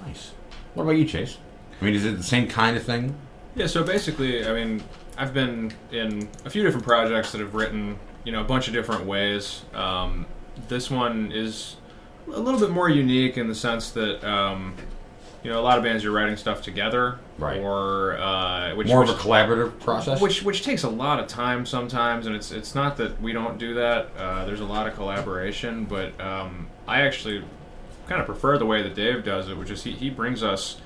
Nice. 0.06 0.32
What 0.74 0.84
about 0.84 0.92
you, 0.96 1.04
Chase? 1.04 1.38
I 1.80 1.84
mean, 1.84 1.94
is 1.94 2.04
it 2.04 2.16
the 2.16 2.22
same 2.22 2.48
kind 2.48 2.76
of 2.76 2.82
thing? 2.82 3.14
Yeah, 3.54 3.66
so 3.66 3.82
basically, 3.84 4.46
I 4.46 4.52
mean, 4.52 4.82
I've 5.18 5.32
been 5.34 5.72
in 5.90 6.28
a 6.44 6.50
few 6.50 6.62
different 6.62 6.86
projects 6.86 7.32
that 7.32 7.40
have 7.40 7.54
written, 7.54 7.98
you 8.24 8.32
know, 8.32 8.40
a 8.40 8.44
bunch 8.44 8.68
of 8.68 8.74
different 8.74 9.04
ways. 9.06 9.62
Um, 9.74 10.26
this 10.68 10.90
one 10.90 11.32
is 11.32 11.76
a 12.32 12.38
little 12.40 12.60
bit 12.60 12.70
more 12.70 12.88
unique 12.88 13.36
in 13.38 13.48
the 13.48 13.54
sense 13.54 13.90
that, 13.90 14.24
um, 14.24 14.74
you 15.46 15.52
know, 15.52 15.60
a 15.60 15.62
lot 15.62 15.78
of 15.78 15.84
bands 15.84 16.02
you're 16.02 16.12
writing 16.12 16.36
stuff 16.36 16.60
together, 16.60 17.20
Right. 17.38 17.60
Or 17.60 18.18
uh, 18.18 18.74
which, 18.74 18.88
More 18.88 19.00
of 19.04 19.08
which- 19.08 19.16
a 19.16 19.20
collaborative 19.20 19.78
process? 19.78 20.20
which 20.20 20.42
which 20.42 20.64
takes 20.64 20.82
a 20.82 20.88
lot 20.88 21.20
of 21.20 21.28
time 21.28 21.64
sometimes, 21.64 22.26
and 22.26 22.34
it's 22.34 22.50
it's 22.50 22.74
not 22.74 22.96
that 22.96 23.22
we 23.22 23.32
don't 23.32 23.56
do 23.56 23.74
that. 23.74 24.08
Uh, 24.18 24.44
there's 24.44 24.58
a 24.58 24.64
lot 24.64 24.88
of 24.88 24.94
collaboration, 24.96 25.84
but 25.84 26.20
um, 26.20 26.66
I 26.88 27.02
actually 27.02 27.44
kind 28.08 28.20
of 28.20 28.26
prefer 28.26 28.58
the 28.58 28.66
way 28.66 28.82
that 28.82 28.96
Dave 28.96 29.22
does 29.24 29.48
it, 29.48 29.56
which 29.56 29.70
is 29.70 29.84
he, 29.84 29.92
he 29.92 30.10
brings 30.10 30.42
us 30.42 30.80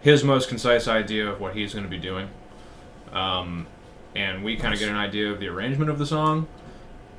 his 0.00 0.22
most 0.22 0.48
concise 0.48 0.86
idea 0.86 1.28
of 1.28 1.40
what 1.40 1.56
he's 1.56 1.72
going 1.72 1.84
to 1.84 1.90
be 1.90 1.98
doing, 1.98 2.28
um, 3.12 3.66
and 4.14 4.44
we 4.44 4.54
kind 4.56 4.72
of 4.72 4.78
get 4.78 4.88
an 4.90 4.96
idea 4.96 5.32
of 5.32 5.40
the 5.40 5.48
arrangement 5.48 5.90
of 5.90 5.98
the 5.98 6.06
song, 6.06 6.46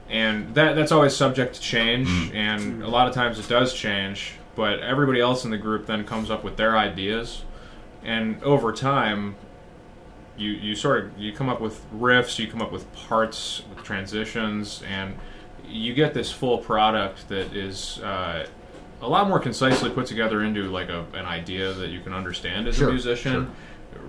and 0.09 0.55
that 0.55 0.75
that's 0.77 0.93
always 0.93 1.13
subject 1.13 1.55
to 1.55 1.59
change, 1.61 2.07
and 2.33 2.81
a 2.83 2.87
lot 2.87 3.05
of 3.09 3.13
times 3.13 3.37
it 3.37 3.49
does 3.49 3.73
change. 3.73 4.35
But 4.55 4.79
everybody 4.79 5.19
else 5.19 5.43
in 5.43 5.51
the 5.51 5.57
group 5.57 5.85
then 5.85 6.05
comes 6.05 6.31
up 6.31 6.43
with 6.43 6.55
their 6.55 6.77
ideas, 6.77 7.43
and 8.03 8.41
over 8.43 8.71
time, 8.71 9.35
you 10.37 10.51
you 10.51 10.75
sort 10.75 11.03
of 11.05 11.17
you 11.17 11.33
come 11.33 11.49
up 11.49 11.59
with 11.59 11.85
riffs, 11.93 12.39
you 12.39 12.47
come 12.47 12.61
up 12.61 12.71
with 12.71 12.91
parts, 12.93 13.63
with 13.69 13.83
transitions, 13.83 14.81
and 14.87 15.15
you 15.67 15.93
get 15.93 16.13
this 16.13 16.31
full 16.31 16.57
product 16.59 17.27
that 17.29 17.55
is 17.55 17.99
uh, 17.99 18.45
a 19.01 19.09
lot 19.09 19.27
more 19.27 19.39
concisely 19.39 19.89
put 19.89 20.05
together 20.05 20.43
into 20.43 20.63
like 20.63 20.89
a, 20.89 21.05
an 21.13 21.25
idea 21.25 21.73
that 21.73 21.89
you 21.89 21.99
can 21.99 22.13
understand 22.13 22.67
as 22.67 22.77
Sure, 22.77 22.89
a 22.89 22.91
musician, 22.91 23.51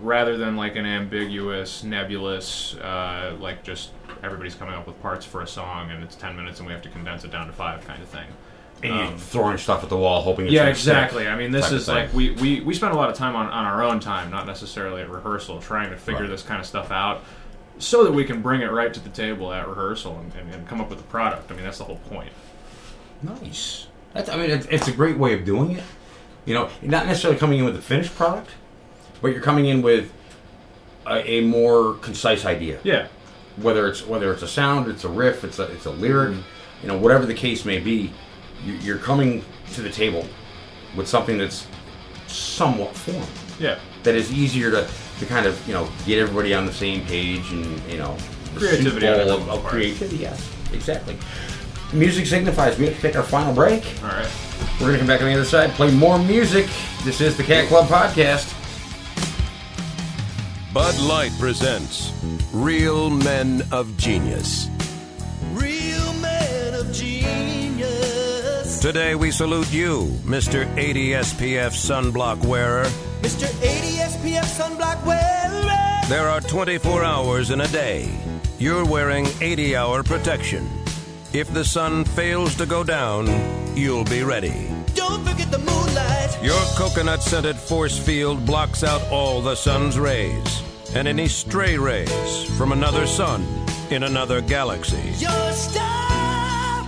rather 0.01 0.37
than 0.37 0.57
like 0.57 0.77
an 0.77 0.87
ambiguous, 0.87 1.83
nebulous, 1.83 2.75
uh, 2.77 3.37
like 3.41 3.65
just 3.65 3.91
everybody's 4.23 4.55
coming 4.55 4.75
up 4.75 4.87
with 4.87 5.01
parts 5.03 5.25
for 5.25 5.43
a 5.43 5.47
song 5.47 5.91
and 5.91 6.03
it's 6.03 6.15
ten 6.17 6.37
minutes 6.37 6.59
and 6.61 6.67
we 6.67 6.73
have 6.73 6.83
to 6.83 6.89
condense 6.89 7.25
it 7.25 7.31
down 7.31 7.47
to 7.47 7.53
five 7.53 7.85
kind 7.87 8.03
of 8.03 8.09
thing. 8.09 8.27
And 8.93 9.09
Um, 9.14 9.18
throwing 9.18 9.59
stuff 9.59 9.82
at 9.82 9.89
the 9.89 9.97
wall, 9.97 10.22
hoping 10.22 10.47
it's 10.47 10.53
yeah, 10.55 10.64
gonna 10.64 10.74
stick 10.74 10.93
exactly. 10.95 11.28
I 11.28 11.37
mean, 11.37 11.51
this 11.51 11.70
is 11.72 11.89
like 11.89 12.12
we, 12.14 12.30
we, 12.32 12.61
we 12.61 12.74
spend 12.74 12.93
a 12.93 12.97
lot 12.97 13.11
of 13.11 13.16
time 13.16 13.34
on, 13.37 13.47
on 13.47 13.64
our 13.64 13.82
own 13.82 14.01
time, 14.01 14.30
not 14.30 14.47
necessarily 14.47 15.03
at 15.03 15.11
rehearsal, 15.11 15.61
trying 15.61 15.91
to 15.91 15.97
figure 15.97 16.22
Right. 16.22 16.30
this 16.30 16.43
kind 16.43 16.61
of 16.61 16.66
stuff 16.66 16.91
out 16.91 17.22
so 17.78 18.05
that 18.05 18.12
we 18.12 18.24
can 18.24 18.41
bring 18.43 18.62
it 18.62 18.70
right 18.70 18.93
to 18.95 19.01
the 19.01 19.11
table 19.11 19.53
at 19.53 19.68
rehearsal 19.68 20.18
and, 20.18 20.32
and, 20.41 20.55
and 20.55 20.66
come 20.68 20.80
up 20.80 20.89
with 20.91 20.99
a 21.01 21.05
product. 21.05 21.51
I 21.51 21.55
mean, 21.55 21.64
that's 21.64 21.78
the 21.78 21.84
whole 21.84 21.97
point. 22.11 22.30
Nice. 23.22 23.87
That's, 24.14 24.28
I 24.28 24.37
mean, 24.37 24.51
it's, 24.51 24.66
it's 24.66 24.89
a 24.89 24.93
great 24.93 25.16
way 25.18 25.34
of 25.34 25.45
doing 25.45 25.72
it. 25.72 25.82
You 26.45 26.55
know, 26.55 26.70
not 26.82 27.07
necessarily 27.07 27.39
coming 27.39 27.59
in 27.59 27.64
with 27.64 27.76
a 27.76 27.82
finished 27.82 28.14
product, 28.14 28.51
but 29.20 29.28
you're 29.32 29.43
coming 29.43 29.66
in 29.66 29.82
with 29.82 30.12
a, 31.07 31.28
a 31.28 31.41
more 31.43 31.95
concise 31.95 32.45
idea. 32.45 32.78
Yeah. 32.84 33.09
Whether 33.57 33.89
it's 33.89 34.07
whether 34.07 34.32
it's 34.32 34.43
a 34.43 34.49
sound, 34.49 34.89
it's 34.89 35.05
a 35.05 35.09
riff, 35.09 35.43
it's 35.43 35.59
a 35.59 35.64
it's 35.72 35.87
a 35.87 35.91
lyric, 35.91 36.32
Mm-hmm. 36.34 36.82
you 36.82 36.89
know, 36.89 36.99
whatever 36.99 37.24
the 37.26 37.34
case 37.34 37.64
may 37.64 37.78
be, 37.80 38.12
you're 38.65 38.99
coming 38.99 39.45
to 39.75 39.83
the 39.83 39.91
table 39.91 40.27
with 40.97 41.09
something 41.09 41.39
that's 41.39 41.67
somewhat 42.27 42.95
formed. 42.97 43.27
Yeah. 43.59 43.79
That 44.03 44.15
is 44.15 44.33
easier 44.33 44.71
to, 44.71 44.89
to 45.19 45.27
kind 45.27 45.47
of 45.47 45.67
you 45.67 45.75
know 45.75 45.89
get 46.05 46.19
everybody 46.19 46.55
on 46.55 46.67
the 46.67 46.73
same 46.73 47.05
page 47.07 47.51
and 47.53 47.81
you 47.91 47.99
know 47.99 48.17
Creativity 48.55 49.07
out 49.07 49.21
of 49.21 49.29
of, 49.29 49.49
of 49.49 49.59
of 49.59 49.65
creativity. 49.65 50.17
Yes, 50.19 50.51
exactly. 50.73 51.17
Music 51.93 52.27
signifies 52.27 52.79
we 52.79 52.87
have 52.87 52.97
to 52.97 53.03
take 53.03 53.17
our 53.17 53.23
final 53.23 53.55
break. 53.55 53.85
All 54.03 54.09
right. 54.09 54.31
We're 54.81 54.87
gonna 54.87 54.99
come 54.99 55.07
back 55.07 55.21
on 55.21 55.29
the 55.29 55.35
other 55.35 55.45
side, 55.45 55.71
play 55.71 55.91
more 55.91 56.19
music. 56.19 56.69
This 57.05 57.21
is 57.21 57.37
the 57.37 57.43
Cat 57.43 57.69
Club 57.69 57.87
podcast. 57.87 58.53
Bud 60.73 60.99
Light 61.01 61.33
presents 61.39 62.13
Real 62.53 63.09
Men 63.09 63.63
of 63.73 63.97
Genius. 63.97 64.69
Today 68.87 69.16
we 69.16 69.32
salute 69.32 69.72
you, 69.72 70.05
Mr. 70.22 70.64
80 70.78 71.09
SPF 71.09 71.72
sunblock 71.74 72.47
wearer. 72.47 72.84
Mr. 73.20 73.49
80 73.61 73.97
SPF 74.12 74.45
sunblock 74.45 75.05
wearer. 75.05 76.09
There 76.09 76.28
are 76.28 76.41
24 76.41 77.03
hours 77.03 77.51
in 77.51 77.62
a 77.62 77.66
day. 77.66 78.09
You're 78.61 78.87
wearing 78.87 79.26
80 79.41 79.74
hour 79.74 80.05
protection. 80.05 80.70
If 81.32 81.53
the 81.53 81.64
sun 81.64 82.05
fails 82.05 82.55
to 82.59 82.64
go 82.64 82.84
down, 82.84 83.26
you'll 83.76 84.05
be 84.05 84.22
ready. 84.22 84.70
Don't 84.95 85.26
forget 85.26 85.51
the 85.51 85.59
moonlight. 85.59 86.39
Your 86.41 86.62
coconut 86.76 87.24
scented 87.24 87.57
force 87.57 87.99
field 87.99 88.47
blocks 88.47 88.84
out 88.84 89.03
all 89.11 89.43
the 89.43 89.57
sun's 89.57 89.99
rays 89.99 90.62
and 90.95 91.09
any 91.09 91.26
stray 91.26 91.76
rays 91.76 92.57
from 92.57 92.70
another 92.70 93.09
sun 93.09 93.45
in 93.91 94.05
another 94.05 94.41
galaxy. 94.41 95.11
Your 95.18 95.51
star. 95.51 95.97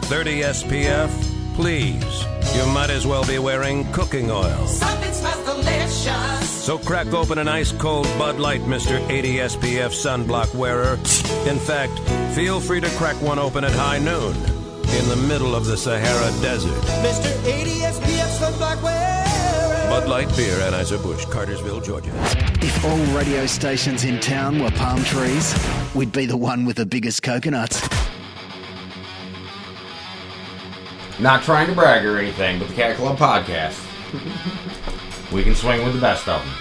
30 0.02 0.40
SPF, 0.42 1.27
please. 1.58 2.24
You 2.54 2.64
might 2.66 2.88
as 2.88 3.04
well 3.04 3.26
be 3.26 3.40
wearing 3.40 3.84
cooking 3.90 4.30
oil. 4.30 4.64
Something 4.68 5.12
smells 5.12 5.44
delicious. 5.44 6.48
So 6.48 6.78
crack 6.78 7.08
open 7.08 7.38
an 7.38 7.48
ice 7.48 7.72
cold 7.72 8.06
Bud 8.16 8.38
Light, 8.38 8.60
Mr. 8.60 8.96
80 9.10 9.34
SPF 9.38 9.90
sunblock 9.90 10.54
wearer. 10.54 10.92
In 11.50 11.58
fact, 11.58 11.98
feel 12.36 12.60
free 12.60 12.80
to 12.80 12.88
crack 12.90 13.20
one 13.20 13.40
open 13.40 13.64
at 13.64 13.72
high 13.72 13.98
noon 13.98 14.36
in 14.36 15.08
the 15.08 15.20
middle 15.26 15.56
of 15.56 15.66
the 15.66 15.76
Sahara 15.76 16.30
Desert. 16.40 16.80
Mr. 17.02 17.28
80 17.44 17.70
SPF 17.70 18.38
sunblock 18.38 18.80
wearer. 18.80 19.88
Bud 19.90 20.08
Light 20.08 20.28
Beer, 20.36 20.54
Anheuser-Busch, 20.60 21.24
Cartersville, 21.24 21.80
Georgia. 21.80 22.12
If 22.62 22.84
all 22.84 23.16
radio 23.16 23.46
stations 23.46 24.04
in 24.04 24.20
town 24.20 24.62
were 24.62 24.70
palm 24.70 25.02
trees, 25.02 25.56
we'd 25.92 26.12
be 26.12 26.24
the 26.24 26.36
one 26.36 26.66
with 26.66 26.76
the 26.76 26.86
biggest 26.86 27.24
coconuts. 27.24 27.80
Not 31.20 31.42
trying 31.42 31.66
to 31.66 31.72
brag 31.72 32.04
or 32.06 32.16
anything, 32.16 32.60
but 32.60 32.68
the 32.68 32.74
Cat 32.74 32.96
Club 32.96 33.18
podcast. 33.18 33.84
we 35.32 35.42
can 35.42 35.56
swing 35.56 35.84
with 35.84 35.94
the 35.94 36.00
best 36.00 36.28
of 36.28 36.40
them. 36.40 36.54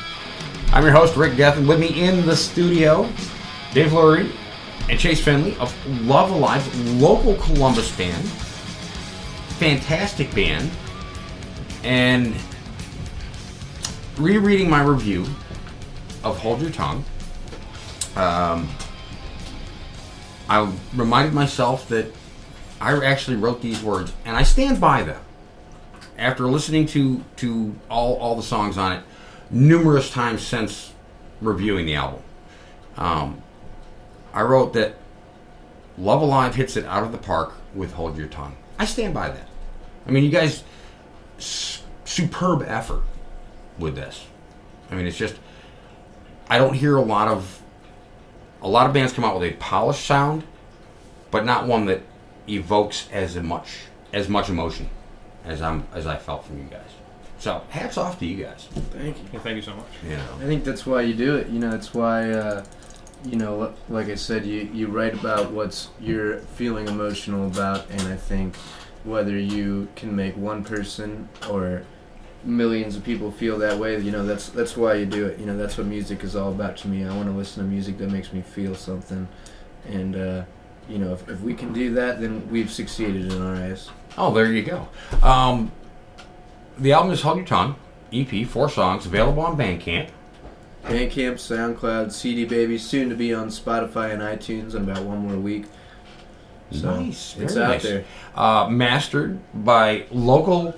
I'm 0.73 0.83
your 0.83 0.93
host, 0.93 1.15
Rick 1.15 1.37
Gethin. 1.37 1.67
With 1.67 1.79
me 1.79 2.03
in 2.03 2.25
the 2.25 2.35
studio, 2.35 3.07
Dave 3.73 3.91
Lurie 3.91 4.31
and 4.89 4.99
Chase 4.99 5.23
Finley 5.23 5.55
of 5.57 5.75
Love 6.07 6.31
Alive, 6.31 6.99
local 6.99 7.35
Columbus 7.35 7.95
band. 7.95 8.27
Fantastic 9.59 10.33
band. 10.33 10.71
And 11.83 12.35
rereading 14.17 14.71
my 14.71 14.81
review 14.81 15.25
of 16.23 16.39
Hold 16.39 16.61
Your 16.61 16.71
Tongue, 16.71 17.05
um, 18.15 18.67
I 20.49 20.73
reminded 20.95 21.35
myself 21.35 21.87
that 21.89 22.11
I 22.79 23.03
actually 23.03 23.37
wrote 23.37 23.61
these 23.61 23.81
words, 23.81 24.13
and 24.25 24.35
I 24.35 24.43
stand 24.43 24.79
by 24.79 25.03
them. 25.03 25.21
After 26.17 26.47
listening 26.47 26.87
to 26.87 27.23
to 27.37 27.75
all 27.89 28.15
all 28.17 28.35
the 28.35 28.43
songs 28.43 28.77
on 28.77 28.93
it 28.93 29.03
numerous 29.49 30.11
times 30.11 30.41
since 30.41 30.93
reviewing 31.41 31.85
the 31.85 31.95
album, 31.95 32.21
um, 32.97 33.43
I 34.33 34.41
wrote 34.41 34.73
that 34.73 34.95
Love 35.97 36.21
Alive 36.21 36.55
hits 36.55 36.75
it 36.75 36.85
out 36.85 37.03
of 37.03 37.11
the 37.11 37.17
park 37.17 37.53
with 37.73 37.93
Hold 37.93 38.17
Your 38.17 38.27
Tongue. 38.27 38.55
I 38.79 38.85
stand 38.85 39.13
by 39.13 39.29
that. 39.29 39.47
I 40.07 40.11
mean, 40.11 40.23
you 40.23 40.29
guys, 40.29 40.63
superb 41.37 42.63
effort 42.63 43.03
with 43.77 43.95
this. 43.95 44.25
I 44.89 44.95
mean, 44.95 45.05
it's 45.05 45.17
just 45.17 45.35
I 46.49 46.57
don't 46.57 46.73
hear 46.73 46.95
a 46.95 47.01
lot 47.01 47.27
of 47.27 47.61
a 48.61 48.67
lot 48.67 48.87
of 48.87 48.93
bands 48.93 49.13
come 49.13 49.23
out 49.23 49.39
with 49.39 49.51
a 49.51 49.55
polished 49.57 50.05
sound, 50.05 50.43
but 51.29 51.45
not 51.45 51.67
one 51.67 51.85
that 51.85 52.01
evokes 52.47 53.07
as 53.11 53.35
much 53.35 53.77
as 54.13 54.29
much 54.29 54.49
emotion 54.49 54.89
as 55.45 55.61
I'm 55.61 55.87
as 55.93 56.07
I 56.07 56.17
felt 56.17 56.45
from 56.45 56.59
you 56.59 56.65
guys. 56.65 56.89
So 57.39 57.61
hats 57.69 57.97
off 57.97 58.19
to 58.19 58.25
you 58.25 58.43
guys. 58.43 58.67
Thank 58.91 59.17
you. 59.17 59.23
Well, 59.31 59.41
thank 59.41 59.55
you 59.57 59.61
so 59.61 59.75
much. 59.75 59.85
You 60.03 60.17
know. 60.17 60.25
I 60.41 60.45
think 60.45 60.63
that's 60.63 60.85
why 60.85 61.01
you 61.01 61.13
do 61.13 61.35
it. 61.35 61.47
You 61.47 61.59
know, 61.59 61.73
it's 61.75 61.93
why, 61.93 62.31
uh, 62.31 62.65
you 63.25 63.35
know, 63.35 63.73
like 63.89 64.07
I 64.07 64.15
said, 64.15 64.45
you, 64.45 64.69
you 64.73 64.87
write 64.87 65.13
about 65.13 65.51
what's 65.51 65.89
you're 65.99 66.39
feeling 66.39 66.87
emotional 66.87 67.45
about, 67.45 67.87
and 67.91 68.01
I 68.01 68.15
think 68.15 68.55
whether 69.03 69.37
you 69.37 69.87
can 69.95 70.15
make 70.15 70.35
one 70.35 70.63
person 70.63 71.29
or 71.49 71.83
millions 72.43 72.95
of 72.95 73.03
people 73.03 73.31
feel 73.31 73.57
that 73.59 73.77
way, 73.77 73.99
you 73.99 74.11
know, 74.11 74.25
that's 74.25 74.49
that's 74.49 74.75
why 74.75 74.95
you 74.95 75.05
do 75.05 75.27
it. 75.27 75.39
You 75.39 75.45
know, 75.45 75.57
that's 75.57 75.77
what 75.77 75.85
music 75.85 76.23
is 76.23 76.35
all 76.35 76.51
about 76.51 76.77
to 76.77 76.87
me. 76.87 77.05
I 77.05 77.15
want 77.15 77.29
to 77.29 77.35
listen 77.37 77.63
to 77.63 77.69
music 77.69 77.99
that 77.99 78.09
makes 78.09 78.33
me 78.33 78.41
feel 78.41 78.73
something, 78.73 79.27
and 79.87 80.15
uh, 80.15 80.43
you 80.89 80.97
know, 80.97 81.13
if, 81.13 81.27
if 81.29 81.41
we 81.41 81.53
can 81.53 81.73
do 81.73 81.93
that, 81.95 82.21
then 82.21 82.49
we've 82.49 82.71
succeeded 82.71 83.31
in 83.31 83.41
our 83.41 83.55
eyes. 83.55 83.89
Oh, 84.17 84.33
there 84.33 84.51
you 84.51 84.63
go. 84.63 84.87
Um, 85.21 85.71
the 86.77 86.93
album 86.93 87.11
is 87.11 87.21
Hold 87.21 87.37
Your 87.37 87.45
Tongue, 87.45 87.75
EP, 88.13 88.47
four 88.47 88.69
songs, 88.69 89.05
available 89.05 89.43
on 89.43 89.57
Bandcamp. 89.57 90.09
Bandcamp, 90.83 91.33
SoundCloud, 91.33 92.11
CD 92.11 92.45
Baby, 92.45 92.77
soon 92.77 93.09
to 93.09 93.15
be 93.15 93.33
on 93.33 93.49
Spotify 93.49 94.11
and 94.11 94.21
iTunes 94.21 94.73
in 94.73 94.83
about 94.83 95.03
one 95.03 95.19
more 95.19 95.37
week. 95.37 95.65
So 96.71 96.99
nice, 96.99 97.35
it's 97.37 97.55
out 97.55 97.69
nice. 97.69 97.83
there. 97.83 98.05
Uh, 98.35 98.67
mastered 98.69 99.39
by 99.53 100.05
local 100.11 100.75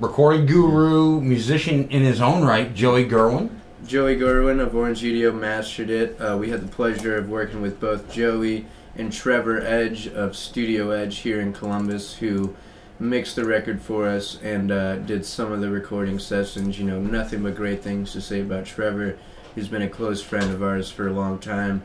recording 0.00 0.46
guru, 0.46 1.20
musician 1.20 1.88
in 1.88 2.02
his 2.02 2.20
own 2.20 2.44
right, 2.44 2.74
Joey 2.74 3.04
Gerwin. 3.04 3.50
Joey 3.86 4.16
Gerwin 4.16 4.60
of 4.60 4.74
Orange 4.74 4.98
Studio 4.98 5.32
mastered 5.32 5.90
it. 5.90 6.20
Uh, 6.20 6.36
we 6.36 6.50
had 6.50 6.62
the 6.62 6.68
pleasure 6.68 7.16
of 7.16 7.28
working 7.28 7.62
with 7.62 7.80
both 7.80 8.10
Joey 8.12 8.66
and 8.98 9.12
Trevor 9.12 9.60
Edge 9.60 10.08
of 10.08 10.36
Studio 10.36 10.90
Edge 10.90 11.18
here 11.18 11.40
in 11.40 11.52
Columbus, 11.52 12.16
who 12.16 12.54
mixed 12.98 13.36
the 13.36 13.44
record 13.44 13.80
for 13.80 14.08
us 14.08 14.38
and 14.42 14.72
uh, 14.72 14.96
did 14.96 15.24
some 15.24 15.52
of 15.52 15.60
the 15.60 15.70
recording 15.70 16.18
sessions. 16.18 16.78
You 16.78 16.84
know, 16.84 17.00
nothing 17.00 17.44
but 17.44 17.54
great 17.54 17.80
things 17.80 18.12
to 18.12 18.20
say 18.20 18.40
about 18.40 18.66
Trevor, 18.66 19.16
who's 19.54 19.68
been 19.68 19.82
a 19.82 19.88
close 19.88 20.20
friend 20.20 20.52
of 20.52 20.62
ours 20.64 20.90
for 20.90 21.06
a 21.06 21.12
long 21.12 21.38
time. 21.38 21.82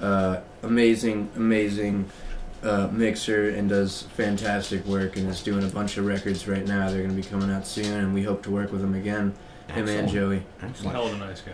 Uh, 0.00 0.40
amazing, 0.62 1.30
amazing 1.34 2.08
uh, 2.62 2.88
mixer 2.92 3.50
and 3.50 3.68
does 3.68 4.02
fantastic 4.14 4.84
work 4.86 5.16
and 5.16 5.28
is 5.28 5.42
doing 5.42 5.64
a 5.64 5.68
bunch 5.68 5.96
of 5.96 6.06
records 6.06 6.46
right 6.46 6.66
now. 6.66 6.88
They're 6.88 7.02
going 7.02 7.10
to 7.10 7.20
be 7.20 7.28
coming 7.28 7.50
out 7.50 7.66
soon, 7.66 7.92
and 7.92 8.14
we 8.14 8.22
hope 8.22 8.44
to 8.44 8.50
work 8.52 8.70
with 8.70 8.82
him 8.82 8.94
again. 8.94 9.34
Him 9.72 9.88
and 9.88 10.06
Excellent. 10.06 10.12
Joey. 10.12 10.42
He's 10.68 10.84
a 10.84 10.88
hell 10.90 11.06
of 11.06 11.14
a 11.14 11.18
nice 11.18 11.40
guy. 11.40 11.52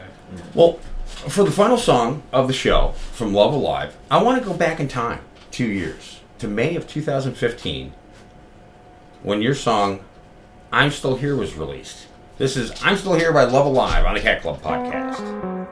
Well, 0.54 0.74
for 1.06 1.44
the 1.44 1.50
final 1.50 1.78
song 1.78 2.22
of 2.32 2.48
the 2.48 2.54
show 2.54 2.92
from 3.12 3.32
Love 3.32 3.54
Alive, 3.54 3.96
I 4.10 4.22
want 4.22 4.38
to 4.42 4.44
go 4.48 4.54
back 4.54 4.80
in 4.80 4.88
time 4.88 5.20
two 5.50 5.66
years 5.66 6.20
to 6.38 6.48
May 6.48 6.76
of 6.76 6.86
2015 6.86 7.92
when 9.22 9.42
your 9.42 9.54
song 9.54 10.00
I'm 10.72 10.90
Still 10.90 11.16
Here 11.16 11.34
was 11.36 11.54
released. 11.54 12.06
This 12.38 12.56
is 12.56 12.72
I'm 12.82 12.96
Still 12.96 13.14
Here 13.14 13.32
by 13.32 13.44
Love 13.44 13.66
Alive 13.66 14.04
on 14.04 14.14
the 14.14 14.20
Cat 14.20 14.42
Club 14.42 14.60
podcast. 14.62 15.66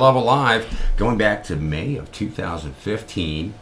Here 0.00 0.06
by 0.06 0.14
Love 0.14 0.16
Alive, 0.16 0.80
going 0.96 1.18
back 1.18 1.44
to 1.44 1.56
May 1.56 1.96
of 1.96 2.10
2015. 2.10 3.52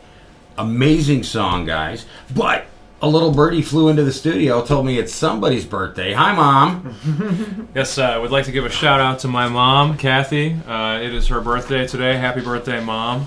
Amazing 0.57 1.24
song, 1.24 1.66
guys. 1.66 2.07
But 2.32 2.66
a 3.03 3.09
little 3.09 3.32
birdie 3.32 3.61
flew 3.61 3.89
into 3.89 4.05
the 4.05 4.12
studio, 4.12 4.64
told 4.64 4.86
me 4.86 5.01
it's 5.01 5.12
somebody's 5.12 5.66
birthday. 5.66 6.12
Hi, 6.12 6.32
Mom. 6.32 7.66
Yes, 7.74 7.99
uh, 7.99 8.05
I 8.05 8.18
would 8.18 8.30
like 8.30 8.45
to 8.45 8.53
give 8.53 8.64
a 8.64 8.70
shout 8.70 9.01
out 9.01 9.18
to 9.20 9.28
my 9.28 9.49
mom, 9.49 9.99
Kathy. 9.99 10.55
Uh, 10.64 11.01
it 11.01 11.12
is 11.12 11.26
her 11.26 11.41
birthday 11.41 11.89
today. 11.89 12.16
Happy 12.16 12.41
birthday, 12.41 12.82
Mom. 12.84 13.26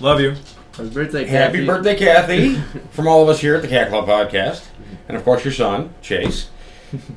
Love 0.00 0.20
you. 0.20 0.34
Happy 0.76 0.90
birthday, 0.90 1.24
Kathy. 1.24 1.58
Happy 1.58 1.66
birthday, 1.66 1.96
Kathy, 1.96 2.56
from 2.90 3.06
all 3.06 3.22
of 3.22 3.28
us 3.28 3.40
here 3.40 3.54
at 3.54 3.62
the 3.62 3.68
Cat 3.68 3.88
Club 3.88 4.06
Podcast. 4.06 4.64
And 5.06 5.16
of 5.16 5.22
course, 5.22 5.44
your 5.44 5.54
son, 5.54 5.94
Chase. 6.02 6.50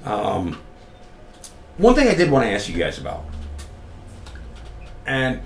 Um, 0.04 0.62
one 1.78 1.96
thing 1.96 2.08
I 2.10 2.14
did 2.14 2.30
want 2.30 2.46
to 2.46 2.52
ask 2.52 2.70
you 2.70 2.78
guys 2.78 3.00
about, 3.00 3.26
and 5.06 5.42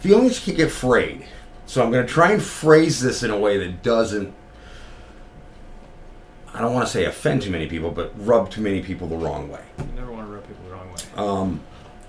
feelings 0.00 0.38
can 0.38 0.54
get 0.54 0.70
frayed. 0.70 1.24
So 1.66 1.82
I'm 1.82 1.90
going 1.90 2.06
to 2.06 2.12
try 2.12 2.32
and 2.32 2.42
phrase 2.42 3.00
this 3.00 3.22
in 3.22 3.30
a 3.30 3.38
way 3.38 3.58
that 3.58 3.82
doesn't, 3.82 4.32
I 6.54 6.60
don't 6.60 6.72
want 6.72 6.86
to 6.86 6.92
say 6.92 7.04
offend 7.04 7.42
too 7.42 7.50
many 7.50 7.66
people, 7.66 7.90
but 7.90 8.12
rub 8.24 8.50
too 8.50 8.60
many 8.60 8.82
people 8.82 9.08
the 9.08 9.16
wrong 9.16 9.48
way. 9.48 9.62
You 9.78 9.84
never 9.96 10.12
want 10.12 10.26
to 10.28 10.32
rub 10.32 10.46
people 10.46 10.64
the 10.64 10.74
wrong 10.74 10.88
way. 10.88 11.02
Um, 11.16 11.60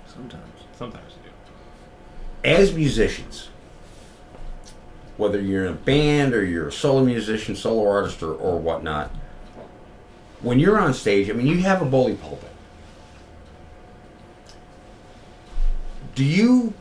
Sometimes. 0.06 0.44
Sometimes 0.76 1.12
you 1.24 1.30
do. 1.30 2.48
as 2.48 2.72
musicians, 2.72 3.48
whether 5.16 5.40
you're 5.40 5.66
in 5.66 5.72
a 5.72 5.76
band 5.76 6.34
or 6.34 6.44
you're 6.44 6.68
a 6.68 6.72
solo 6.72 7.04
musician, 7.04 7.56
solo 7.56 7.88
artist, 7.90 8.22
or, 8.22 8.32
or 8.34 8.58
whatnot, 8.58 9.10
when 10.40 10.60
you're 10.60 10.78
on 10.78 10.94
stage, 10.94 11.28
I 11.28 11.32
mean, 11.32 11.48
you 11.48 11.58
have 11.58 11.82
a 11.82 11.84
bully 11.84 12.14
pulpit. 12.14 12.52
Do 16.18 16.24
you 16.24 16.74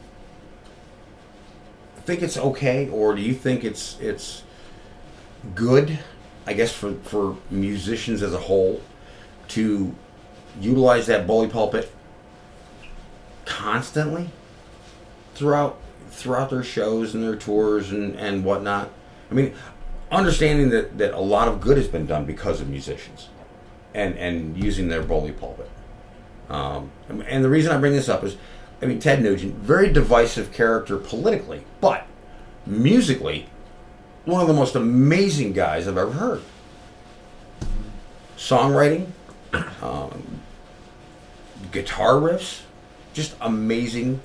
think 2.06 2.24
it's 2.24 2.38
okay, 2.38 2.90
or 2.90 3.14
do 3.14 3.22
you 3.22 3.36
think 3.36 3.64
it's 3.64 3.96
it's 4.00 4.42
good? 5.54 6.00
I 6.48 6.54
guess 6.54 6.74
for 6.74 6.94
for 7.04 7.38
musicians 7.52 8.24
as 8.24 8.34
a 8.34 8.40
whole 8.40 8.82
to 9.50 9.94
utilize 10.60 11.06
that 11.06 11.28
bully 11.28 11.48
pulpit 11.48 11.92
constantly 13.46 14.32
throughout 15.36 15.78
throughout 16.10 16.50
their 16.50 16.64
shows 16.64 17.14
and 17.14 17.24
their 17.24 17.36
tours 17.36 17.92
and, 17.92 18.16
and 18.16 18.44
whatnot. 18.44 18.90
I 19.30 19.36
mean, 19.36 19.54
understanding 20.12 20.70
that, 20.70 20.98
that 20.98 21.14
a 21.14 21.20
lot 21.20 21.48
of 21.48 21.62
good 21.62 21.78
has 21.78 21.88
been 21.88 22.08
done 22.08 22.26
because 22.26 22.60
of 22.60 22.70
musicians 22.70 23.30
and, 23.94 24.18
and 24.18 24.58
using 24.58 24.88
their 24.88 25.04
bully 25.04 25.32
pulpit. 25.32 25.70
Um, 26.50 26.90
and 27.08 27.44
the 27.44 27.50
reason 27.50 27.72
I 27.72 27.78
bring 27.78 27.94
this 27.94 28.10
up 28.10 28.24
is, 28.24 28.36
I 28.82 28.86
mean, 28.86 29.00
Ted 29.00 29.22
Nugent, 29.22 29.56
very 29.56 29.92
divisive 29.92 30.54
character 30.54 30.98
politically, 30.98 31.64
but 31.82 32.06
musically, 32.66 33.48
one 34.26 34.42
of 34.42 34.48
the 34.48 34.54
most 34.54 34.76
amazing 34.76 35.54
guys 35.54 35.88
I've 35.88 35.98
ever 35.98 36.12
heard. 36.12 36.42
Songwriting, 38.38 39.08
um, 39.82 40.42
guitar 41.72 42.14
riffs, 42.14 42.62
just 43.14 43.36
amazing 43.42 44.20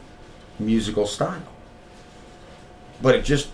musical 0.59 1.07
style. 1.07 1.43
But 3.01 3.15
it 3.15 3.25
just, 3.25 3.49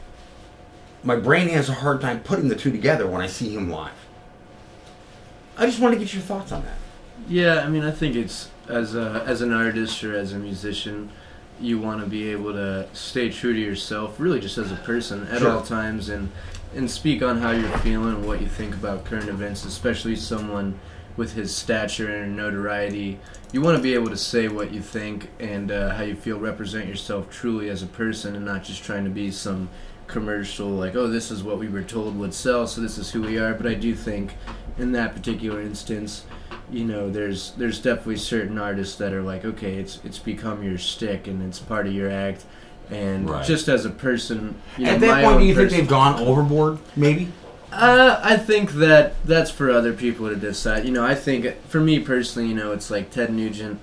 my 1.05 1.15
brain 1.17 1.49
has 1.51 1.69
a 1.69 1.75
hard 1.75 2.01
time 2.01 2.21
putting 2.21 2.49
the 2.49 2.57
two 2.57 2.73
together 2.73 3.07
when 3.07 3.21
I 3.21 3.29
see 3.29 3.55
him 3.55 3.71
live. 3.71 3.93
I 5.57 5.67
just 5.67 5.79
want 5.79 5.95
to 5.95 6.01
get 6.01 6.13
your 6.13 6.23
thoughts 6.23 6.51
on 6.51 6.65
that. 6.65 6.79
Yeah, 7.29 7.61
I 7.61 7.69
mean, 7.69 7.85
I 7.85 7.91
think 7.91 8.17
it's 8.17 8.51
as 8.69 8.95
a 8.95 9.23
as 9.27 9.41
an 9.41 9.53
artist 9.53 10.03
or 10.05 10.15
as 10.17 10.33
a 10.33 10.39
musician, 10.39 11.11
you 11.61 11.79
want 11.79 12.01
to 12.01 12.07
be 12.07 12.31
able 12.31 12.53
to 12.53 12.87
stay 12.93 13.31
true 13.31 13.53
to 13.53 13.61
yourself, 13.61 14.19
really 14.21 14.41
just 14.41 14.59
as 14.59 14.71
a 14.71 14.77
person 14.77 15.27
at 15.29 15.41
Sure. 15.41 15.51
all 15.53 15.63
times, 15.63 16.09
and 16.09 16.31
and 16.75 16.91
speak 16.91 17.23
on 17.23 17.39
how 17.39 17.51
you're 17.51 17.79
feeling 17.79 18.15
and 18.17 18.27
what 18.27 18.41
you 18.41 18.47
think 18.47 18.75
about 18.75 19.05
current 19.05 19.29
events, 19.29 19.65
especially 19.65 20.15
someone 20.15 20.79
with 21.17 21.33
his 21.33 21.55
stature 21.55 22.15
and 22.23 22.37
notoriety. 22.37 23.19
You 23.53 23.63
want 23.63 23.77
to 23.79 23.83
be 23.83 23.95
able 23.95 24.11
to 24.11 24.17
say 24.17 24.47
what 24.49 24.73
you 24.73 24.81
think 24.83 25.31
and 25.41 25.73
uh, 25.73 25.95
how 25.95 26.03
you 26.03 26.15
feel, 26.15 26.39
represent 26.39 26.87
yourself 26.87 27.31
truly 27.31 27.71
as 27.71 27.83
a 27.83 27.87
person, 27.87 28.37
and 28.37 28.45
not 28.45 28.63
just 28.65 28.85
trying 28.85 29.05
to 29.05 29.11
be 29.11 29.31
some 29.31 29.71
commercial, 30.07 30.69
like 30.69 30.95
oh 30.95 31.07
this 31.07 31.31
is 31.31 31.43
what 31.43 31.59
we 31.59 31.69
were 31.69 31.83
told 31.83 32.17
would 32.19 32.35
sell, 32.35 32.67
so 32.67 32.81
this 32.81 32.99
is 32.99 33.11
who 33.11 33.23
we 33.23 33.39
are. 33.39 33.55
But 33.55 33.67
I 33.67 33.75
do 33.75 33.95
think 33.95 34.35
in 34.79 34.93
that 34.93 35.15
particular 35.15 35.61
instance, 35.61 36.25
you 36.71 36.85
know, 36.85 37.11
there's 37.11 37.53
there's 37.53 37.81
definitely 37.81 38.17
certain 38.17 38.59
artists 38.59 38.97
that 38.97 39.13
are 39.13 39.23
like 39.23 39.45
okay, 39.45 39.75
it's 39.77 40.01
it's 40.05 40.19
become 40.19 40.63
your 40.63 40.79
stick 40.79 41.27
and 41.27 41.43
it's 41.43 41.59
part 41.59 41.87
of 41.87 41.93
your 41.93 42.11
act. 42.11 42.45
And 42.91 43.29
Right. 43.29 43.45
just 43.47 43.69
as 43.69 43.85
a 43.85 43.91
person, 43.91 44.55
you 44.79 44.87
know, 44.87 44.93
At 44.93 45.01
that 45.01 45.25
point, 45.25 45.41
do 45.41 45.45
you 45.47 45.55
think 45.55 45.71
they've 45.71 45.87
gone 45.89 46.19
overboard? 46.21 46.79
Maybe. 46.97 47.29
uh, 47.71 48.19
I 48.23 48.37
think 48.39 48.73
that 48.73 49.15
that's 49.27 49.51
for 49.51 49.71
other 49.71 49.93
people 49.93 50.29
to 50.31 50.37
decide. 50.37 50.87
You 50.87 50.93
know, 50.93 51.05
I 51.05 51.15
think 51.15 51.55
for 51.69 51.81
me 51.81 51.99
personally, 52.01 52.49
you 52.49 52.55
know, 52.55 52.73
it's 52.73 52.91
like 52.91 53.11
Ted 53.11 53.31
Nugent. 53.33 53.79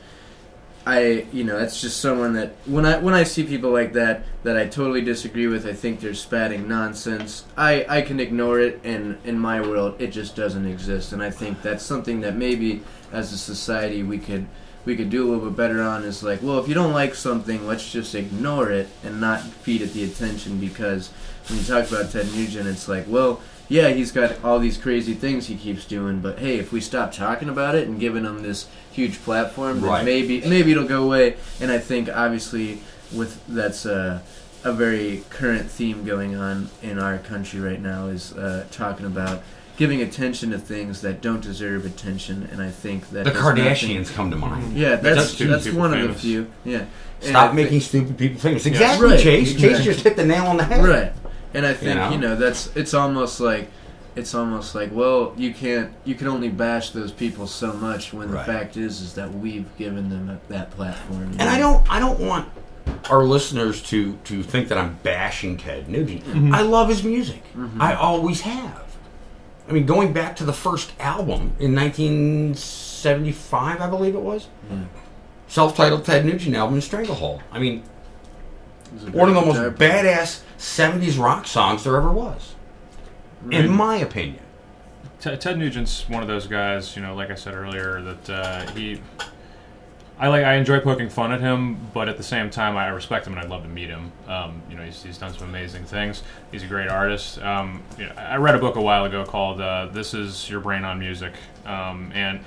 I, 0.86 1.26
you 1.34 1.44
know, 1.44 1.58
that's 1.58 1.82
just 1.82 2.00
someone 2.00 2.34
that 2.34 2.54
when 2.66 2.86
I 2.86 3.00
when 3.00 3.16
I 3.16 3.24
see 3.24 3.44
people 3.44 3.72
like 3.72 3.94
that 3.94 4.24
that 4.44 4.56
I 4.56 4.68
totally 4.68 5.02
disagree 5.02 5.48
with, 5.48 5.66
I 5.66 5.74
think 5.74 6.00
they're 6.00 6.14
spatting 6.14 6.68
nonsense. 6.68 7.46
I 7.58 7.86
I 7.90 8.02
can 8.04 8.20
ignore 8.20 8.60
it, 8.60 8.82
and 8.84 9.18
in 9.24 9.40
my 9.40 9.62
world, 9.62 9.96
it 10.00 10.08
just 10.08 10.36
doesn't 10.36 10.68
exist. 10.68 11.12
And 11.12 11.24
I 11.24 11.32
think 11.32 11.64
that's 11.64 11.84
something 11.84 12.22
that 12.22 12.36
maybe 12.36 12.84
as 13.12 13.34
a 13.34 13.38
society 13.38 14.04
we 14.04 14.20
could 14.20 14.46
we 14.86 14.96
could 14.96 15.10
do 15.10 15.24
a 15.24 15.28
little 15.28 15.50
bit 15.50 15.58
better 15.58 15.82
on. 15.82 16.04
Is 16.04 16.22
like, 16.22 16.44
well, 16.44 16.60
if 16.60 16.68
you 16.68 16.76
don't 16.76 16.94
like 16.94 17.16
something, 17.16 17.66
let's 17.66 17.92
just 17.92 18.14
ignore 18.14 18.70
it 18.72 18.88
and 19.04 19.20
not 19.20 19.42
feed 19.42 19.82
it 19.82 19.94
the 19.94 20.04
attention 20.04 20.60
because 20.60 21.10
when 21.50 21.58
you 21.58 21.66
talk 21.66 21.90
about 21.90 22.12
Ted 22.12 22.28
Nugent, 22.34 22.68
it's 22.68 22.88
like, 22.88 23.06
well, 23.08 23.42
yeah, 23.68 23.90
he's 23.90 24.12
got 24.12 24.44
all 24.44 24.60
these 24.60 24.78
crazy 24.78 25.14
things 25.14 25.48
he 25.48 25.56
keeps 25.56 25.86
doing, 25.86 26.20
but 26.20 26.40
hey, 26.40 26.58
if 26.60 26.72
we 26.72 26.80
stop 26.82 27.12
talking 27.12 27.50
about 27.50 27.76
it 27.76 27.88
and 27.88 28.00
giving 28.00 28.24
him 28.24 28.42
this 28.44 28.68
huge 28.92 29.22
platform, 29.24 29.82
then 29.82 29.90
Right. 29.90 30.06
maybe 30.06 30.42
maybe 30.42 30.72
it'll 30.72 30.84
go 30.88 31.04
away. 31.04 31.36
And 31.60 31.72
I 31.72 31.80
think 31.80 32.10
obviously 32.14 32.80
with 33.14 33.40
that's 33.48 33.86
a 33.86 34.22
a 34.64 34.74
very 34.74 35.24
current 35.30 35.70
theme 35.70 36.04
going 36.06 36.36
on 36.36 36.70
in 36.82 36.98
our 36.98 37.20
country 37.20 37.60
right 37.60 37.80
now 37.82 38.08
is 38.08 38.34
uh, 38.34 38.66
talking 38.72 39.06
about 39.06 39.44
giving 39.78 40.02
attention 40.02 40.50
to 40.52 40.58
things 40.58 41.02
that 41.02 41.22
don't 41.22 41.42
deserve 41.42 41.86
attention. 41.86 42.48
And 42.52 42.62
I 42.62 42.72
think 42.72 43.10
that 43.12 43.26
The 43.26 43.32
there's 43.32 43.36
nothing- 43.44 43.64
Kardashians 43.66 44.12
come 44.12 44.32
to 44.32 44.38
mind. 44.38 44.76
Yeah, 44.76 44.96
That's 44.96 45.18
that's 45.18 45.30
stupid 45.32 45.54
that's 45.54 45.66
people 45.66 45.80
one 45.82 45.94
of 45.94 46.08
the 46.08 46.14
few. 46.16 46.48
Yeah. 46.64 46.86
Stop 47.20 47.52
I 47.52 47.56
thi- 47.56 47.64
making 47.64 47.82
stupid 47.82 48.18
people 48.18 48.40
famous. 48.40 48.66
Yeah. 48.66 48.72
Exactly, 48.72 49.08
Right, 49.10 49.20
Chase. 49.20 49.52
Chase 49.54 49.64
exactly. 49.64 49.84
just 49.86 50.00
hit 50.02 50.16
the 50.16 50.26
nail 50.26 50.46
on 50.48 50.58
the 50.58 50.64
head. 50.64 50.84
Right. 50.84 51.14
And 51.56 51.66
I 51.66 51.74
think 51.74 51.96
know? 51.98 52.12
you 52.12 52.18
know, 52.18 52.36
that's 52.36 52.68
it's 52.76 52.94
almost 52.94 53.40
like 53.40 53.70
it's 54.16 54.34
almost 54.34 54.76
like 54.76 54.90
well 54.94 55.34
you 55.38 55.54
can't 55.54 55.92
you 56.06 56.16
can 56.16 56.28
only 56.28 56.50
bash 56.50 56.90
those 56.92 57.12
people 57.12 57.48
so 57.48 57.74
much 57.74 58.14
when 58.14 58.30
Right. 58.32 58.46
the 58.46 58.52
fact 58.54 58.78
is 58.78 59.02
is 59.02 59.14
that 59.16 59.34
we've 59.34 59.66
given 59.78 60.10
them 60.10 60.28
that- 60.28 60.48
that 60.50 60.72
platform. 60.72 61.32
you 61.34 61.38
And 61.40 61.50
I 61.50 61.58
don't, 61.60 61.84
I 61.92 62.00
don't 62.00 62.20
want 62.20 62.48
our 63.10 63.24
listeners 63.24 63.82
to 63.84 64.18
to 64.26 64.44
think 64.44 64.68
that 64.70 64.78
I'm 64.78 64.98
bashing 65.04 65.58
Ted 65.58 65.90
Nugent. 65.90 66.24
Mhm. 66.26 66.54
I 66.54 66.62
love 66.62 66.90
his 66.90 67.04
music. 67.04 67.44
Mhm. 67.58 67.80
I 67.80 67.94
always 67.94 68.42
have. 68.42 68.82
I 69.68 69.72
mean, 69.72 69.86
going 69.86 70.14
back 70.14 70.36
to 70.38 70.46
the 70.46 70.54
first 70.54 70.92
album 71.00 71.54
in 71.60 71.74
1975, 71.74 73.82
I 73.82 73.88
believe 73.88 74.16
it 74.16 74.22
was, 74.22 74.48
self-titled 75.48 76.06
Ted 76.06 76.26
Nugent 76.26 76.56
album, 76.56 76.80
Stranglehold. 76.82 77.42
I 77.52 77.60
mean, 77.60 77.80
a 77.80 77.84
one 79.12 79.30
of 79.30 79.36
the 79.36 79.42
most 79.42 79.56
guitar 79.56 79.72
badass 79.72 80.42
70s 80.58 81.20
rock 81.20 81.48
songs 81.48 81.84
there 81.84 81.96
ever 81.96 82.12
was, 82.12 82.56
in 83.52 83.70
my 83.70 83.98
opinion. 83.98 84.42
Ted, 85.20 85.42
Ted 85.42 85.58
Nugent's 85.58 86.08
one 86.10 86.22
of 86.22 86.28
those 86.28 86.48
guys, 86.48 86.96
you 86.96 87.02
know, 87.02 87.16
like 87.16 87.32
I 87.32 87.36
said 87.36 87.56
earlier, 87.56 88.02
that 88.02 88.30
uh, 88.30 88.72
he. 88.72 89.02
I 90.18 90.30
like. 90.30 90.46
I 90.46 90.54
enjoy 90.54 90.80
poking 90.80 91.10
fun 91.10 91.34
at 91.34 91.42
him, 91.42 91.78
but 91.94 92.08
at 92.08 92.16
the 92.16 92.24
same 92.24 92.50
time, 92.50 92.78
I 92.78 92.88
respect 92.88 93.28
him 93.28 93.34
and 93.34 93.42
I'd 93.42 93.50
love 93.50 93.64
to 93.64 93.70
meet 93.70 93.90
him. 93.90 94.14
Um, 94.28 94.62
you 94.70 94.78
know, 94.78 94.84
he's, 94.84 95.04
he's 95.04 95.18
done 95.18 95.34
some 95.34 95.50
amazing 95.50 95.84
things. 95.84 96.24
He's 96.52 96.64
a 96.64 96.68
great 96.68 96.88
artist. 96.88 97.40
Um, 97.40 97.84
you 97.98 98.06
know, 98.06 98.14
I 98.16 98.38
read 98.38 98.56
a 98.56 98.60
book 98.60 98.78
a 98.78 98.82
while 98.82 99.04
ago 99.04 99.26
called 99.26 99.60
uh, 99.60 99.88
"This 99.92 100.14
Is 100.14 100.50
Your 100.50 100.62
Brain 100.62 100.86
on 100.86 101.00
Music," 101.00 101.34
um, 101.66 102.12
and 102.14 102.40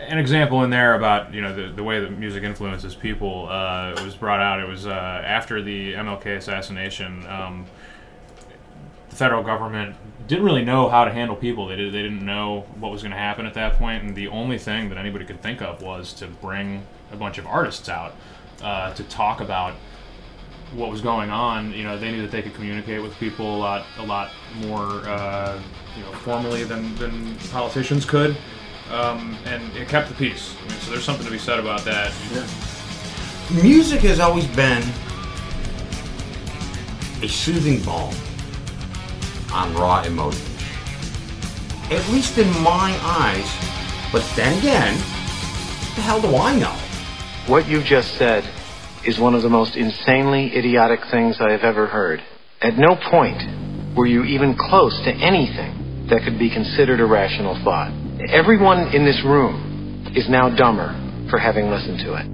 an 0.00 0.18
example 0.18 0.64
in 0.64 0.70
there 0.70 0.94
about 0.94 1.32
you 1.32 1.40
know 1.40 1.54
the, 1.54 1.72
the 1.72 1.82
way 1.82 2.00
that 2.00 2.10
music 2.10 2.42
influences 2.42 2.94
people 2.94 3.48
uh, 3.48 3.94
was 4.04 4.14
brought 4.14 4.40
out. 4.40 4.60
It 4.60 4.68
was 4.68 4.86
uh, 4.86 4.90
after 4.90 5.62
the 5.62 5.94
MLK 5.94 6.36
assassination. 6.36 7.26
Um, 7.26 7.66
the 9.08 9.16
federal 9.16 9.44
government 9.44 9.94
didn't 10.26 10.44
really 10.44 10.64
know 10.64 10.88
how 10.88 11.04
to 11.04 11.12
handle 11.12 11.36
people. 11.36 11.66
They, 11.68 11.76
did, 11.76 11.92
they 11.92 12.02
didn't 12.02 12.24
know 12.24 12.62
what 12.80 12.90
was 12.90 13.02
going 13.02 13.12
to 13.12 13.18
happen 13.18 13.46
at 13.46 13.54
that 13.54 13.74
point, 13.74 14.02
and 14.02 14.16
the 14.16 14.28
only 14.28 14.58
thing 14.58 14.88
that 14.88 14.98
anybody 14.98 15.24
could 15.24 15.40
think 15.40 15.62
of 15.62 15.82
was 15.82 16.12
to 16.14 16.26
bring 16.26 16.84
a 17.12 17.16
bunch 17.16 17.38
of 17.38 17.46
artists 17.46 17.88
out 17.88 18.16
uh, 18.62 18.92
to 18.94 19.04
talk 19.04 19.40
about 19.40 19.74
what 20.74 20.90
was 20.90 21.00
going 21.00 21.30
on. 21.30 21.72
You 21.72 21.84
know, 21.84 21.98
they 21.98 22.10
knew 22.10 22.22
that 22.22 22.30
they 22.30 22.42
could 22.42 22.54
communicate 22.54 23.02
with 23.02 23.14
people 23.18 23.56
a 23.56 23.58
lot, 23.58 23.86
a 23.98 24.04
lot 24.04 24.30
more, 24.56 25.08
uh, 25.08 25.60
you 25.96 26.02
know, 26.02 26.12
formally 26.12 26.64
than, 26.64 26.94
than 26.96 27.36
politicians 27.50 28.04
could, 28.04 28.36
um, 28.94 29.36
and 29.44 29.76
it 29.76 29.88
kept 29.88 30.08
the 30.08 30.14
peace. 30.14 30.54
I 30.56 30.68
mean, 30.68 30.78
so 30.80 30.90
there's 30.92 31.04
something 31.04 31.26
to 31.26 31.32
be 31.32 31.38
said 31.38 31.58
about 31.58 31.84
that. 31.84 32.12
Music 33.62 34.00
has 34.00 34.20
always 34.20 34.46
been 34.48 34.82
a 37.22 37.28
soothing 37.28 37.82
balm 37.82 38.14
on 39.52 39.74
raw 39.74 40.02
emotions. 40.02 40.48
At 41.90 42.08
least 42.10 42.38
in 42.38 42.48
my 42.62 42.96
eyes. 43.02 43.50
But 44.12 44.24
then 44.36 44.56
again, 44.58 44.94
the 45.96 46.02
hell 46.02 46.20
do 46.20 46.36
I 46.36 46.56
know? 46.56 46.76
What 47.46 47.68
you 47.68 47.82
just 47.82 48.14
said 48.14 48.44
is 49.04 49.18
one 49.18 49.34
of 49.34 49.42
the 49.42 49.50
most 49.50 49.76
insanely 49.76 50.56
idiotic 50.56 51.00
things 51.10 51.40
I 51.40 51.50
have 51.50 51.64
ever 51.64 51.86
heard. 51.86 52.22
At 52.62 52.78
no 52.78 52.96
point 52.96 53.42
were 53.96 54.06
you 54.06 54.24
even 54.24 54.56
close 54.56 54.98
to 55.02 55.12
anything 55.12 56.06
that 56.08 56.22
could 56.22 56.38
be 56.38 56.48
considered 56.48 57.00
a 57.00 57.04
rational 57.04 57.54
thought. 57.62 58.03
Everyone 58.28 58.88
in 58.94 59.04
this 59.04 59.22
room 59.24 60.10
is 60.14 60.28
now 60.28 60.48
dumber 60.48 60.94
for 61.28 61.38
having 61.38 61.68
listened 61.68 61.98
to 62.00 62.14
it. 62.14 62.26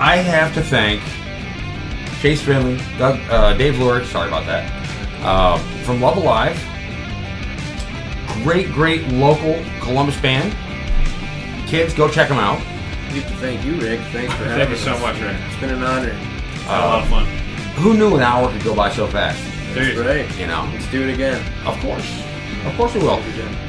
I 0.00 0.16
have 0.16 0.52
to 0.54 0.62
thank 0.62 1.00
Chase 2.20 2.42
Finley, 2.42 2.76
Doug, 2.98 3.18
uh, 3.30 3.56
Dave 3.56 3.78
Lord, 3.78 4.04
sorry 4.06 4.28
about 4.28 4.44
that, 4.46 4.70
uh, 5.24 5.58
from 5.84 6.00
Love 6.02 6.16
Alive. 6.18 6.56
Great, 8.42 8.70
great 8.72 9.06
local 9.08 9.62
Columbus 9.80 10.20
band. 10.20 10.54
Kids, 11.66 11.94
go 11.94 12.08
check 12.08 12.28
them 12.28 12.38
out. 12.38 12.60
Thank 13.40 13.64
you, 13.64 13.76
Rick. 13.80 14.00
Thanks 14.12 14.34
for 14.34 14.44
having 14.44 14.68
Thank 14.68 14.68
having 14.68 14.70
you 14.70 14.76
so 14.76 14.92
us. 14.92 15.00
much, 15.00 15.20
Rick. 15.20 15.36
It's 15.50 15.60
been 15.60 15.70
an 15.70 15.82
honor. 15.82 16.10
Had 16.10 16.84
a 16.84 16.86
lot 16.86 17.02
of 17.02 17.08
fun. 17.08 17.26
Who 17.82 17.94
knew 17.96 18.16
an 18.16 18.22
hour 18.22 18.50
could 18.52 18.64
go 18.64 18.74
by 18.74 18.90
so 18.90 19.06
fast? 19.06 19.42
That's 19.74 19.96
right. 19.96 20.38
You 20.38 20.46
know? 20.46 20.68
Let's 20.72 20.90
do 20.90 21.08
it 21.08 21.14
again. 21.14 21.40
Of 21.66 21.78
course. 21.80 22.25
Of 22.66 22.76
course 22.76 22.94
we 22.94 23.00
will. 23.00 23.20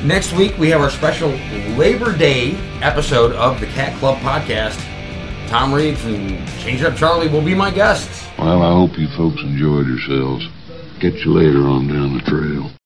Next 0.03 0.33
week 0.33 0.57
we 0.57 0.69
have 0.69 0.81
our 0.81 0.89
special 0.89 1.29
Labor 1.77 2.15
Day 2.17 2.51
episode 2.81 3.31
of 3.33 3.59
the 3.59 3.67
Cat 3.67 3.97
Club 3.99 4.17
podcast. 4.19 4.77
Tom 5.47 5.73
Reed 5.73 5.97
from 5.97 6.45
Change 6.59 6.81
Up 6.83 6.95
Charlie 6.97 7.29
will 7.29 7.41
be 7.41 7.55
my 7.55 7.71
guest. 7.71 8.09
Well, 8.37 8.61
I 8.61 8.71
hope 8.71 8.97
you 8.97 9.07
folks 9.15 9.41
enjoyed 9.41 9.87
yourselves. 9.87 10.47
Catch 10.99 11.23
you 11.25 11.33
later 11.33 11.67
on 11.67 11.87
down 11.87 12.17
the 12.17 12.23
trail. 12.23 12.76